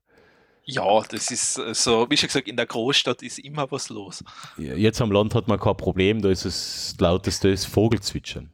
[0.65, 4.23] Ja, das ist äh, so, wie schon gesagt, in der Großstadt ist immer was los.
[4.57, 8.51] Jetzt am Land hat man kein Problem, da ist es das lauteste ist Vogelzwitschern.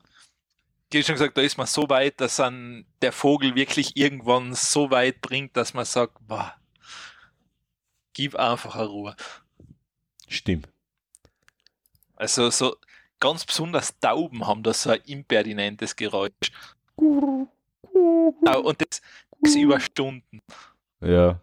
[0.94, 4.91] Wie schon gesagt, da ist man so weit, dass dann der Vogel wirklich irgendwann so
[4.91, 6.53] weit bringt, dass man sagt, boah,
[8.14, 9.15] gib einfach eine Ruhe.
[10.28, 10.70] Stimmt.
[12.15, 12.78] Also so
[13.20, 16.52] ganz besonders Tauben haben da so ein impertinentes Geräusch.
[16.95, 17.49] Und
[17.82, 19.02] das
[19.56, 20.40] über Stunden.
[21.02, 21.40] Ja.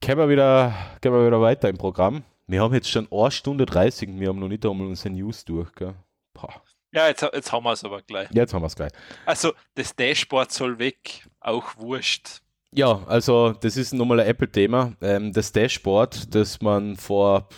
[0.00, 2.24] Gehen wir wieder, gehen wir wieder weiter im Programm.
[2.46, 5.44] Wir haben jetzt schon 1 Stunde 30 und wir haben noch nicht einmal unsere News
[5.44, 5.72] durch.
[5.74, 5.94] Gell?
[6.34, 6.62] Boah.
[6.98, 8.28] Ja, jetzt, jetzt haben wir es aber gleich.
[8.32, 8.90] Jetzt haben wir es gleich.
[9.24, 12.40] Also, das Dashboard soll weg, auch wurscht.
[12.72, 14.96] Ja, also das ist nochmal ein Apple-Thema.
[15.00, 17.48] Ähm, das Dashboard, das man vor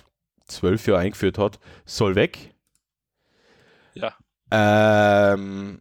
[0.45, 2.55] zwölf Jahren eingeführt hat, soll weg.
[3.95, 4.15] Ja.
[4.51, 5.81] Ähm,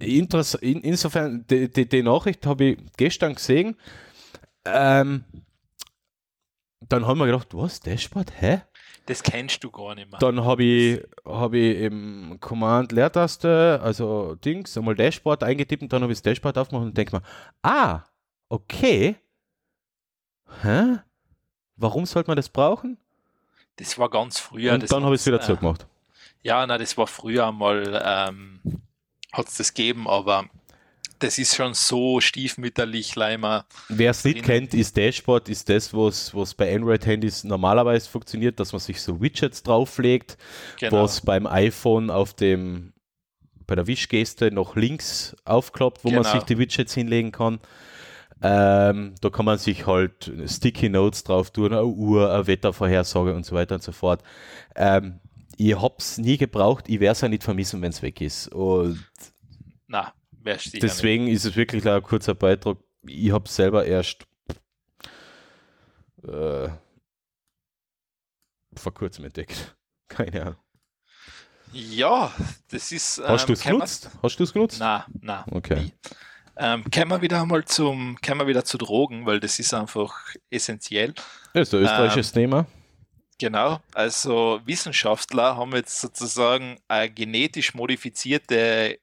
[0.00, 3.76] interess in, insofern, die, die, die Nachricht habe ich gestern gesehen.
[4.64, 5.24] Ähm,
[6.88, 8.32] dann haben wir gedacht, was, Dashboard?
[8.40, 8.62] Hä?
[9.06, 10.18] Das kennst du gar nicht mehr.
[10.18, 16.12] Dann habe ich, hab ich im Command-Leertaste, also Dings, einmal Dashboard eingetippt und dann habe
[16.12, 17.22] ich das Dashboard aufgemacht und denke mir,
[17.62, 18.02] ah,
[18.54, 19.16] Okay.
[20.62, 20.98] Hä?
[21.76, 22.98] Warum sollte man das brauchen?
[23.76, 24.74] Das war ganz früher.
[24.74, 25.86] Und dann habe ich es wieder äh, zugemacht.
[26.42, 28.60] Ja, na, das war früher mal, ähm,
[29.32, 30.44] hat es das gegeben, aber
[31.24, 33.64] das ist schon so stiefmütterlich, Leimer.
[33.88, 38.72] Wer es nicht kennt, ist Dashboard, ist das, was was bei Android-Handys normalerweise funktioniert, dass
[38.72, 40.36] man sich so Widgets drauflegt,
[40.78, 41.02] Genau.
[41.02, 42.92] was beim iPhone auf dem
[43.66, 46.34] bei der Wischgeste noch links aufklappt, wo man Genau.
[46.34, 47.60] sich die Widgets hinlegen kann.
[48.42, 53.46] Ähm, da kann man sich halt Sticky Notes drauf tun, eine Uhr, eine Wettervorhersage und
[53.46, 54.22] so weiter und so fort.
[54.76, 55.20] Ähm,
[55.56, 58.48] ich habe es nie gebraucht, ich werde es ja nicht vermissen, wenn es weg ist.
[58.48, 59.02] Und
[59.86, 60.12] Na.
[60.44, 62.78] Deswegen ist es wirklich ein kurzer Beitrag.
[63.06, 64.26] Ich habe es selber erst
[66.22, 66.68] äh,
[68.76, 69.76] vor kurzem entdeckt.
[70.08, 70.56] Keine Ahnung.
[71.72, 72.32] Ja,
[72.70, 73.20] das ist.
[73.26, 74.10] Hast du es können genutzt?
[74.22, 74.76] Hast du es genutzt?
[74.78, 75.44] Na, na.
[75.50, 75.92] Okay.
[76.56, 80.14] Ähm, kommen wir wieder einmal zum, kommen wir wieder zu Drogen, weil das ist einfach
[80.50, 81.12] essentiell.
[81.52, 82.66] Das ist ein österreichisches Ähm, Thema.
[83.38, 89.00] Genau, also Wissenschaftler haben jetzt sozusagen eine genetisch modifizierte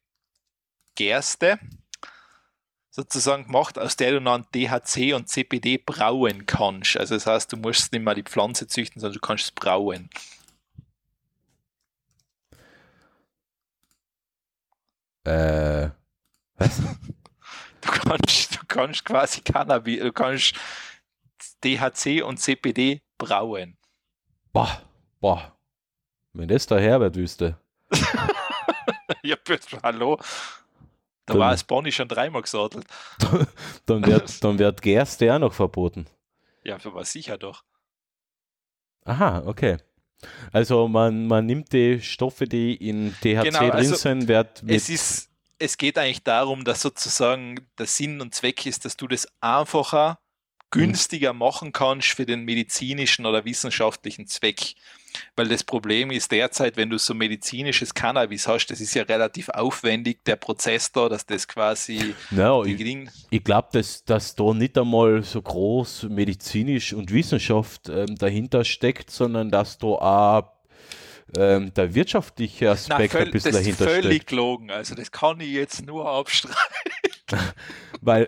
[0.95, 1.59] Gerste
[2.91, 6.97] sozusagen gemacht, aus der du dann DHC und CPD brauen kannst.
[6.97, 10.09] Also das heißt, du musst nicht mehr die Pflanze züchten, sondern du kannst es brauen.
[15.23, 15.89] Äh,
[16.55, 16.81] was?
[17.79, 20.55] Du kannst, du kannst quasi Cannabis, du kannst
[21.63, 23.77] DHC und CPD brauen.
[24.51, 24.81] Boah,
[25.19, 25.55] boah.
[26.33, 27.57] Wenn das der Herbert wüsste.
[29.23, 30.19] ja, bitte, hallo.
[31.31, 32.85] Da Dann- war es Bonnie schon dreimal gesadelt.
[33.85, 36.05] Dann wird, dann wird Gerste auch noch verboten.
[36.63, 37.63] Ja, für was sicher doch.
[39.05, 39.77] Aha, okay.
[40.51, 44.75] Also man, man nimmt die Stoffe, die in THC Genau, drin also sind, wird mit
[44.75, 49.07] Es ist, es geht eigentlich darum, dass sozusagen der Sinn und Zweck ist, dass du
[49.07, 50.19] das einfacher,
[50.71, 54.75] günstiger machen kannst für den medizinischen oder wissenschaftlichen Zweck.
[55.35, 59.49] Weil das Problem ist derzeit, wenn du so medizinisches Cannabis hast, das ist ja relativ
[59.49, 62.79] aufwendig, der Prozess da, dass das quasi no, ich,
[63.29, 69.11] ich glaube, dass, dass da nicht einmal so groß medizinisch und Wissenschaft ähm, dahinter steckt,
[69.11, 70.51] sondern dass da auch
[71.37, 74.29] ähm, der wirtschaftliche Na, Aspekt völ- ein bisschen das ist dahinter völlig steckt.
[74.29, 74.71] gelogen.
[74.71, 76.55] Also das kann ich jetzt nur abstreiten.
[78.03, 78.25] Weil,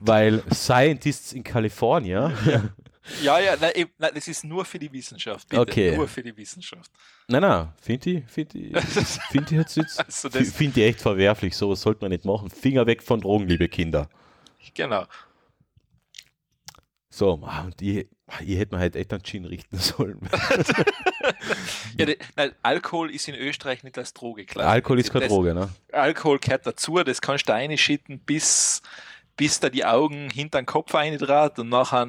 [0.00, 2.30] weil Scientists in Kalifornien
[3.22, 5.48] Ja, ja, nein, eben, nein, das ist nur für die Wissenschaft.
[5.48, 5.96] Bitte, Okay.
[5.96, 6.90] Nur für die Wissenschaft.
[7.28, 8.78] Nein, nein, finde ich, finde ich,
[9.30, 11.56] find ich jetzt, jetzt Also finde ich echt verwerflich.
[11.56, 12.50] Sowas sollte man nicht machen.
[12.50, 14.08] Finger weg von Drogen, liebe Kinder.
[14.74, 15.04] Genau.
[17.10, 18.08] So, ah, und ich,
[18.44, 20.18] ich hätte mir halt echt einen Gin richten sollen.
[21.98, 24.68] Ja, die, nein, Alkohol ist in Österreich nicht als Droge klar.
[24.68, 25.68] Alkohol ist keine das, Droge, ne?
[25.92, 28.82] Alkohol gehört dazu, das kannst du reinschitten, bis,
[29.36, 32.08] bis da die Augen hinter den Kopf eindraht und nachher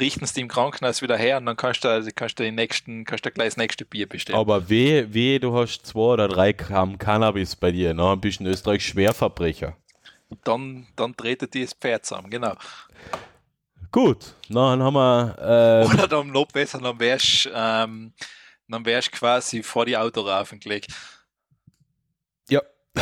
[0.00, 3.04] richten sie im Krankenhaus wieder her und dann kannst du, also kannst du, den nächsten,
[3.04, 4.38] kannst du gleich das nächste Bier bestellen.
[4.38, 8.12] Aber weh, weh, du hast zwei oder drei Gramm Cannabis bei dir, ne?
[8.12, 9.76] Ein bisschen Österreich Schwerverbrecher.
[10.44, 12.54] Dann, dann tretet die das Pferd zusammen, genau.
[13.96, 18.12] Gut, dann haben wir, ähm, Oder dann noch besser, dann wärst ähm,
[18.68, 20.92] dann wärst quasi vor die Autoraufen gelegt.
[22.50, 22.60] ja.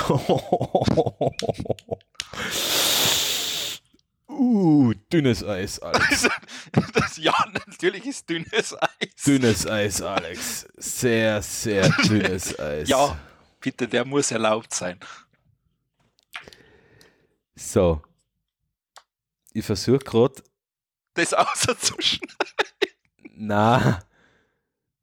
[4.29, 6.29] uh, dünnes Eis, Alex.
[6.93, 9.15] das, ja, natürlich ist dünnes Eis.
[9.27, 10.69] Dünnes Eis, Alex.
[10.77, 12.89] Sehr, sehr dünnes Eis.
[12.89, 13.19] Ja,
[13.59, 15.01] bitte, der muss erlaubt sein.
[17.57, 18.01] So.
[19.53, 20.41] Ich versuche gerade,
[21.15, 22.37] Das auszuschneiden.
[23.37, 24.03] na,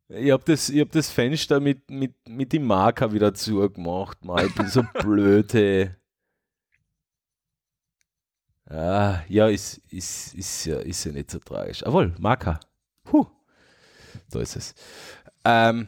[0.09, 4.23] ich habe das, ich hab das Fenster mit, mit, mit dem Marker wieder zugemacht.
[4.25, 5.95] Mal, ich bin so blöde.
[8.65, 11.81] Ah, ja, ist, ist, ist, ja, ist ja nicht so tragisch.
[11.81, 12.59] Jawohl, Marker.
[13.03, 13.25] Puh.
[14.29, 14.73] Da ist es.
[15.43, 15.87] Ähm,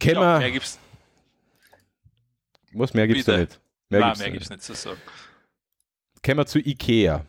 [0.00, 0.78] können Ja, mehr gibt's,
[2.72, 3.44] was mehr gibt's da bitte.
[3.54, 3.60] nicht?
[3.88, 4.58] Mehr nein, gibt's mehr da gibt's nicht.
[4.58, 5.00] nicht zu sagen.
[6.24, 7.24] Kommen wir zu Ikea.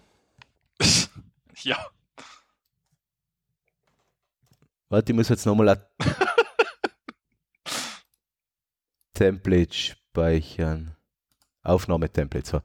[1.64, 1.78] Ja,
[4.90, 5.86] Warte, ich muss jetzt nochmal
[9.14, 10.95] Template speichern.
[11.64, 12.62] Aufnahmetemplate, so.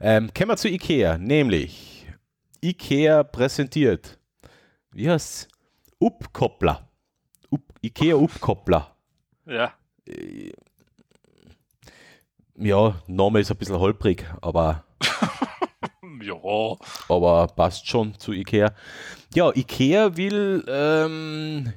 [0.00, 2.06] Ähm, kommen wir zu Ikea, nämlich
[2.60, 4.20] Ikea präsentiert,
[4.92, 5.48] wie heißt's?
[5.98, 6.88] Uppkoppler.
[7.50, 8.94] Up, Ikea Uppkoppler.
[9.46, 9.74] ja.
[12.58, 14.84] Ja, Name ist ein bisschen holprig, aber
[16.22, 16.34] Ja,
[17.08, 18.72] aber passt schon zu Ikea.
[19.34, 21.72] Ja, Ikea will ähm,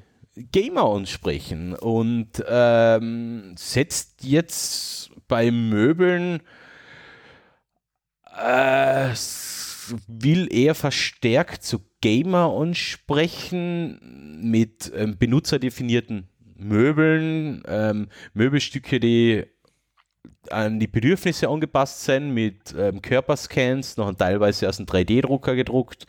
[0.52, 6.42] Gamer ansprechen und ähm, setzt jetzt bei Möbeln
[8.38, 9.14] Äh,
[10.08, 19.46] will eher verstärkt zu Gamer ansprechen mit ähm, benutzerdefinierten Möbeln, ähm, Möbelstücke, die
[20.52, 26.06] an die Bedürfnisse angepasst sind, mit ähm, Körperscans, noch teilweise aus einem 3D-Drucker gedruckt,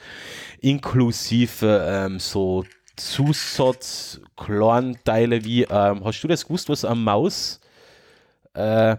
[0.60, 2.64] inklusive ähm, so
[2.96, 7.60] Zusatz-Kleinteile wie, ähm, hast du das gewusst, was eine Maus,
[8.54, 8.96] äh,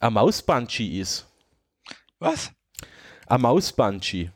[0.00, 1.26] ein Maus-Bungee ist?
[2.18, 2.52] Was?
[3.26, 4.30] Ein Maus-Bungee.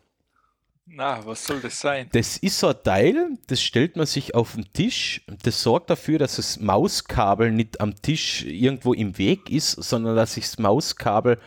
[0.95, 2.11] Na, was soll das sein?
[2.13, 5.23] Das ist so ein Teil, das stellt man sich auf den Tisch.
[5.43, 10.35] Das sorgt dafür, dass das Mauskabel nicht am Tisch irgendwo im Weg ist, sondern dass
[10.35, 11.39] sich das Mauskabel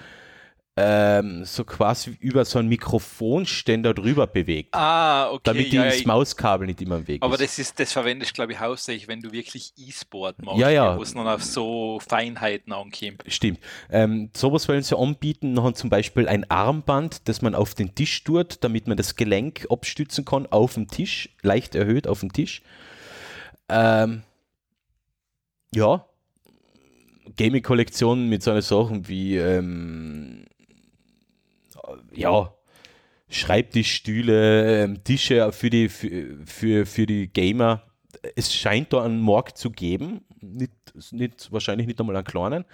[0.77, 5.41] ähm, so quasi über so einen Mikrofonständer drüber bewegt, Ah, okay.
[5.45, 7.43] damit ja, das ja, Mauskabel nicht immer im Weg aber ist.
[7.43, 10.97] das ist, das verwendest glaube ich hauptsächlich, wenn du wirklich E-Sport machst, Ja, ja.
[10.97, 13.23] wo es noch auf so Feinheiten ankommt.
[13.27, 13.59] Stimmt.
[13.89, 15.53] Ähm, sowas wollen sie anbieten.
[15.53, 19.67] Noch zum Beispiel ein Armband, das man auf den Tisch tut, damit man das Gelenk
[19.69, 22.61] abstützen kann auf dem Tisch, leicht erhöht auf dem Tisch.
[23.69, 24.23] Ähm,
[25.73, 26.05] ja.
[27.37, 30.45] Gaming-Kollektion mit so einer Sachen wie ähm,
[32.13, 32.53] ja,
[33.29, 37.83] Schreibtischstühle, ähm, Tische für die, für, für, für die Gamer.
[38.35, 40.71] Es scheint da einen Markt zu geben, nicht,
[41.11, 42.65] nicht, wahrscheinlich nicht einmal einen kleinen.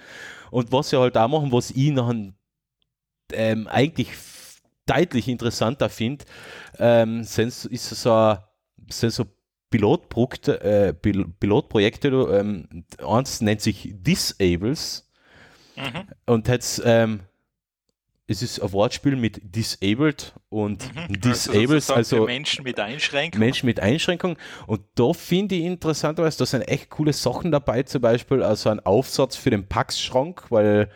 [0.52, 2.36] Und was sie halt auch machen, was ich noch ein,
[3.34, 4.10] ähm, eigentlich
[4.86, 6.26] deutlich interessanter finde,
[6.78, 8.38] ähm, sind, ist so, ein-
[8.90, 9.26] sind so
[9.70, 15.08] Pilotprojekte, äh, Pil Pilotprojekte ähm, eins nennt sich Disables
[15.78, 16.04] Mhm.
[16.26, 17.22] und jetzt ähm,
[18.32, 23.40] es ist ein Wortspiel mit disabled und disables, sozusagen also für Menschen mit Einschränkungen.
[23.40, 24.38] Menschen mit Einschränkungen.
[24.68, 28.80] Und da finde ich interessanterweise, da sind echt coole Sachen dabei, zum Beispiel also ein
[28.80, 30.90] Aufsatz für den Packschrank, weil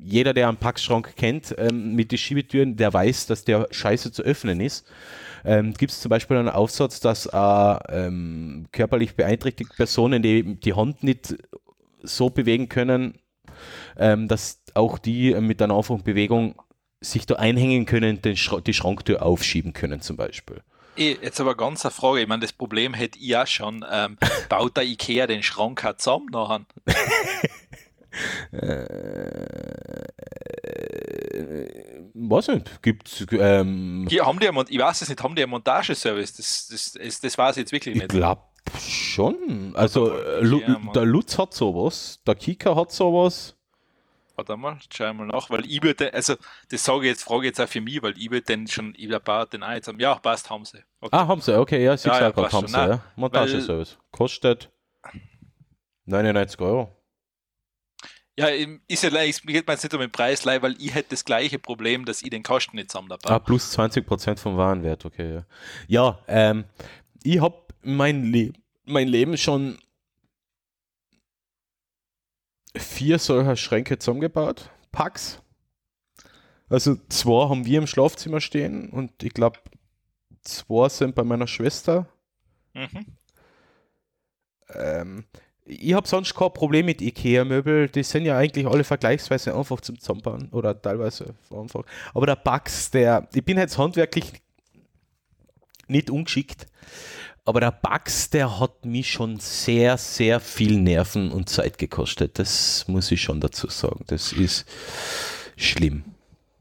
[0.00, 4.22] jeder, der einen Packschrank kennt ähm, mit den Schiebetüren, der weiß, dass der scheiße zu
[4.22, 4.86] öffnen ist.
[5.44, 10.74] Ähm, Gibt es zum Beispiel einen Aufsatz, dass äh, ähm, körperlich beeinträchtigte Personen, die die
[10.74, 11.36] Hand nicht
[12.02, 13.18] so bewegen können,
[13.98, 16.54] ähm, dass auch die mit einer einfachen Bewegung
[17.02, 20.62] sich da einhängen können, den Schra die Schranktür aufschieben können zum Beispiel.
[20.96, 23.84] Eh, Jetzt aber ganz eine Frage, ich meine, das Problem hätte ich ja schon.
[23.90, 24.18] Ähm,
[24.48, 26.66] baut der Ikea den Schrank auch zusammen nachher?
[32.14, 35.50] weiß nicht, gibt ähm, Hier haben die einen ich weiß es nicht, haben die einen
[35.50, 36.34] Montageservice?
[36.34, 38.10] Das, das, das, das weiß ich jetzt wirklich ich nicht.
[38.12, 38.42] glaube
[38.80, 39.72] schon.
[39.74, 40.92] Also äh, ja, Mann.
[40.94, 43.56] der Lutz hat sowas, der Kika hat sowas.
[44.48, 46.34] Warte mal, schau ich mal nach, weil ich würde, also
[46.68, 48.92] das sage ich jetzt, frage ich jetzt auch für mich, weil ich würde den schon,
[48.96, 50.00] ich baue den auch jetzt haben.
[50.00, 50.78] Ja, passt, haben sie.
[51.00, 51.16] Okay.
[51.16, 53.04] Ah, haben sie, okay, ja, sie Ja, ja, gerade haben sie, Nein, ja.
[53.14, 53.98] Montageservice.
[54.10, 54.70] Kostet
[56.06, 56.96] 99 Euro.
[58.36, 58.48] Ja,
[58.88, 61.10] ist ja leicht, es geht mir jetzt nicht um den Preis, leih, weil ich hätte
[61.10, 65.04] das gleiche Problem, dass ich den Kosten nicht zusammen dabei Ah, plus 20% vom Warenwert,
[65.04, 65.34] okay.
[65.34, 65.44] Ja,
[65.86, 66.64] ja ähm,
[67.22, 68.52] ich habe mein, Le
[68.84, 69.78] mein Leben schon
[72.76, 75.40] vier solcher Schränke zusammengebaut, Packs.
[76.68, 79.58] Also zwei haben wir im Schlafzimmer stehen und ich glaube,
[80.42, 82.06] zwei sind bei meiner Schwester.
[82.72, 83.06] Mhm.
[84.74, 85.24] Ähm,
[85.64, 87.88] ich habe sonst kein Problem mit Ikea-Möbel.
[87.88, 91.84] Die sind ja eigentlich alle vergleichsweise einfach zum Zusammenbauen oder teilweise einfach.
[92.14, 94.32] Aber der Bugs, der, ich bin jetzt handwerklich
[95.88, 96.66] nicht ungeschickt,
[97.44, 102.38] aber der Bugs, der hat mich schon sehr, sehr viel Nerven und Zeit gekostet.
[102.38, 104.04] Das muss ich schon dazu sagen.
[104.06, 104.64] Das ist
[105.56, 106.04] schlimm.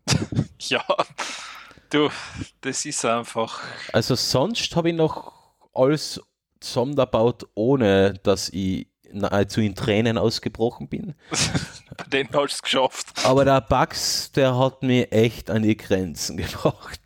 [0.59, 0.85] Ja,
[1.89, 2.09] du,
[2.61, 3.61] das ist einfach.
[3.93, 5.33] Also sonst habe ich noch
[5.73, 6.21] alles
[6.59, 11.15] zusammengebaut, ohne dass ich nahezu in Tränen ausgebrochen bin.
[11.97, 13.25] Bei denen hast du es geschafft.
[13.25, 17.01] Aber der Bugs, der hat mich echt an die Grenzen gebracht.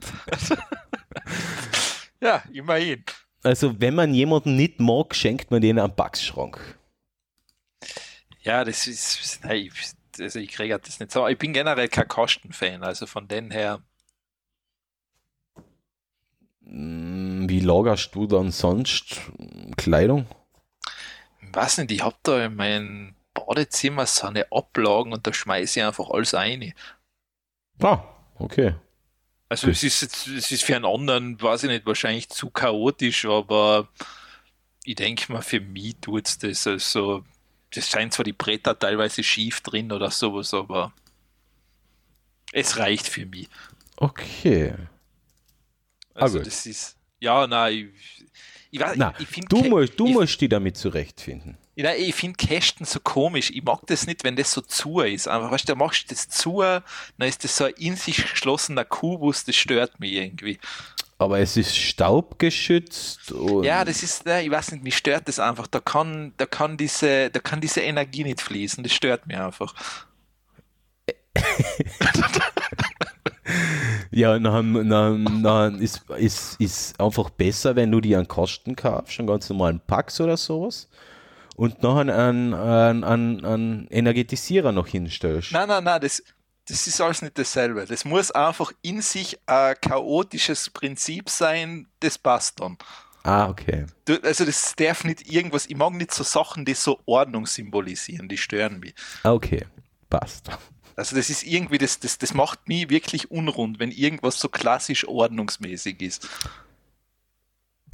[2.22, 3.04] Ja, immerhin.
[3.46, 6.80] Also wenn man jemanden nicht mag, schenkt man denen einen Bugs-Schrank.
[8.42, 9.40] Ja, das ist.
[9.44, 9.70] Nein,
[10.20, 11.28] also ich kriege das nicht so.
[11.28, 13.84] Ich bin generell kein Kostenfan, also von den her.
[16.62, 19.22] Mm, Wie lagerst du dann sonst
[19.78, 20.26] Kleidung?
[21.40, 25.80] Ich weiß nicht, ich habe da in meinem Badezimmer so eine Ablagen und da schmeiße
[25.80, 26.74] ich einfach alles ein.
[27.82, 28.04] Ah,
[28.40, 28.76] okay.
[29.48, 33.88] Also es ist es ist für einen anderen, weiß ich nicht, wahrscheinlich zu chaotisch, aber
[34.86, 36.68] ich denke mal, für mich tut es das.
[36.68, 37.24] Also,
[37.74, 40.94] das scheint zwar die Bretter teilweise schief drin oder sowas, aber
[42.52, 43.50] es reicht für mich.
[43.98, 44.74] Okay.
[46.14, 46.48] Also gut.
[46.48, 48.26] das ist, Ja, nein, ich,
[48.72, 51.58] ich, weiß, Na, ich, ich finde du, musst, du musst dich damit zurechtfinden.
[51.76, 53.52] Ja, ich finde Kästen so komisch.
[53.52, 55.28] Ich mag das nicht, wenn das so zu ist.
[55.28, 56.84] Einfach, weißt du, da machst du das zu, dann
[57.20, 60.58] ist das so ein in sich geschlossener Kubus, das stört mich irgendwie.
[61.18, 63.34] Aber es ist staubgeschützt
[63.64, 65.68] Ja, das ist, ich weiß nicht, mich stört das einfach.
[65.68, 68.84] Da kann, da kann diese, da kann diese Energie nicht fließen.
[68.84, 69.74] Das stört mich einfach.
[74.12, 79.20] Ja, dann, dann, dann ist, ist, ist einfach besser, wenn du dir einen Kosten kaufst,
[79.20, 80.88] einen ganz normalen Pax oder sowas,
[81.56, 85.52] und noch einen, einen, einen, einen, Energetisierer noch hinstellst.
[85.52, 86.22] Nein, nein, nein, das,
[86.68, 87.86] das ist alles nicht dasselbe.
[87.86, 92.78] Das muss einfach in sich ein chaotisches Prinzip sein, das passt dann.
[93.24, 93.86] Ah, okay.
[94.06, 98.30] Du, also das darf nicht irgendwas, ich mag nicht so Sachen, die so Ordnung symbolisieren,
[98.30, 98.94] die stören mich.
[99.24, 99.66] Ah, okay.
[100.10, 100.50] Passt.
[100.96, 105.08] Also das ist irgendwie, das, das, das macht mich wirklich unrund, wenn irgendwas so klassisch
[105.08, 106.30] ordnungsmäßig ist.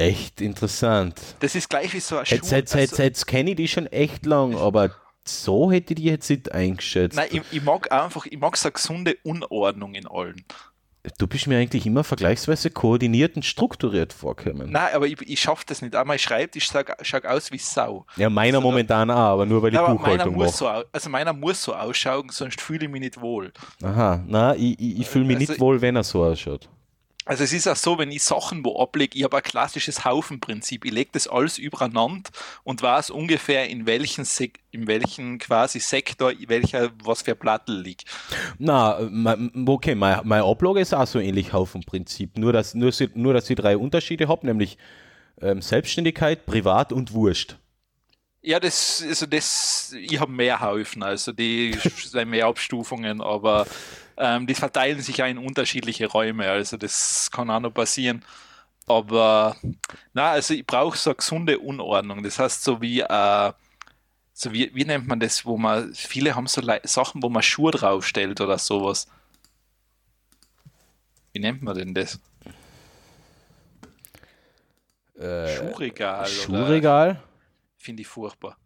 [0.02, 1.20] Echt interessant.
[1.40, 2.56] Das ist gleich wie so ein Jetzt, Schuh.
[2.56, 4.92] jetzt, jetzt, also, jetzt kenne ich die schon echt lang, aber
[5.26, 7.16] so hätte ich die jetzt nicht eingeschätzt.
[7.16, 10.44] nein, ich, ich mag einfach, ich mag so eine gesunde Unordnung in allen.
[11.18, 14.72] Du bist mir eigentlich immer vergleichsweise koordiniert und strukturiert vorkommen.
[14.72, 15.96] Nein, aber ich, ich schaffe das nicht.
[15.96, 18.06] Auch mein Schreibtisch schaut, schaut aus wie Sau.
[18.18, 20.50] Ja, meiner Also momentan auch, aber nur weil ich Buchhaltung mache.
[20.50, 23.52] so, also meiner muss so ausschauen, sonst fühle ich mich nicht wohl.
[23.82, 26.70] Aha, na, ich, ich, ich fühle mich Also- nicht wohl, wenn er so ausschaut.
[27.32, 30.84] Also es ist auch so, wenn ich Sachen wo ablege, ich habe ein klassisches Haufenprinzip.
[30.84, 32.30] Ich lege das alles übereinander
[32.66, 38.04] und weiß ungefähr in welchen, Sek in welchen quasi Sektor, welcher was für Plattel liegt.
[38.58, 39.00] Na,
[39.66, 42.38] okay, mein, mein Ablage ist auch so ähnlich Haufenprinzip.
[42.38, 44.78] Nur, dass, nur, nur, dass ich drei Unterschiede habe, nämlich
[45.40, 47.56] ähm, Selbstständigkeit, Privat und Wurscht.
[48.42, 53.68] Ja, das, also das, ich habe mehr Haufen, also die sind mehr Abstufungen, aber
[54.22, 58.24] ähm, die verteilen sich ja in unterschiedliche Räume, also das kann auch noch passieren.
[58.88, 59.56] Aber
[60.14, 62.24] na, also ich brauche so eine gesunde Unordnung.
[62.24, 63.54] Das heißt, so wie, äh,
[64.34, 67.44] so wie, wie nennt man das, wo man, viele haben so Lei- Sachen, wo man
[67.44, 69.08] Schuhe draufstellt oder sowas.
[71.34, 72.20] Wie nennt man denn das?
[75.56, 76.22] Schuhregal.
[76.22, 77.24] oder- Schuhregal?
[77.78, 78.58] Finde ich furchtbar.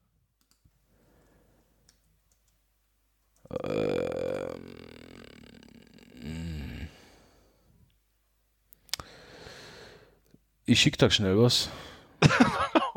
[10.66, 11.70] Ich schicke da schnell was.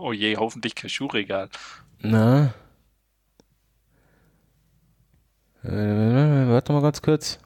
[0.01, 1.51] Oh je, hoffentlich kein Schuhregal.
[1.99, 2.55] Na.
[5.65, 7.41] Äh, warte mal ganz kurz.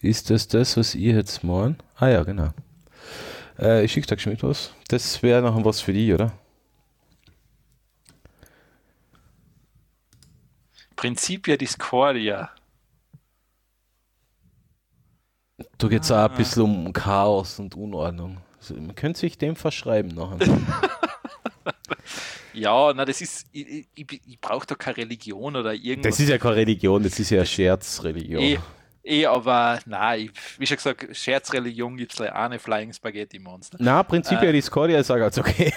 [0.00, 1.82] Ist das das, was ihr jetzt meint?
[1.96, 2.50] Ah ja, genau.
[3.58, 4.72] Äh, ich schicke da geschwind was.
[4.86, 6.32] Das wäre noch was für die, oder?
[10.94, 12.50] Principia Discordia.
[15.78, 18.38] Da geht es auch ein bisschen um Chaos und Unordnung.
[18.58, 20.38] Also, man könnte sich dem verschreiben nachher.
[22.56, 26.14] Ja, na, das ist, ich, ich, ich brauche da keine Religion oder irgendwas.
[26.14, 28.42] Das ist ja keine Religion, das ist ja eine Scherzreligion.
[28.42, 28.58] eh,
[29.04, 33.76] eh, aber nein, ich, wie schon gesagt, Scherzreligion gibt es eine Flying Spaghetti Monster.
[33.78, 35.70] Na, Prinzipia Discordia ist auch ganz okay.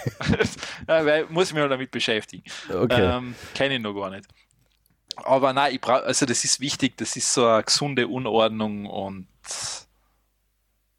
[0.87, 2.43] ja, weil, muss ich mich mal damit beschäftigen.
[2.73, 3.17] Okay.
[3.17, 4.25] Ähm, Kenne ich noch gar nicht.
[5.17, 9.27] Aber nein, ich brauch, also das ist wichtig, das ist so eine gesunde Unordnung und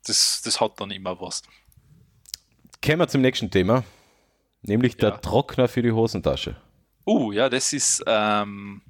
[0.06, 1.43] das, das hat dann immer was.
[2.85, 3.85] Kommen wir zum nächsten Thema.
[4.62, 5.10] Nämlich Ja.
[5.10, 6.56] der Trockner für die Hosentasche.
[7.06, 8.82] Uh, ja, das ist, ähm,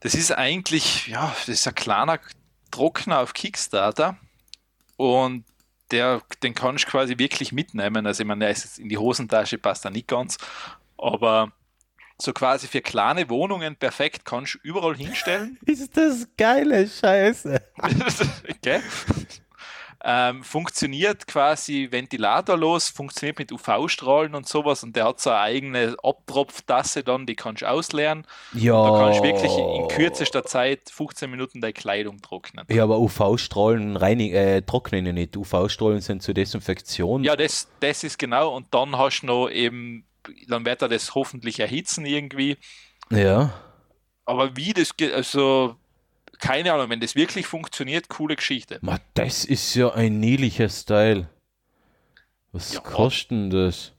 [0.00, 2.18] das ist eigentlich, ja, das ist ein kleiner
[2.70, 4.16] Trockner auf Kickstarter
[4.96, 5.44] und
[5.90, 8.06] der, den kannst du quasi wirklich mitnehmen.
[8.06, 10.38] Also ich meine, in die Hosentasche, passt da nicht ganz,
[10.96, 11.52] aber
[12.22, 15.58] so quasi für kleine Wohnungen perfekt kannst du überall hinstellen.
[15.66, 17.60] Ist das geile Scheiße.
[18.48, 18.80] okay.
[20.04, 25.96] Ähm, funktioniert quasi ventilatorlos, funktioniert mit UV-Strahlen und sowas und der hat so eine eigene
[26.02, 28.26] Abtropftasse dann, die kannst du ausleeren.
[28.52, 28.82] Ja.
[28.82, 32.66] Da kannst du wirklich in kürzester Zeit 15 Minuten deine Kleidung trocknen.
[32.68, 35.36] Ja, aber UV-Strahlen reinig, äh, trocknen ja nicht.
[35.36, 37.22] UV-Strahlen sind zur Desinfektion.
[37.22, 38.56] Ja, das, das ist genau.
[38.56, 40.04] Und dann hast du noch eben,
[40.48, 42.56] dann wird er das hoffentlich erhitzen irgendwie.
[43.10, 43.52] ja.
[44.24, 45.74] Aber wie das geht, also
[46.38, 48.78] keine Ahnung, wenn das wirklich funktioniert, coole Geschichte.
[48.80, 51.28] Ma, das ist ja ein niedlicher Style.
[52.52, 52.80] Was Ja.
[52.80, 53.92] kostet denn das?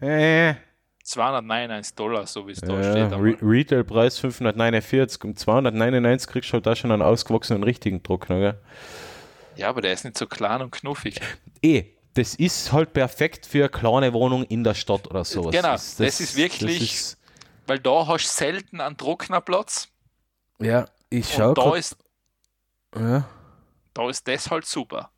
[0.00, 0.54] Äh,
[1.02, 3.18] 299 Dollar, so wie es da ja, steht.
[3.18, 5.22] Re Retailpreis 549.
[5.24, 8.60] Um 299 kriegst du halt da schon einen ausgewachsenen richtigen Trockner, gell?
[9.56, 11.20] Ja, aber der ist nicht so klein und knuffig.
[11.62, 11.84] Eh,
[12.16, 15.52] das ist halt perfekt für eine kleine Wohnung in der Stadt oder sowas.
[15.54, 17.18] Genau, das ist wirklich- Das ist,
[17.66, 19.88] Weil da hast du selten einen Trocknerplatz.
[20.60, 21.96] ja, ich schau Und da grad, ist,
[22.96, 23.28] ja.
[23.94, 25.10] da ist das halt super.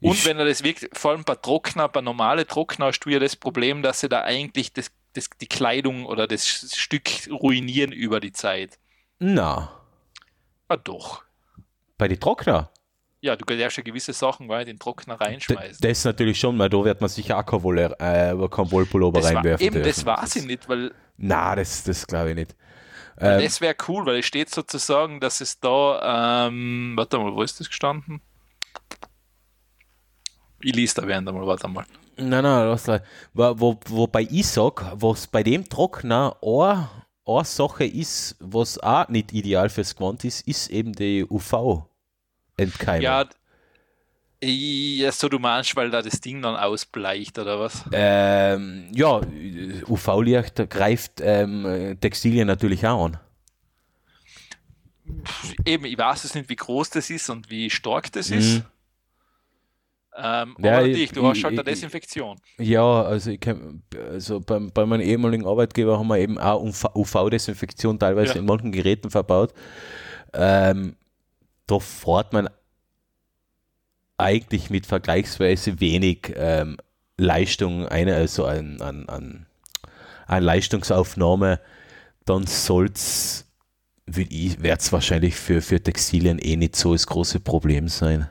[0.00, 3.10] Und Ich- wenn er das wirklich, vor allem bei Trockner, bei normale Trockner hast du
[3.10, 7.92] ja das Problem, dass sie da eigentlich das, das, die Kleidung oder das Stück ruinieren
[7.92, 8.78] über die Zeit.
[9.18, 9.70] Na,
[10.68, 11.22] Ah doch.
[11.98, 12.70] bei den Trockner.
[13.22, 15.78] Ja, du darfst ja gewisse Sachen weil in den Trockner D- reinschmeißen.
[15.80, 19.28] Das natürlich schon, weil da wird man sicher auch kein, Wolle, äh, kein Wollpullover Das
[19.30, 22.56] war, reinwerfen eben, das weiß ich nicht, weil Na, das, das glaube ich nicht.
[23.18, 27.42] Ähm, das wäre cool, weil es steht sozusagen, dass es da, ähm, warte mal, wo
[27.42, 28.22] ist das gestanden?
[30.62, 31.84] Ich lese da während einmal, warte mal.
[32.16, 33.02] Nein, nein, lass gleich.
[33.34, 36.88] Wo, wo, wobei ich sag, was bei dem Trockner eine,
[37.26, 41.22] eine Sache ist, was auch nicht ideal fürs Gewand ist, ist eben die
[42.60, 43.02] UV-Entkeimung.
[43.02, 43.24] Ja,
[44.42, 47.84] ja, so du meinst, weil da das Ding dann ausbleicht oder was?
[47.92, 49.20] Ähm, ja,
[49.86, 53.18] UV-Licht greift ähm, Textilien natürlich auch an.
[55.66, 58.54] Eben, ich weiß es nicht, wie groß das ist und wie stark das ist.
[58.58, 58.62] Mhm.
[60.16, 62.40] Ähm, Ja, aber ich- natürlich, du hast ich- halt eine Desinfektion.
[62.58, 66.62] Ja, also, ich kenn, also beim, bei meinem ehemaligen Arbeitgeber haben wir eben auch
[66.94, 68.40] UV-Desinfektion teilweise Ja.
[68.40, 69.52] in manchen Geräten verbaut.
[70.32, 70.96] Ähm,
[71.70, 72.50] da fährt man
[74.18, 76.76] eigentlich mit vergleichsweise wenig ähm,
[77.16, 79.46] Leistung eine, also an, an, an,
[80.26, 81.60] an Leistungsaufnahme,
[82.24, 83.46] dann soll's,
[84.06, 88.28] wird es wahrscheinlich für, für Textilien eh nicht so das große Problem sein.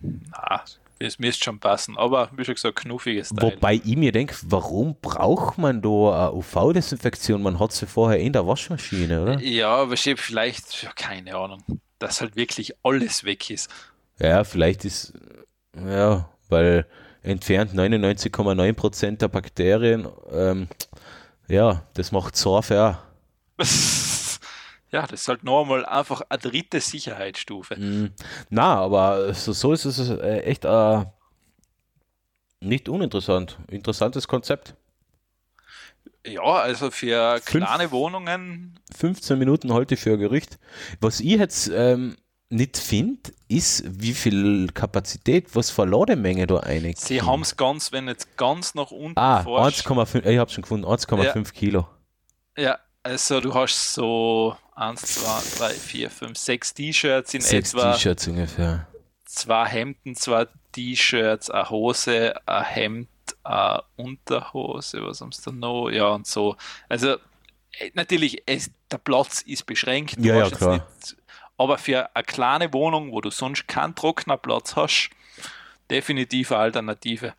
[0.00, 0.62] Na,
[0.98, 3.52] es müsste schon passen, aber wie schon gesagt, knuffiges Teil.
[3.52, 7.42] Wobei ich mir denke, warum braucht man da eine UV-Desinfektion?
[7.42, 9.38] Man hat sie vorher in der Waschmaschine, oder?
[9.40, 11.62] Ja, aber steht vielleicht, keine Ahnung,
[11.98, 13.70] dass halt wirklich alles weg ist.
[14.18, 15.12] Ja, vielleicht ist,
[15.74, 16.86] ja, weil
[17.22, 20.68] entfernt 99,9% der Bakterien, ähm,
[21.48, 22.96] ja, das macht Sorge auch.
[24.90, 27.76] ja, das ist halt normal einfach eine dritte Sicherheitsstufe.
[27.76, 28.12] Mhm.
[28.48, 31.04] Na, aber so, so ist es äh, echt äh,
[32.60, 33.58] nicht uninteressant.
[33.68, 34.74] Interessantes Konzept.
[36.26, 40.58] Ja, also für Fünf- kleine Wohnungen, 15 Minuten heute für ein Gericht.
[41.00, 42.16] Was ich jetzt ähm,
[42.48, 46.98] nicht finde, ist, wie viel Kapazität, was für Lademenge da einig.
[46.98, 50.62] sie haben es ganz, wenn jetzt ganz nach unten Ah, forschst- 1,5, ich habe schon
[50.62, 51.42] gefunden, 1,5 Ja.
[51.52, 51.88] Kilo.
[52.58, 57.92] Ja, also du hast so 1, 2, 3, 4, 5, 6 T-Shirts in Sechs etwa,
[57.92, 58.86] T-Shirts ungefähr.
[59.24, 63.08] zwei Hemden, zwei T-Shirts, eine Hose, ein Hemd,
[63.46, 65.90] eine Unterhose, was haben sie da noch?
[65.90, 66.56] Ja, und so.
[66.88, 67.16] Also
[67.78, 70.16] äh, natürlich, es, der Platz ist beschränkt.
[70.18, 70.72] Ja, ja, klar.
[70.74, 71.16] Nicht,
[71.58, 75.10] aber für eine kleine Wohnung, wo du sonst keinen Trocknerplatz hast,
[75.90, 77.34] definitiv eine Alternative.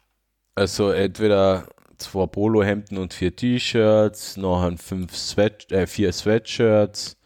[0.56, 1.68] Also entweder
[1.98, 7.17] zwei Polohemden und vier T-Shirts, nachher fünf Sweat, äh, vier Sweatshirts, ein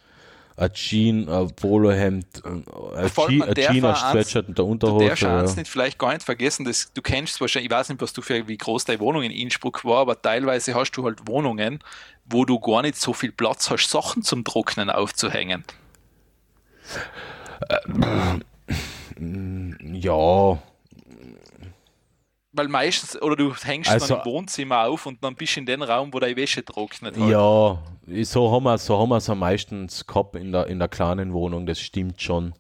[0.73, 2.63] Jean, ein Polohemd, ein
[2.95, 4.71] ein Vor allem, Je- man ein darf Jean, ein auch eins- Sweatshirt und der Du
[4.71, 5.05] Unterhose.
[5.07, 5.57] darfst eins Ja.
[5.59, 8.47] nicht vielleicht gar nicht vergessen, dass du kennst wahrscheinlich, ich weiß nicht, was du für
[8.47, 11.79] wie groß deine Wohnung in Innsbruck war, aber teilweise hast du halt Wohnungen,
[12.25, 15.63] wo du gar nicht so viel Platz hast, Sachen zum Trocknen aufzuhängen.
[19.93, 20.57] ja,
[22.53, 25.65] Weil meistens, oder du hängst Also- dann im Wohnzimmer auf und dann bist du in
[25.65, 27.17] den Raum, wo deine Wäsche trocknet.
[27.17, 27.31] Halt.
[27.31, 27.77] Ja,
[28.23, 31.65] so haben wir so haben es am meistens gehabt in der, in der kleinen Wohnung,
[31.65, 32.53] das stimmt schon.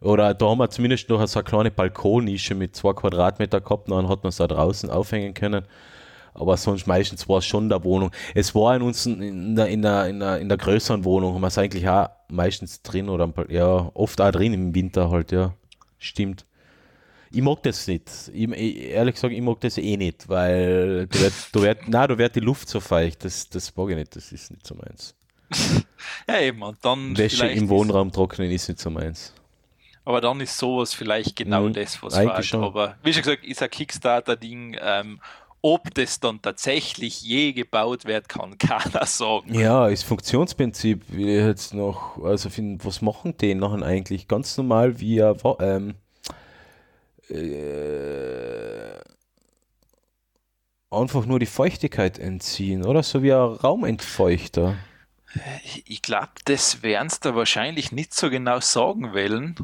[0.00, 4.08] Oder da haben wir zumindest noch so eine kleine Balkonnische mit zwei Quadratmeter gehabt, dann
[4.08, 5.64] hat man es da draußen aufhängen können.
[6.34, 8.10] Aber sonst meistens war es schon in der Wohnung.
[8.34, 11.42] Es war in uns in der, in der, in der, in der größeren Wohnung, haben
[11.42, 15.52] wir es eigentlich auch meistens drin oder ja, oft auch drin im Winter halt, ja.
[15.98, 16.46] Stimmt.
[17.34, 18.10] Ich mag das nicht.
[18.32, 22.08] Ich, ich, ehrlich gesagt, ich mag das eh nicht, weil du wird, du wird, nein,
[22.08, 23.24] du wird die Luft so feucht.
[23.24, 25.14] Das, das mag ich nicht, das ist nicht so meins.
[26.28, 26.62] Ja, eben.
[26.62, 29.32] Und dann Wäsche im ist- Wohnraum trocknen ist nicht so meins.
[30.04, 32.44] Aber dann ist sowas vielleicht genau Mhm, das, was fehlt.
[32.44, 32.64] schon.
[32.64, 34.76] Aber wie schon gesagt, ist ein Kickstarter-Ding.
[34.80, 35.20] Ähm,
[35.64, 39.54] ob das dann tatsächlich je gebaut wird, kann keiner sagen.
[39.54, 42.50] Ja, das Funktionsprinzip jetzt noch, also
[42.82, 44.26] was machen die nachher eigentlich?
[44.26, 45.94] Ganz normal wie ein, ähm,
[47.28, 48.98] äh,
[50.90, 53.02] einfach nur die Feuchtigkeit entziehen, oder?
[53.02, 54.76] So wie ein Raumentfeuchter.
[55.86, 59.56] Ich glaube, das werden sie da wahrscheinlich nicht so genau sagen wollen,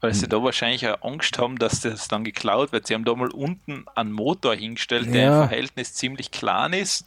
[0.00, 0.18] weil Hm.
[0.18, 2.86] sie da wahrscheinlich auch Angst haben, dass das dann geklaut wird.
[2.86, 5.42] Sie haben da mal unten einen Motor hingestellt, der Ja.
[5.42, 7.04] im Verhältnis ziemlich klein ist.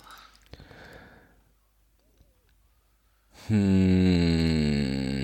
[3.48, 4.59] Hm.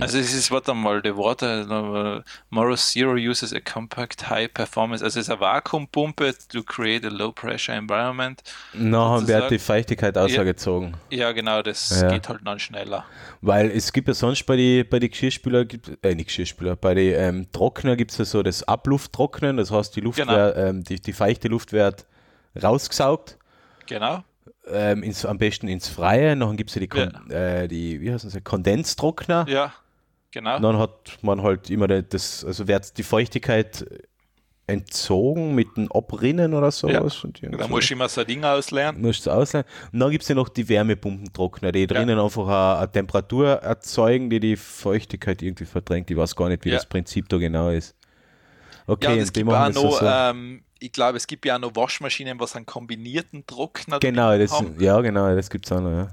[0.01, 5.19] Also es ist, warte mal, der Water, Moro Zero uses a compact high performance, also
[5.19, 8.41] es ist eine Vakuumpumpe to create a low pressure environment.
[8.73, 9.59] Nachher wird die sozusagen.
[9.59, 10.97] Feuchtigkeit ausgezogen.
[11.09, 12.09] Ja, genau, das Ja.
[12.09, 13.05] geht halt dann schneller.
[13.41, 16.93] Weil es gibt ja sonst bei den bei die Geschirrspüler, gibt- äh, nicht Geschirrspüler, bei
[16.93, 20.34] den ähm, Trockner gibt es ja so das Ablufttrocknen, das heißt, die Luft Genau.
[20.34, 22.05] wird, ähm, die, die feuchte Luft wird
[22.61, 23.38] rausgesaugt,
[23.88, 24.23] Genau.
[24.67, 28.11] ähm, ins, am besten ins Freie, dann gibt es ja die, Kon äh, die, wie
[28.11, 29.73] heißen sie, Kondenstrockner, Ja,
[30.36, 30.60] genau.
[30.60, 33.86] dann hat man halt immer das, also wird die Feuchtigkeit
[34.68, 37.24] entzogen mit dem Abrinnen oder sowas.
[37.24, 37.70] Und irgend Da so.
[37.70, 38.99] musst du immer so ein Ding auslernen.
[39.02, 39.66] musst du ausleihen.
[39.91, 44.30] Und dann gibt es ja noch die Wärmepumpentrockner, die drinnen einfach eine, eine Temperatur erzeugen,
[44.30, 46.10] die die Feuchtigkeit irgendwie verdrängt.
[46.10, 46.76] Ich weiß gar nicht, wie Ja.
[46.76, 47.95] das Prinzip da genau ist.
[48.88, 50.06] Okay, Ja, und auch machen noch, so.
[50.06, 54.52] ähm, ich glaube, es gibt ja auch noch Waschmaschinen, was einen kombinierten Trockner genau, das,
[54.52, 54.76] haben.
[54.80, 55.91] ja, genau, das gibt es auch noch.
[55.91, 56.07] Ja.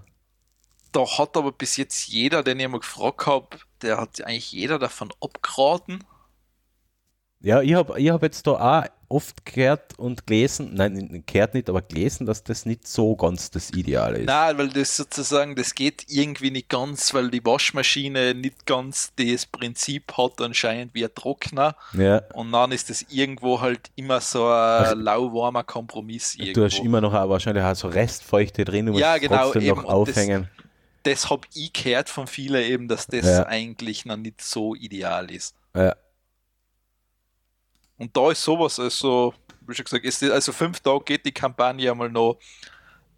[0.93, 3.49] Da hat aber bis jetzt jeder, den ich mal gefragt habe,
[3.83, 6.05] der hat eigentlich jeder davon abgeraten.
[7.41, 11.69] Ja, ich habe ich hab jetzt da auch oft gehört und gelesen, nein, gehört nicht,
[11.69, 14.27] aber gelesen, dass das nicht so ganz das Ideale ist.
[14.27, 19.45] Nein, weil das sozusagen, das geht irgendwie nicht ganz, weil die Waschmaschine nicht ganz das
[19.47, 21.77] Prinzip hat anscheinend wie ein Trockner.
[21.93, 26.61] Ja, Und dann ist das irgendwo halt immer so ein lauwarmer Kompromiss irgendwo.
[26.61, 29.63] du hast immer noch auch wahrscheinlich auch so Restfeuchte drin, du musst Ja, genau, trotzdem
[29.63, 30.49] eben, noch und aufhängen.
[30.57, 30.72] das
[31.07, 33.47] habe ich gehört von vielen eben, dass das Ja.
[33.47, 35.55] eigentlich noch nicht so ideal ist.
[35.75, 35.95] Ja.
[37.99, 39.35] Und da ist sowas, also,
[39.67, 42.39] wie schon gesagt, ist, also fünf Tage geht die Kampagne einmal noch.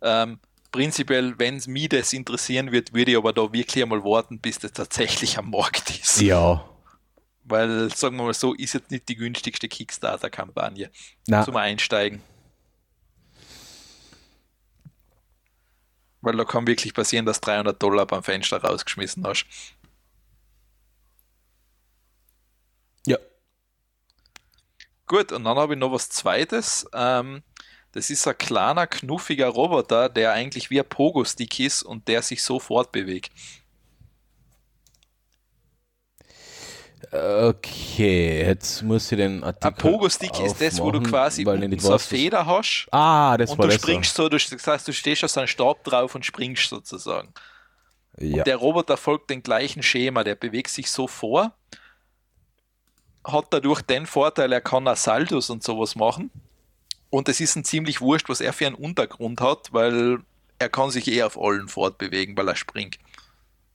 [0.03, 0.39] Ähm,
[0.71, 4.59] prinzipiell, wenn es mich das interessieren wird, würde ich aber da wirklich einmal warten, bis
[4.59, 6.21] das tatsächlich am Markt ist.
[6.21, 6.69] Ja.
[7.45, 10.91] Weil, sagen wir mal so, ist jetzt nicht die günstigste Kickstarter-Kampagne
[11.27, 12.23] Na, zum Einsteigen.
[16.25, 19.47] Weil da kann wirklich passieren, dass 300 Dollar beim Fenster rausgeschmissen hast.
[23.07, 23.19] ja.
[25.07, 26.87] Gut, und dann habe ich noch was Zweites.
[26.95, 27.43] Ähm,
[27.93, 32.43] das ist ein kleiner, knuffiger Roboter, der eigentlich wie ein Pogo-Stick ist und der sich
[32.43, 33.31] so fortbewegt.
[37.17, 39.69] Okay, jetzt muss ich den Artikel.
[39.69, 43.59] Ein Pogo-Stick ist das, wo du quasi unten so eine Feder hast Ah, das und
[43.59, 43.83] war du das.
[43.83, 47.33] springst so, du, das heißt, du stehst auf so einen Stab drauf und springst sozusagen.
[48.19, 48.43] Ja.
[48.43, 51.53] Der Roboter folgt dem gleichen Schema, der bewegt sich so vor,
[53.25, 56.31] hat dadurch den Vorteil, er kann auch Saltos und sowas machen.
[57.11, 60.19] Und es ist ein ziemlich wurscht, was er für einen Untergrund hat, weil
[60.59, 62.99] er kann sich eh auf allen fortbewegen, weil er springt.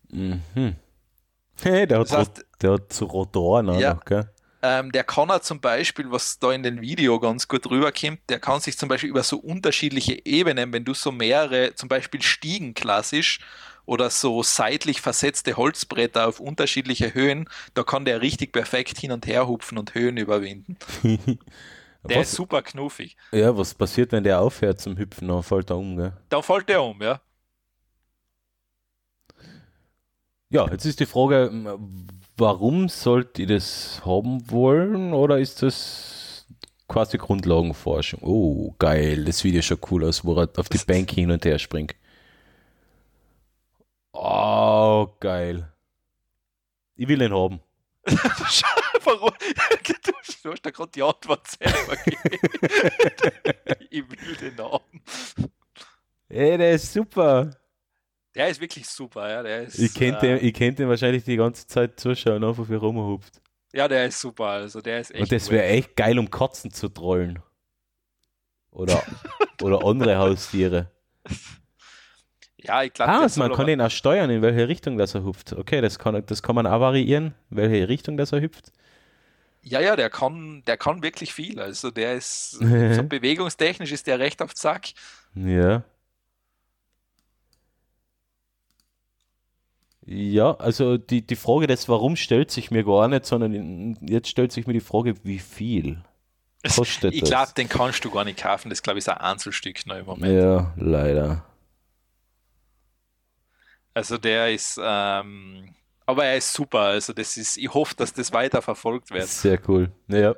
[0.09, 0.41] Mhm.
[1.61, 3.84] Hey, der, hat Das heißt- der hat so Rotoren auch Ja.
[3.84, 4.30] noch, gell?
[4.64, 8.40] Ähm, der kann er zum Beispiel, was da in dem Video ganz gut rüberkommt, der
[8.40, 12.73] kann sich zum Beispiel über so unterschiedliche Ebenen, wenn du so mehrere, zum Beispiel Stiegen
[12.73, 13.40] klassisch
[13.86, 19.27] oder so seitlich versetzte Holzbretter auf unterschiedliche Höhen, da kann der richtig perfekt hin und
[19.27, 20.77] her hupfen und Höhen überwinden.
[22.10, 23.15] Der Was- ist super knuffig.
[23.34, 25.27] Ja, was passiert, wenn der aufhört zum Hüpfen?
[25.30, 26.14] Dann fällt er um, gell?
[26.30, 27.22] Da fällt der um, ja.
[30.49, 31.49] Ja, jetzt ist die Frage,
[32.39, 36.45] warum sollt ihr das haben wollen oder ist das
[36.87, 38.21] quasi Grundlagenforschung?
[38.21, 41.59] Oh, geil, das Video schaut cool aus, wo er auf die Bank hin und her
[41.59, 41.95] springt.
[44.13, 45.71] Oh, geil.
[46.95, 47.59] Ich will ihn haben.
[49.03, 49.31] Warum?
[49.83, 49.93] Du
[50.43, 52.47] du hast da gerade die Antwort selber gegeben.
[53.89, 55.01] ich will den haben.
[56.29, 57.59] Ey, der ist super.
[58.39, 59.43] Der ist wirklich super, ja.
[59.43, 62.75] Der ist, Ich könnte äh, ich könnt ihn wahrscheinlich die ganze Zeit zuschauen, einfach wie
[62.75, 63.41] er rumhupft.
[63.73, 65.23] Ja, der ist super, also der ist echt.
[65.23, 67.39] Und das wäre echt geil, um Katzen zu trollen.
[68.71, 69.03] Oder,
[69.61, 70.89] oder andere Haustiere.
[72.55, 75.25] Ja, ich glaube, Ah, also man kann ihn auch steuern, in welche Richtung das er
[75.25, 75.51] hüpft.
[75.51, 78.71] Okay, das kann, das kann man auch variieren, welche Richtung das er hüpft.
[79.63, 81.59] Ja, ja, der kann, der kann wirklich viel.
[81.59, 84.91] Also der ist so bewegungstechnisch ist der recht auf Zack.
[85.35, 85.83] Ja.
[90.11, 94.52] Ja, also die, die Frage des Warum stellt sich mir gar nicht, sondern jetzt stellt
[94.52, 96.03] sich mir die Frage, wie viel
[96.68, 98.72] kostet Ich glaube, den kannst du gar nicht kaufen.
[98.72, 100.34] Das glaube ich ist ein Einzelstück noch im Moment.
[100.34, 101.45] Ja, leider.
[103.94, 105.76] Also der ist, ähm,
[106.07, 106.80] aber er ist super.
[106.80, 109.27] Also das ist, ich hoffe, dass das weiter verfolgt wird.
[109.27, 109.91] Sehr cool.
[110.07, 110.34] Ja.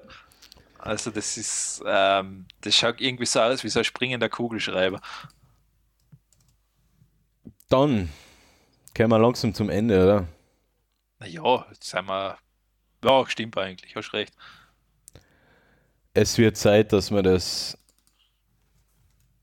[0.80, 4.99] Also das ist, ähm, das schaut irgendwie so aus wie so ein springender Kugelschreiber.
[7.69, 8.10] Dann
[8.95, 10.27] kommen wir langsam zum Ende, oder?
[11.19, 12.38] Naja, jetzt sind wir,
[13.03, 14.34] ja, stimmt eigentlich, hast recht.
[16.13, 17.77] Es wird Zeit, dass wir das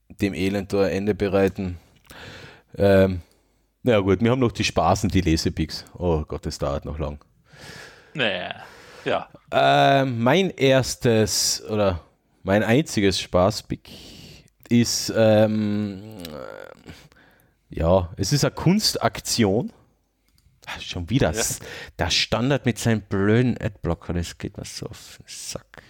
[0.08, 1.78] dem Elend da ein Ende bereiten.
[2.76, 3.22] Ähm,
[3.82, 5.84] Na ja, gut, wir haben noch die Spaßen, die Lesepicks.
[5.96, 7.24] Oh Gott, das dauert noch lang.
[8.14, 8.56] Naja,
[9.04, 9.28] ja.
[9.52, 12.00] Äh, mein erstes oder
[12.42, 13.88] mein einziges Spaßpick
[14.68, 16.18] ist, ähm,
[17.70, 19.72] ja, es ist eine Kunstaktion.
[20.66, 21.42] Ah, Schon wieder Ja.
[21.98, 25.82] der Standard mit seinem blöden Adblocker, das geht mir so auf den Sack.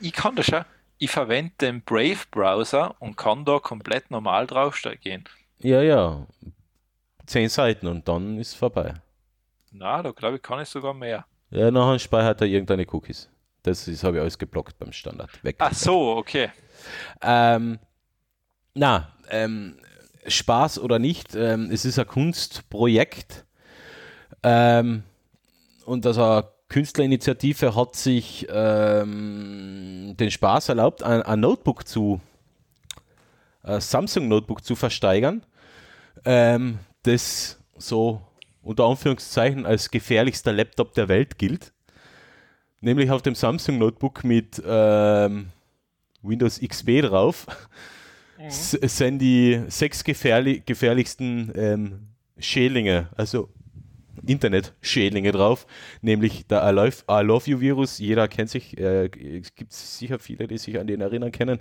[0.00, 0.64] Ich kann das schon.
[0.98, 5.24] Ich verwende den Brave-Browser und kann da komplett normal draufstehen.
[5.58, 6.26] Ja, ja.
[7.26, 8.94] Zehn Seiten und dann ist vorbei.
[9.72, 11.26] Na, da glaube ich, kann ich sogar mehr.
[11.50, 13.28] Ja, nachher speichert er irgendeine Cookies.
[13.62, 15.30] Das ist, habe ich alles geblockt beim Standard.
[15.44, 15.56] Weg.
[15.58, 16.50] Ach so, okay.
[17.20, 17.78] Ähm,
[18.74, 19.78] na, ähm,
[20.28, 23.44] Spaß oder nicht, ähm, es ist ein Kunstprojekt.
[24.42, 25.02] Ähm,
[25.84, 32.20] und also eine Künstlerinitiative hat sich ähm, den Spaß erlaubt, ein, ein Notebook zu,
[33.62, 35.44] ein Samsung Notebook zu versteigern,
[36.24, 38.20] ähm, das so
[38.62, 41.72] unter Anführungszeichen als gefährlichster Laptop der Welt gilt.
[42.80, 45.48] Nämlich auf dem Samsung Notebook mit ähm,
[46.22, 47.46] Windows XP drauf
[48.48, 52.08] sind die sechs gefährli gefährlichsten ähm,
[52.38, 53.48] Schädlinge, also
[54.26, 55.66] Internet-Schädlinge drauf,
[56.02, 57.98] nämlich der I Love, I Love You Virus.
[57.98, 59.06] Jeder kennt sich, äh,
[59.38, 61.60] es gibt sicher viele, die sich an den erinnern können.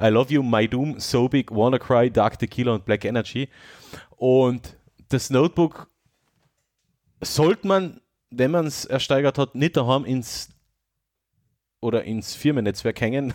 [0.00, 3.48] I Love You, My Doom, So Big, WannaCry, Dark Tequila und Black Energy.
[4.16, 4.76] Und
[5.08, 5.90] das Notebook
[7.20, 10.50] sollte man, wenn man es ersteigert hat, nicht daheim ins
[11.86, 13.32] oder ins Firmennetzwerk hängen,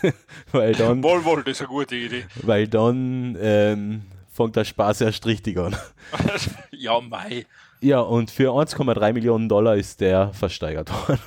[0.52, 2.24] weil dann, Wohl, wohl, das ist eine gute Idee.
[2.42, 5.76] weil dann ähm, fängt der Spaß erst richtig an.
[6.70, 7.46] ja, mei.
[7.80, 11.20] Ja, und für 1,3 Millionen Dollar ist der versteigert worden.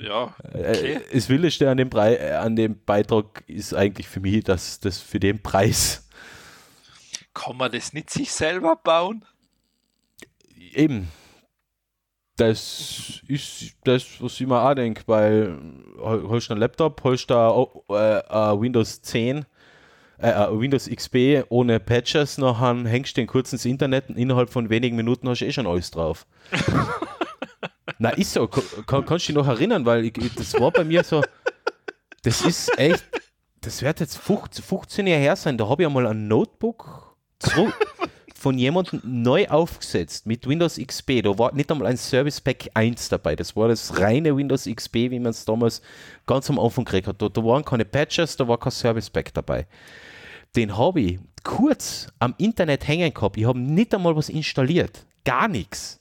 [0.00, 1.00] Ja, Äh, okay.
[1.12, 4.98] Das Wildeste an dem, Brei- äh, an dem Beitrag ist eigentlich für mich, dass das
[5.00, 6.06] für den Preis
[7.32, 9.24] Kann man das nicht sich selber bauen?
[10.74, 11.08] eben
[12.40, 15.58] das ist das, was ich mir auch denke, weil
[15.98, 19.44] hol- holst du einen Laptop, holst du äh, Windows 10,
[20.18, 24.68] äh, Windows XP ohne Patches, nachher hängst du den kurz ins Internet und innerhalb von
[24.70, 26.26] wenigen Minuten hast du eh schon alles drauf.
[27.98, 28.46] Na, ist so.
[28.48, 31.22] Kann, kannst du dich noch erinnern, weil ich- das war bei mir so,
[32.22, 33.04] das ist echt,
[33.60, 37.74] das wird jetzt 15, 15 Jahre her sein, da habe ich einmal ein Notebook zurück,
[38.40, 41.22] von jemandem neu aufgesetzt mit Windows XP.
[41.22, 43.36] Da war nicht einmal ein Service Pack 1 dabei.
[43.36, 45.82] Das war das reine Windows XP, wie man es damals
[46.26, 47.20] ganz am Anfang gekriegt hat.
[47.20, 49.66] Da, da waren keine Patches, da war kein Service Pack dabei.
[50.56, 53.36] Den habe ich kurz am Internet hängen gehabt.
[53.36, 55.04] Ich habe nicht einmal was installiert.
[55.22, 56.00] Gar nichts.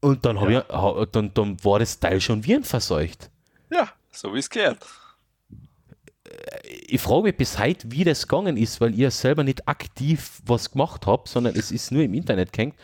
[0.00, 3.30] Und dann, hab ich, dann, dann war das Teil schon virenverseucht.
[3.70, 4.78] Ja, so wie es gehört.
[6.88, 10.70] Ich frage mich bis heute, wie das gegangen ist, weil ihr selber nicht aktiv was
[10.70, 12.74] gemacht habt, sondern es ist nur im Internet gehängt.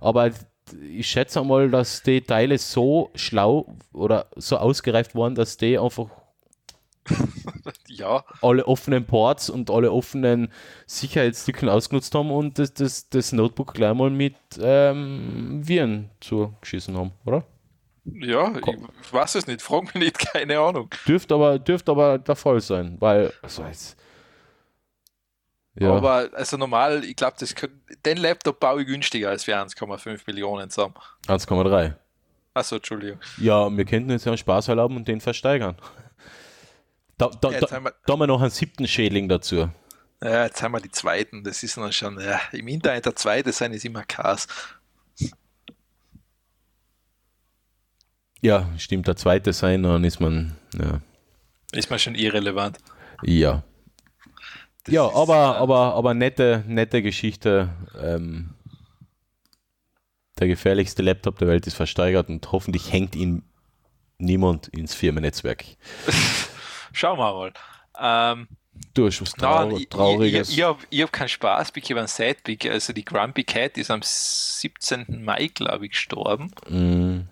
[0.00, 0.30] Aber
[0.90, 6.08] ich schätze einmal, dass die Teile so schlau oder so ausgereift waren, dass die einfach
[7.88, 10.52] Ja, alle offenen Ports und alle offenen
[10.86, 17.12] Sicherheitslücken ausgenutzt haben und das, das, das Notebook gleich mal mit ähm, Viren zugeschissen haben,
[17.24, 17.44] oder?
[18.04, 20.90] Ja, ich, ich weiß es nicht, frag mich nicht, keine Ahnung.
[21.06, 23.96] Dürfte aber, dürfte aber der Fall sein, weil, also jetzt,
[25.74, 25.90] ja.
[25.94, 27.36] Aber also normal, ich glaube,
[28.04, 30.94] den Laptop baue ich günstiger als für 1,5 Millionen zusammen.
[31.28, 31.94] 1,3.
[32.54, 33.18] Achso, Entschuldigung.
[33.38, 35.76] Ja, wir könnten uns ja einen Spaß erlauben und den versteigern.
[37.16, 39.70] Da, da, Ja, jetzt da, haben wir- da haben wir noch einen siebten Schädling dazu.
[40.22, 43.52] Ja, jetzt haben wir die zweiten, das ist dann schon, ja, im Internet der zweite
[43.52, 44.46] sein ist immer Chaos.
[48.42, 51.00] Ja, stimmt, der zweite sein, dann ist man, ja.
[51.72, 52.76] Ist mir schon irrelevant.
[53.22, 53.62] Ja,
[54.84, 57.70] Das ja aber, aber, aber nette, nette Geschichte.
[58.00, 58.50] Ähm,
[60.38, 63.44] der gefährlichste Laptop der Welt ist versteigert und hoffentlich hängt ihn
[64.18, 65.64] niemand ins Firmennetzwerk.
[66.92, 67.52] Schauen wir mal.
[68.34, 68.48] Ähm,
[68.94, 70.48] Du hast was Nein, Trau ich, Trauriges.
[70.48, 72.66] ich, ich, ich habe hab keinen Spaß, ich habe einen Sidepick.
[72.66, 75.22] Also die Grumpy Cat ist am 17.
[75.24, 76.50] Mai, glaube ich, gestorben.
[76.68, 77.28] Mm,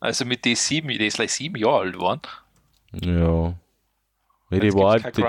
[0.00, 2.22] Also mit den sieben, die ist gleich sieben Jahre alt geworden.
[2.92, 3.54] ja.
[4.50, 5.24] Ja, die, Jetzt war, die,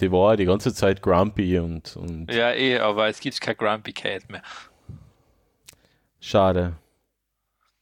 [0.00, 3.56] die war die ganze Zeit grumpy und, und ja, eh, aber jetzt gibt es keine
[3.56, 4.40] Grumpy Cat mehr.
[6.18, 6.76] Schade.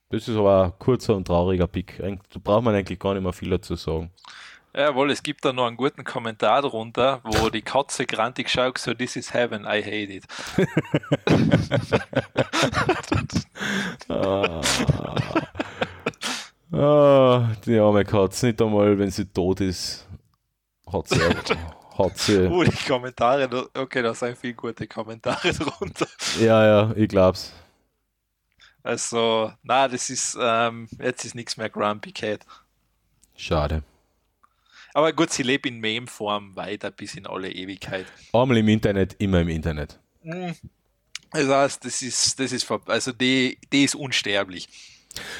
[0.08, 1.98] Das ist aber ein kurzer und trauriger Pick.
[1.98, 4.10] Da braucht man eigentlich gar nicht mehr viel dazu sagen.
[4.74, 8.92] Jawohl, es gibt da noch einen guten Kommentar drunter, wo die Katze grantig schaut, so
[8.92, 10.24] this is heaven, I hate it.
[14.08, 14.60] Ah,
[16.70, 20.06] die arme Katze, nicht einmal, wenn sie tot ist,
[20.92, 21.20] hat sie,
[21.98, 22.46] hat sie.
[22.48, 26.06] Oh, die Kommentare, okay, da sind viele gute Kommentare drunter.
[26.40, 27.52] Ja, ja, ich glaub's.
[28.82, 32.46] Also, na, das ist, ähm, jetzt ist nichts mehr Grumpy Cat.
[33.36, 33.82] Schade.
[34.94, 38.06] Aber gut, sie lebt in Meme-Form weiter bis in alle Ewigkeit.
[38.32, 39.98] Einmal im Internet, immer im Internet.
[41.32, 44.95] Das heißt, das ist, das ist, also die, die ist unsterblich.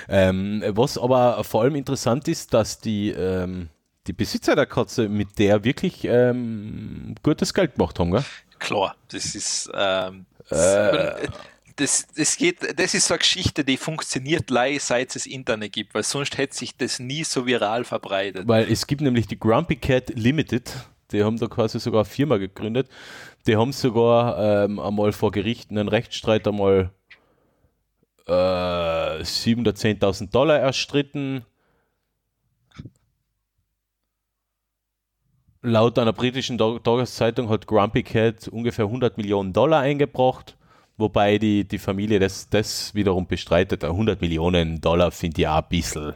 [0.09, 3.69] Ähm, was aber vor allem interessant ist, dass die, ähm,
[4.07, 8.25] die Besitzer der Katze mit der wirklich ähm, gutes Geld gemacht haben, gell?
[8.59, 11.29] Klar, das ist, ähm, Äh.
[11.77, 15.95] das, das geht, das ist so eine Geschichte, die funktioniert leider, seit es Internet gibt,
[15.95, 18.47] weil sonst hätte sich das nie so viral verbreitet.
[18.49, 20.73] Weil es gibt nämlich die Grumpy Cat Limited,
[21.13, 22.89] die haben da quasi sogar eine Firma gegründet.
[23.47, 26.91] Die haben sogar ähm, einmal vor Gericht einen Rechtsstreit einmal
[28.27, 28.33] äh,
[29.23, 31.45] 710.000 Dollar erstritten.
[35.63, 40.57] Laut einer britischen Tag- Tageszeitung hat Grumpy Cat ungefähr 100 Millionen Dollar eingebracht,
[40.97, 43.83] wobei die, die Familie das, das wiederum bestreitet.
[43.83, 46.15] 100 Millionen Dollar finde ich auch ein bisschen.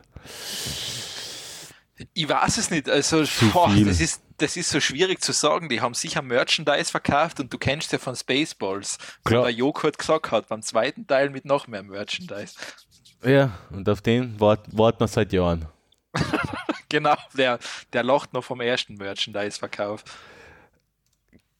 [2.14, 5.68] Ich weiß es nicht, also boah, das, ist, das ist so schwierig zu sagen.
[5.68, 9.44] Die haben sicher Merchandise verkauft und du kennst ja von Spaceballs, Klar.
[9.44, 12.54] der Joghurt gesagt hat, beim zweiten Teil mit noch mehr Merchandise.
[13.22, 15.66] Ja, und auf den wart, warten wir seit Jahren.
[16.90, 17.60] Genau, der,
[17.92, 20.02] der lacht noch vom ersten Merchandise-Verkauf.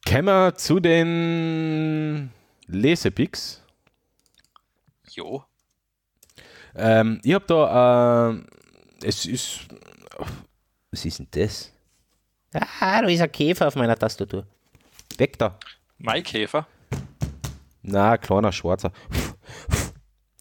[0.05, 2.33] Kommen wir zu den
[2.67, 3.63] Lesepicks.
[5.13, 5.45] Jo.
[6.75, 9.69] Ähm, ich habe da, äh, es ist,
[10.91, 11.73] was ist denn das?
[12.53, 14.47] Ah, da ist ein Käfer auf meiner Tastatur.
[15.19, 15.59] Weg da.
[15.99, 16.67] Maikäfer.
[17.83, 18.93] Na, kleiner Schwarzer.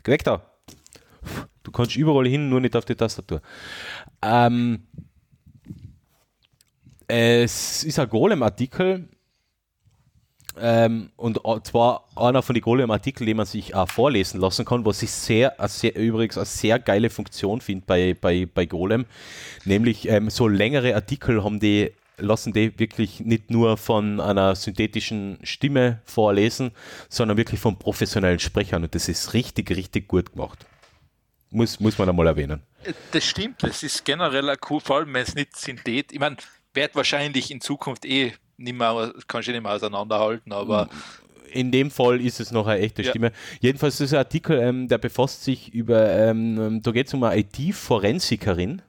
[0.03, 0.41] Weg da.
[1.61, 3.41] Du kannst überall hin, nur nicht auf die Tastatur.
[4.23, 4.88] Ähm,
[7.07, 9.07] es ist ein Golem-Artikel.
[10.61, 15.02] Ähm, und zwar einer von den Golem-Artikeln, den man sich auch vorlesen lassen kann, was
[15.02, 19.06] ich sehr, eine sehr übrigens eine sehr geile Funktion finde bei, bei, bei Golem.
[19.65, 25.40] Nämlich ähm, so längere Artikel haben die, lassen die wirklich nicht nur von einer synthetischen
[25.44, 26.72] Stimme vorlesen,
[27.07, 28.84] sondern wirklich von professionellen Sprechern.
[28.84, 30.65] Und das ist richtig, richtig gut gemacht.
[31.52, 32.61] Muss, muss man einmal erwähnen.
[33.11, 36.11] Das stimmt, das ist generell cool, vor allem wenn es nicht synthet.
[36.11, 36.38] Ich meine,
[36.73, 40.90] wird wahrscheinlich in Zukunft eh nicht mehr, kannst du nicht mehr auseinanderhalten, aber
[41.52, 43.10] In dem Fall ist es noch eine echte Ja.
[43.10, 43.31] Stimme.
[43.60, 47.40] Jedenfalls ist ein Artikel, ähm, der befasst sich über, ähm, da geht es um eine
[47.40, 48.84] IT-Forensikerin,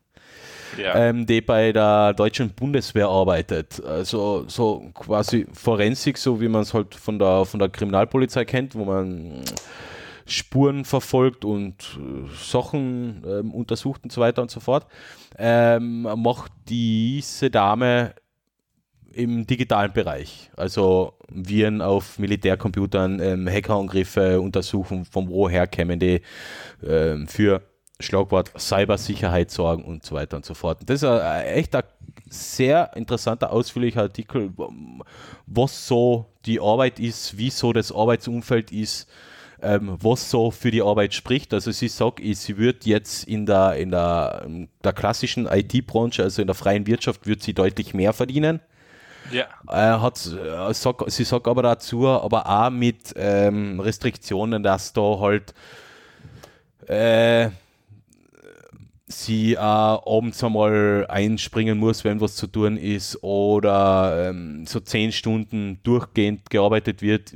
[0.76, 0.94] ja.
[0.94, 3.82] ähm, die bei der deutschen Bundeswehr arbeitet.
[3.82, 8.74] Also so quasi Forensik, so wie man es halt von der, von der Kriminalpolizei kennt,
[8.74, 9.42] wo man
[10.26, 14.86] Spuren verfolgt und äh, Sachen ähm, untersucht und so weiter und so fort,
[15.38, 18.14] ähm, macht diese Dame
[19.12, 20.50] im digitalen Bereich.
[20.56, 26.20] Also Viren auf Militärcomputern, ähm, Hackerangriffe untersuchen, von woher kämen die
[26.82, 27.62] ähm, für
[28.00, 30.78] Schlagwort Cybersicherheit sorgen und so weiter und so fort.
[30.86, 31.82] Das ist ein, echt ein
[32.28, 34.52] sehr interessanter, ausführlicher Artikel,
[35.46, 39.08] was so die Arbeit ist, wie so das Arbeitsumfeld ist,
[39.62, 41.52] ähm, was so für die Arbeit spricht.
[41.52, 46.40] Also sie sagt, sie wird jetzt in der, in der, ähm, der klassischen IT-Branche, also
[46.40, 48.60] in der freien Wirtschaft, wird sie deutlich mehr verdienen.
[49.30, 49.46] Ja.
[49.68, 55.54] Äh, hat, sag, sie sagt aber dazu, aber auch mit ähm, Restriktionen, dass da halt
[56.86, 57.50] äh,
[59.06, 65.12] sie äh, abends einmal einspringen muss, wenn was zu tun ist, oder ähm, so zehn
[65.12, 67.34] Stunden durchgehend gearbeitet wird.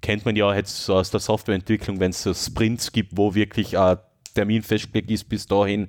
[0.00, 3.98] Kennt man ja jetzt aus der Softwareentwicklung, wenn es so Sprints gibt, wo wirklich ein
[4.34, 5.88] Termin festgelegt ist, bis dahin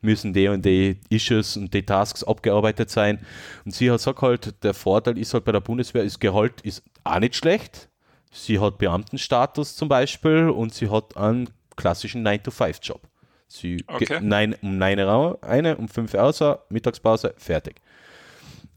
[0.00, 3.18] müssen die und die Issues und die Tasks abgearbeitet sein.
[3.64, 6.82] Und sie hat sagt halt, der Vorteil ist halt bei der Bundeswehr, ist Gehalt ist
[7.04, 7.88] auch nicht schlecht.
[8.32, 13.00] Sie hat Beamtenstatus zum Beispiel und sie hat einen klassischen 9-to-5-Job.
[13.48, 14.20] Sie Okay.
[14.22, 17.80] nein, um 9 Uhr eine, um 5 Uhr raus, Mittagspause, fertig.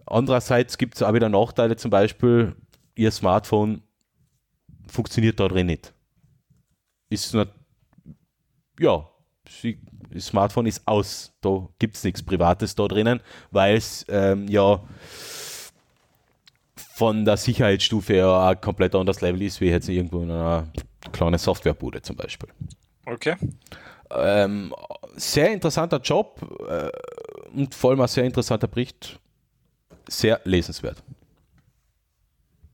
[0.06, 2.56] Andererseits gibt es auch wieder Nachteile, zum Beispiel
[2.96, 3.84] ihr Smartphone
[4.88, 5.94] funktioniert da drin nicht.
[7.10, 7.50] Ist nicht,
[8.84, 9.10] ja,
[9.50, 9.80] sie,
[10.14, 14.84] das Smartphone ist aus, da gibt es nichts Privates da drinnen, weil es ähm, ja
[16.76, 20.68] von der Sicherheitsstufe ja ein komplett anderes Level ist, wie jetzt irgendwo in einer
[21.12, 22.50] kleinen Softwarebude zum Beispiel.
[23.06, 23.36] Okay.
[24.12, 24.74] Ähm,
[25.16, 26.90] sehr interessanter Job äh,
[27.56, 29.20] und vor allem ein sehr interessanter Bericht.
[30.08, 31.02] Sehr lesenswert.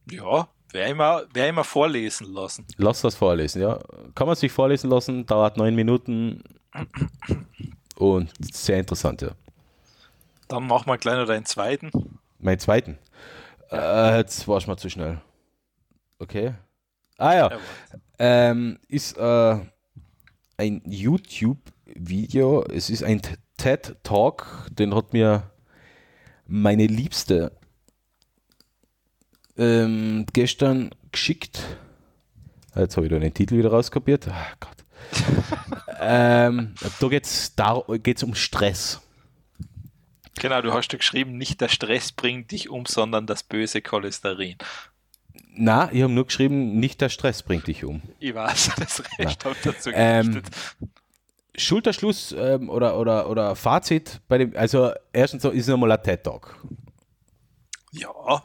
[0.10, 0.50] Ja,
[0.96, 2.66] mal- werd ich mal vorlesen lassen.
[2.78, 3.80] Lass das vorlesen, ja.
[4.16, 6.44] Kann man sich vorlesen lassen, dauert neun Minuten
[7.96, 9.32] und sehr interessant, ja.
[10.48, 11.92] Dann machen wir gleich noch einen zweiten.
[12.40, 12.98] Mein zweiten.
[13.72, 15.22] Äh, jetzt war ich mal zu schnell.
[16.18, 16.54] Okay.
[17.18, 17.52] Ah ja.
[18.18, 19.58] Ähm, ist äh,
[20.58, 22.64] ein YouTube-Video.
[22.64, 23.22] Es ist ein
[23.58, 25.52] TED-Talk, den hat mir
[26.48, 27.52] meine Liebste
[29.60, 31.62] ähm, gestern geschickt.
[32.76, 34.28] Jetzt habe ich da den Titel wieder rauskopiert.
[34.28, 34.78] Ah, Gott.
[36.00, 37.54] ähm, da geht es
[38.04, 39.02] geht's um Stress.
[40.40, 44.56] Genau, du hast ja geschrieben, nicht der Stress bringt dich um, sondern das böse Cholesterin.
[45.54, 48.02] Na, ich habe nur geschrieben, nicht der Stress bringt dich um.
[48.20, 50.42] Ich weiß, das Recht habe dazu ähm,
[51.56, 56.24] Schulterschluss ähm, oder, oder, oder Fazit bei dem, also erstens ist es nochmal ein TED
[56.24, 56.56] Talk.
[57.92, 58.44] Ja.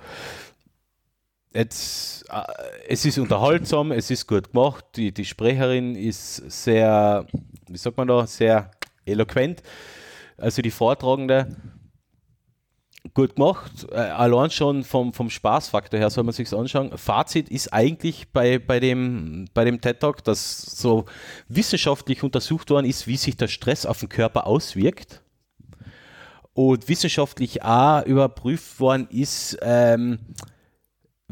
[1.55, 2.43] Jetzt, äh,
[2.89, 7.27] es ist unterhaltsam, es ist gut gemacht, die, die Sprecherin ist sehr,
[7.69, 8.73] wie sagt man da, sehr
[9.07, 9.63] eloquent.
[10.37, 11.55] Also die Vortragende
[13.13, 13.87] gut gemacht.
[13.93, 16.99] Äh, allein schon vom, vom Spaßfaktor her soll man sich anschauen.
[16.99, 21.05] Fazit ist eigentlich bei, bei, dem, bei dem TED Talk, dass so
[21.49, 25.23] wissenschaftlich untersucht worden ist, wie sich der Stress auf den Körper auswirkt.
[26.53, 30.19] Und wissenschaftlich auch überprüft worden ist, ähm,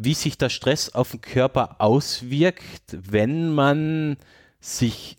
[0.05, 4.17] wie sich der Stress auf den Körper auswirkt, wenn man
[4.61, 5.17] sich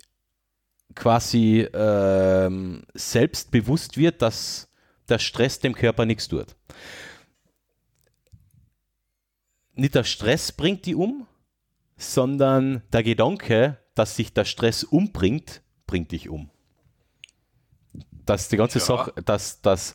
[0.94, 4.68] quasi ähm, selbst bewusst wird, dass
[5.08, 6.54] der Stress dem Körper nichts tut.
[9.74, 11.26] Nicht der Stress bringt die um,
[11.96, 16.50] sondern der Gedanke, dass sich der Stress umbringt, bringt dich um.
[18.10, 18.84] Dass die ganze ja.
[18.84, 19.94] Sache, dass, dass,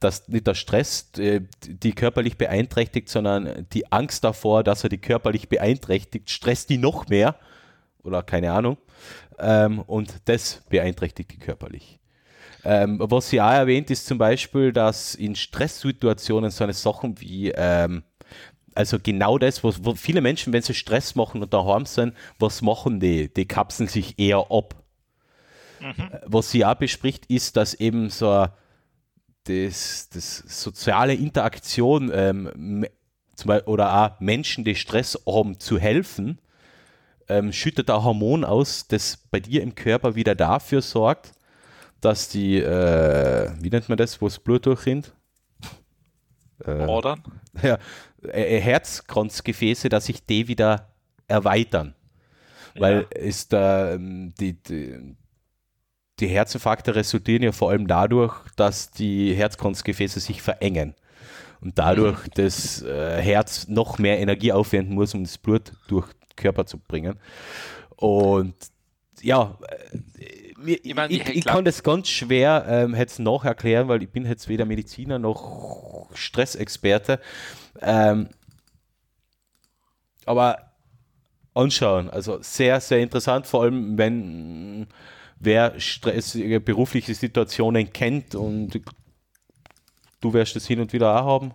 [0.00, 4.90] dass nicht der Stress die, äh, die körperlich beeinträchtigt, sondern die Angst davor, dass er
[4.90, 7.36] die körperlich beeinträchtigt, stresst die noch mehr
[8.02, 8.78] oder keine Ahnung.
[9.38, 11.98] Ähm, und das beeinträchtigt die körperlich.
[12.64, 17.52] Ähm, was sie auch erwähnt, ist zum Beispiel, dass in Stresssituationen so eine Sachen wie,
[17.54, 18.02] ähm,
[18.74, 22.62] also genau das, was, wo viele Menschen, wenn sie Stress machen und daheim sind, was
[22.62, 23.32] machen die?
[23.32, 24.74] Die kapseln sich eher ab.
[25.80, 26.10] Mhm.
[26.26, 28.46] Was sie auch bespricht, ist, dass eben so
[29.48, 32.86] das, das soziale Interaktion ähm,
[33.66, 36.40] oder auch Menschen, die Stress haben, zu helfen,
[37.28, 41.32] ähm, schüttet ein Hormon aus, das bei dir im Körper wieder dafür sorgt,
[42.00, 45.12] dass die, äh, wie nennt man das, wo das Blut durchrinnt?
[46.64, 47.22] Äh, Ordern?
[47.62, 47.78] Ja,
[48.22, 50.92] äh, Herzkranzgefäße, dass sich die wieder
[51.26, 51.94] erweitern.
[52.74, 53.20] Weil ja.
[53.20, 55.16] ist äh, die, die,
[56.20, 60.94] die Herzinfarkte resultieren ja vor allem dadurch, dass die Herzkranzgefäße sich verengen
[61.60, 62.30] und dadurch mhm.
[62.34, 66.78] das äh, Herz noch mehr Energie aufwenden muss, um das Blut durch den Körper zu
[66.78, 67.18] bringen.
[67.96, 68.54] Und
[69.22, 69.58] ja,
[70.58, 74.26] mir, ich, mein, ich, ich, kann das ganz schwer ähm, jetzt nacherklären, weil ich bin
[74.26, 77.20] jetzt weder Mediziner noch Stressexperte.
[77.80, 78.28] Ähm,
[80.24, 80.72] aber
[81.54, 84.86] anschauen, also sehr, sehr interessant, vor allem wenn
[85.38, 88.80] wer stressige berufliche Situationen kennt und
[90.20, 91.54] du wirst das hin und wieder auch haben.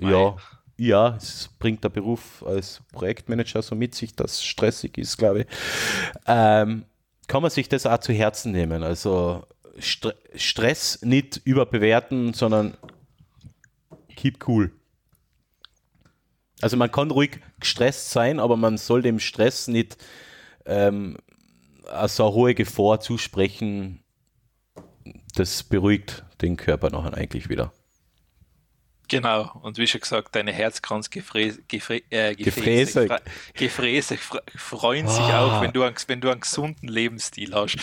[0.00, 0.36] Ja, ja.
[0.80, 5.46] Ja, es bringt der Beruf als Projektmanager so mit sich, dass stressig ist, glaube ich.
[6.24, 6.84] Ähm,
[7.26, 8.84] kann man sich das auch zu Herzen nehmen.
[8.84, 9.44] Also
[9.80, 12.76] St Stress nicht überbewerten, sondern
[14.14, 14.70] keep cool.
[16.60, 19.96] Also man kann ruhig gestresst sein, aber man soll dem Stress nicht
[20.64, 21.16] ähm,
[22.06, 24.02] so eine hohe Gefahr zusprechen.
[25.34, 27.72] Das beruhigt den Körper nachher eigentlich wieder.
[29.08, 31.62] Genau, und wie schon gesagt, deine Herzkranzgefräße
[32.10, 33.08] äh, Gefräße,
[33.54, 34.18] Gefräße
[34.54, 35.10] freuen oh.
[35.10, 37.78] sich auch, wenn du, einen, wenn du einen gesunden Lebensstil hast.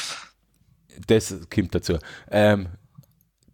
[1.07, 1.97] Das kommt dazu.
[2.29, 2.69] Ähm,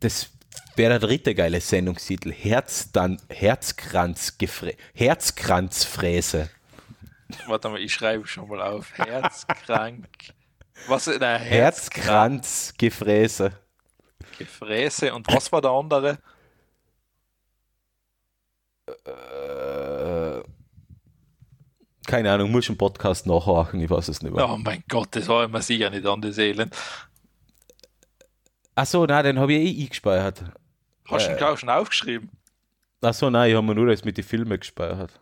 [0.02, 0.32] das
[0.76, 2.32] wäre der dritte geile Sendungstitel.
[2.34, 6.50] Herz, dann Herzkranzgefrä Herzkranzfräse.
[7.48, 8.98] Warte mal, ich schreibe schon mal auf.
[8.98, 10.08] Herzkrank.
[10.88, 11.08] Was?
[11.08, 13.52] Nein, Herzkranzgefräße.
[14.38, 15.14] Gefräße.
[15.14, 16.18] Und was war der andere?
[19.06, 20.42] Äh,
[22.08, 24.50] keine Ahnung, muss schon Podcast nachhaken, ich weiß es nicht mehr.
[24.50, 26.70] Oh mein Gott, das war immer sicher nicht an die Seelen.
[28.76, 30.44] Achso, nein, den habe ich eh eingespeichert.
[31.08, 32.30] Hast du äh, den auch schon aufgeschrieben?
[33.02, 35.20] Achso, nein, ich habe mir nur das mit den Filmen gespeichert.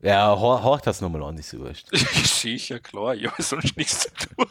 [0.00, 1.88] Ja, hört das nochmal an, ist so wurscht.
[2.24, 4.46] Sicher, klar, ja, sonst nichts zu tun.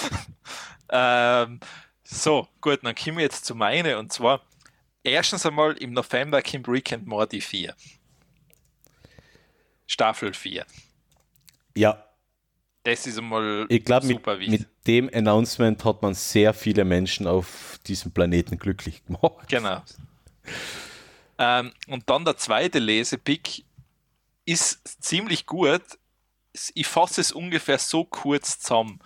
[0.90, 1.60] ähm,
[2.04, 4.42] so, gut, dann kommen wir jetzt zu meine und zwar
[5.02, 7.74] erstens einmal im November kommt Rick and Morty 4.
[9.86, 10.66] Staffel 4.
[11.74, 12.04] Ja.
[12.82, 14.60] Das ist einmal ich glaub, super mit, wichtig.
[14.60, 19.48] Mit dem Announcement hat man sehr viele Menschen auf diesem Planeten glücklich gemacht.
[19.48, 19.82] Genau.
[21.38, 23.64] Ähm, und dann der zweite Lesepick
[24.48, 25.82] ist ziemlich gut.
[26.74, 28.98] Ich fasse es ungefähr so kurz zusammen.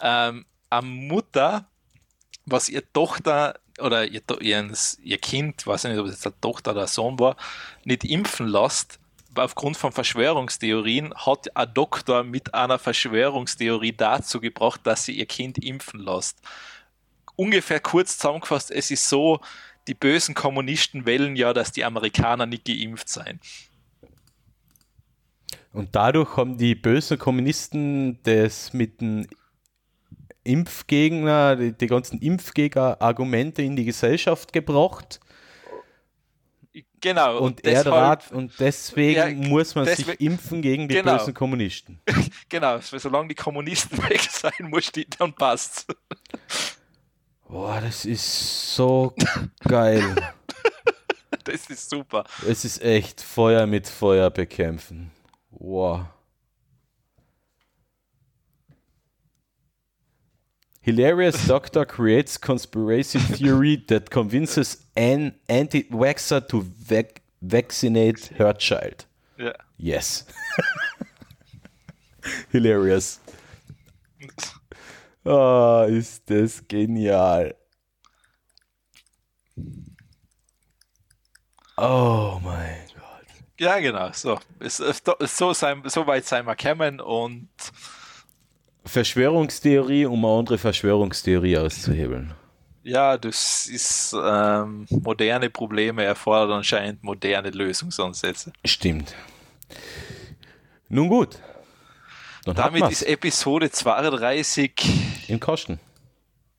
[0.00, 1.68] Ähm, eine Mutter,
[2.46, 4.72] was ihr Tochter oder ihr, ihr,
[5.02, 7.36] ihr Kind, weiß nicht, ob es jetzt eine Tochter oder ein Sohn war,
[7.84, 8.98] nicht impfen lässt,
[9.36, 15.58] aufgrund von Verschwörungstheorien, hat ein Doktor mit einer Verschwörungstheorie dazu gebracht, dass sie ihr Kind
[15.58, 16.38] impfen lässt.
[17.36, 19.40] Ungefähr kurz zusammengefasst, es ist so,
[19.86, 23.40] die bösen Kommunisten wählen ja, dass die Amerikaner nicht geimpft seien.
[25.72, 29.26] Und dadurch haben die bösen Kommunisten das mit dem
[30.44, 35.20] Impfgegner, die, die ganzen Impfgegner-Argumente in die Gesellschaft gebracht.
[37.00, 37.38] Genau.
[37.38, 41.18] Und, und er rat, und deswegen ja, muss man deswegen, sich impfen gegen die genau.
[41.18, 42.00] bösen Kommunisten.
[42.48, 45.86] genau, solange die Kommunisten weg sein, muss die, dann passt.
[47.48, 49.14] Boah, das ist so
[49.66, 50.14] geil.
[51.44, 52.24] das ist super.
[52.46, 55.10] Es ist echt Feuer mit Feuer bekämpfen.
[55.62, 56.08] Wow.
[60.80, 69.04] Hilarious doctor creates conspiracy theory that convinces an anti-vaxxer to vac vaccinate her child.
[69.38, 69.52] Yeah.
[69.78, 70.24] Yes.
[72.50, 73.20] Hilarious.
[75.24, 77.52] Ah, oh, ist das genial.
[81.78, 82.91] Oh mein.
[83.62, 84.10] Ja, genau.
[84.12, 87.48] So, so, sein, so weit sein wir kommen und
[88.84, 92.34] Verschwörungstheorie, um eine andere Verschwörungstheorie auszuhebeln.
[92.82, 98.52] Ja, das ist ähm, moderne Probleme erfordern anscheinend moderne Lösungsansätze.
[98.64, 99.14] Stimmt.
[100.88, 101.38] Nun gut.
[102.44, 105.78] Dann Damit ist Episode 32 im Kosten.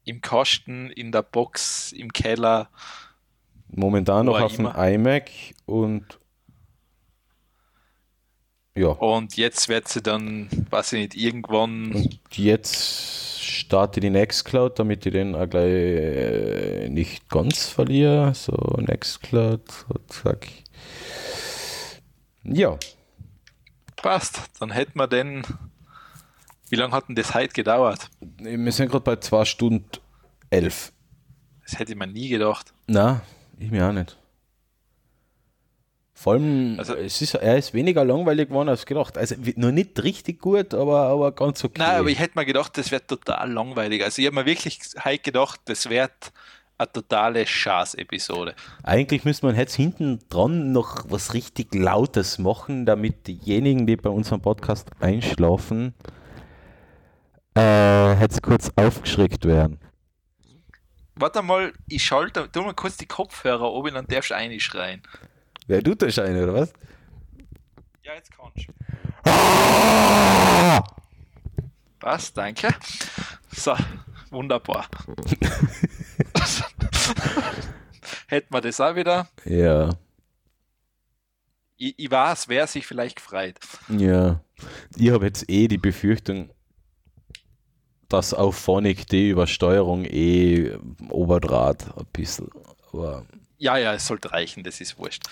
[0.06, 2.70] Im Kosten, in der Box, im Keller.
[3.68, 5.30] Momentan noch auf dem iMac
[5.66, 6.06] und
[8.76, 8.88] ja.
[8.88, 11.94] Und jetzt wird sie dann, weiß ich nicht, irgendwann.
[11.94, 18.34] Und jetzt starte die Nextcloud, damit ich den auch gleich äh, nicht ganz verliere.
[18.34, 19.62] So, Nextcloud,
[20.08, 20.48] zack.
[22.44, 22.78] Ja.
[23.96, 24.42] Passt.
[24.60, 25.44] Dann hätten wir den.
[26.70, 28.10] Wie lange hat denn das heute gedauert?
[28.40, 29.86] Wir sind gerade bei 2 Stunden
[30.50, 30.92] 11.
[31.64, 32.74] Das hätte ich mir nie gedacht.
[32.88, 33.22] Na,
[33.60, 34.18] ich mir auch nicht.
[36.24, 39.18] Vor allem, also, es ist, er ist weniger langweilig geworden als gedacht.
[39.18, 41.80] Also noch nicht richtig gut, aber, aber ganz okay.
[41.80, 44.06] Nein, aber ich hätte mir gedacht, das wird total langweilig.
[44.06, 46.32] Also ich habe mir wirklich heute gedacht, das wird
[46.78, 48.56] eine totale Schaß-Episode.
[48.84, 54.10] Eigentlich müsste man jetzt hinten dran noch was richtig Lautes machen, damit diejenigen, die bei
[54.10, 55.94] unserem Podcast einschlafen,
[57.58, 59.78] äh, jetzt kurz aufgeschreckt werden.
[61.16, 65.02] Warte mal, ich schalte, tu mal kurz die Kopfhörer oben und dann darfst du einschreien.
[65.68, 66.74] Wer tut das eine, oder was?
[68.04, 68.74] Ja, jetzt kannst du.
[72.02, 72.70] Was, danke.
[73.52, 73.76] So,
[74.30, 74.88] wunderbar.
[78.28, 79.30] Hätten wir das auch wieder?
[79.46, 79.92] Ja.
[81.78, 83.58] Ich, ich weiß, wer sich vielleicht freut.
[83.90, 84.42] Ja.
[84.98, 86.50] Ich habe jetzt eh die Befürchtung,
[88.10, 90.76] dass auf Phonic die Übersteuerung eh
[91.10, 92.50] Oberdraht ein bisschen.
[92.92, 93.26] Aber
[93.64, 95.24] ja, ja, es sollte reichen, das ist wurscht.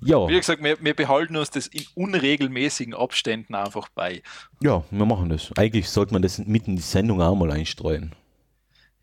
[0.00, 0.28] Ja.
[0.28, 4.22] Wie gesagt, wir, wir, behalten uns das in unregelmäßigen Abständen einfach bei.
[4.62, 5.50] Ja, wir machen das.
[5.56, 8.14] Eigentlich sollte man das mitten in die Sendung auch mal einstreuen.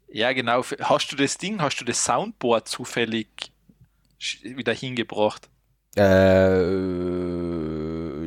[0.08, 0.64] Ja, genau.
[0.82, 3.52] Hast du das Ding, hast du das Soundboard zufällig
[4.44, 5.50] wieder hingebracht?
[5.98, 6.62] Äh,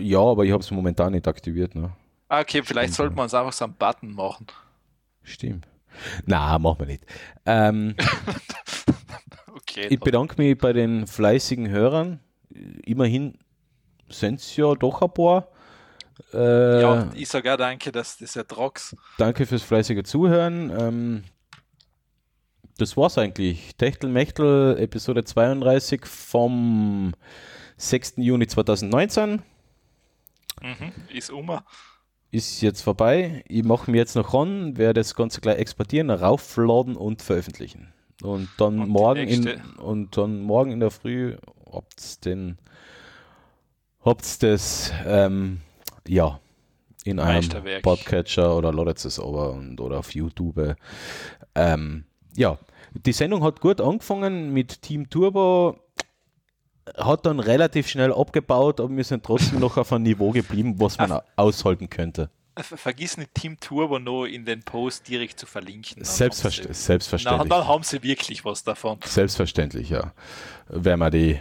[0.01, 1.74] ja, aber ich habe es momentan nicht aktiviert.
[1.74, 1.93] Ne?
[2.28, 4.48] Ah, okay, vielleicht sollte man es einfach so einen Button machen.
[5.22, 5.66] Stimmt.
[6.26, 7.06] Na, machen wir nicht.
[7.47, 7.94] Ähm,
[9.77, 12.21] ich bedanke mich bei den fleißigen Hörern.
[12.85, 13.39] Immerhin
[14.09, 15.49] sind es ja doch ein paar.
[16.33, 18.97] Äh, ja, ich sage auch danke, dass das ertrags.
[19.19, 20.71] Danke fürs fleißige Zuhören.
[20.79, 21.25] Ähm,
[22.79, 23.75] das war's eigentlich.
[23.77, 27.13] Techtelmechtel, Episode 32 vom
[27.77, 28.15] 6.
[28.17, 29.43] Juni 2019.
[30.63, 31.59] Mhm, ist um
[32.35, 33.45] ist jetzt vorbei.
[33.47, 37.94] Ich mache mir jetzt noch ran, werde das Ganze gleich exportieren, raufladen und veröffentlichen.
[38.23, 41.36] Und dann und morgen in und dann morgen in der Früh
[41.70, 42.59] habt's den
[44.05, 45.61] habt's das ähm,
[46.07, 46.41] ja
[47.05, 50.77] in einem Podcatcher oder ladet es aber und oder auf YouTube.
[51.55, 52.05] Ähm,
[52.35, 52.59] ja,
[52.95, 55.77] die Sendung hat gut angefangen mit Team Turbo
[56.97, 60.99] hat dann relativ schnell abgebaut, aber wir sind trotzdem noch auf einem Niveau geblieben, was
[60.99, 62.31] man aushalten könnte.
[62.62, 66.05] Vergiss nicht Team Turbo noch in den Post direkt zu verlinken.
[66.05, 67.48] Selbstverst sie- selbstverständlich.
[67.48, 68.98] Na, dann haben sie wirklich was davon.
[69.05, 70.12] Selbstverständlich, ja.
[70.68, 71.40] Werden wir die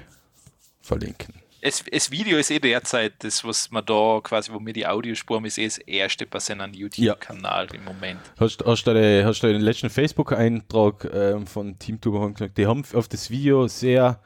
[0.81, 1.35] verlinken.
[1.65, 5.37] Es, das Video ist eh derzeit das, was man da quasi, wo mir die Audiospur
[5.37, 8.19] haben, ist eh das erste bei seinem YouTube-Kanal im Moment.
[8.37, 12.57] Hast, hast, du den, hast du den letzten Facebook-Eintrag ähm, von Team Turbo gesagt?
[12.57, 14.19] Die haben auf das Video sehr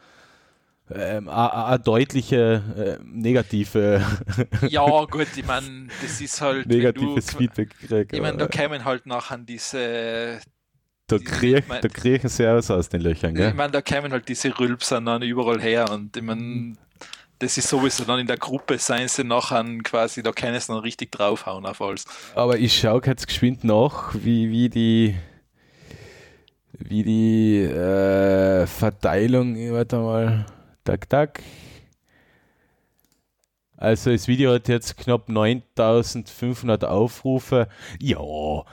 [0.91, 4.01] ähm, a deutliche äh, negative,
[4.65, 6.67] Ja, gut, ich meine, das ist halt.
[6.67, 8.13] negatives du, Feedback gekriegt.
[8.13, 10.39] Ich meine, da aber kämen halt nachher diese.
[11.07, 13.53] da, krieg, mein- da kriechen sie aus aus den Löchern, Ich gell?
[13.53, 16.75] meine, da kämen halt diese Rülpser dann überall her und ich meine,
[17.39, 20.79] das ist sowieso dann in der Gruppe, seien sie nachher quasi, da können sie dann
[20.79, 22.05] richtig draufhauen auf alles.
[22.33, 25.15] Aber ich schaue jetzt geschwind nach, wie, wie die
[26.79, 30.45] wie die äh, Verteilung, warte mal,
[30.87, 31.43] tak, tak.
[33.75, 37.67] Also das Video hat jetzt knapp 9500 Aufrufe.
[37.99, 38.63] Ja,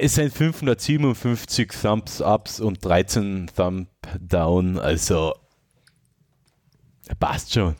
[0.00, 5.34] es sind 557 Thumbs Ups und 13 Thumb Down, also
[7.20, 7.76] passt schon.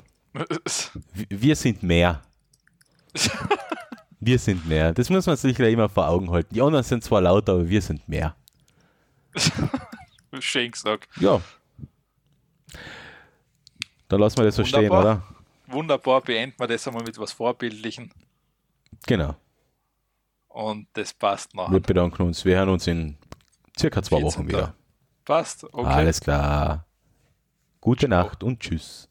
[1.31, 2.23] Wir sind mehr.
[4.21, 4.93] Wir sind mehr.
[4.93, 6.55] Das muss man sich ja immer vor Augen halten.
[6.55, 8.35] Die anderen sind zwar laut, aber wir sind mehr.
[10.41, 11.09] Schön gesagt.
[11.21, 11.43] Ja.
[14.15, 15.01] Dann lassen wir das so stehen, Wunderbar.
[15.03, 15.23] oder?
[15.75, 18.13] Wunderbar, beenden wir das einmal mit was Vorbildlichen
[19.09, 19.35] Genau.
[20.47, 21.69] und das passt noch.
[21.73, 22.45] Wir bedanken uns.
[22.45, 23.17] Wir hören uns in
[23.77, 24.25] circa zwei 14.
[24.39, 24.73] Wochen wieder.
[25.25, 25.85] Passt, okay.
[25.85, 26.87] Alles klar.
[27.81, 29.09] Gute Nacht und tschüss.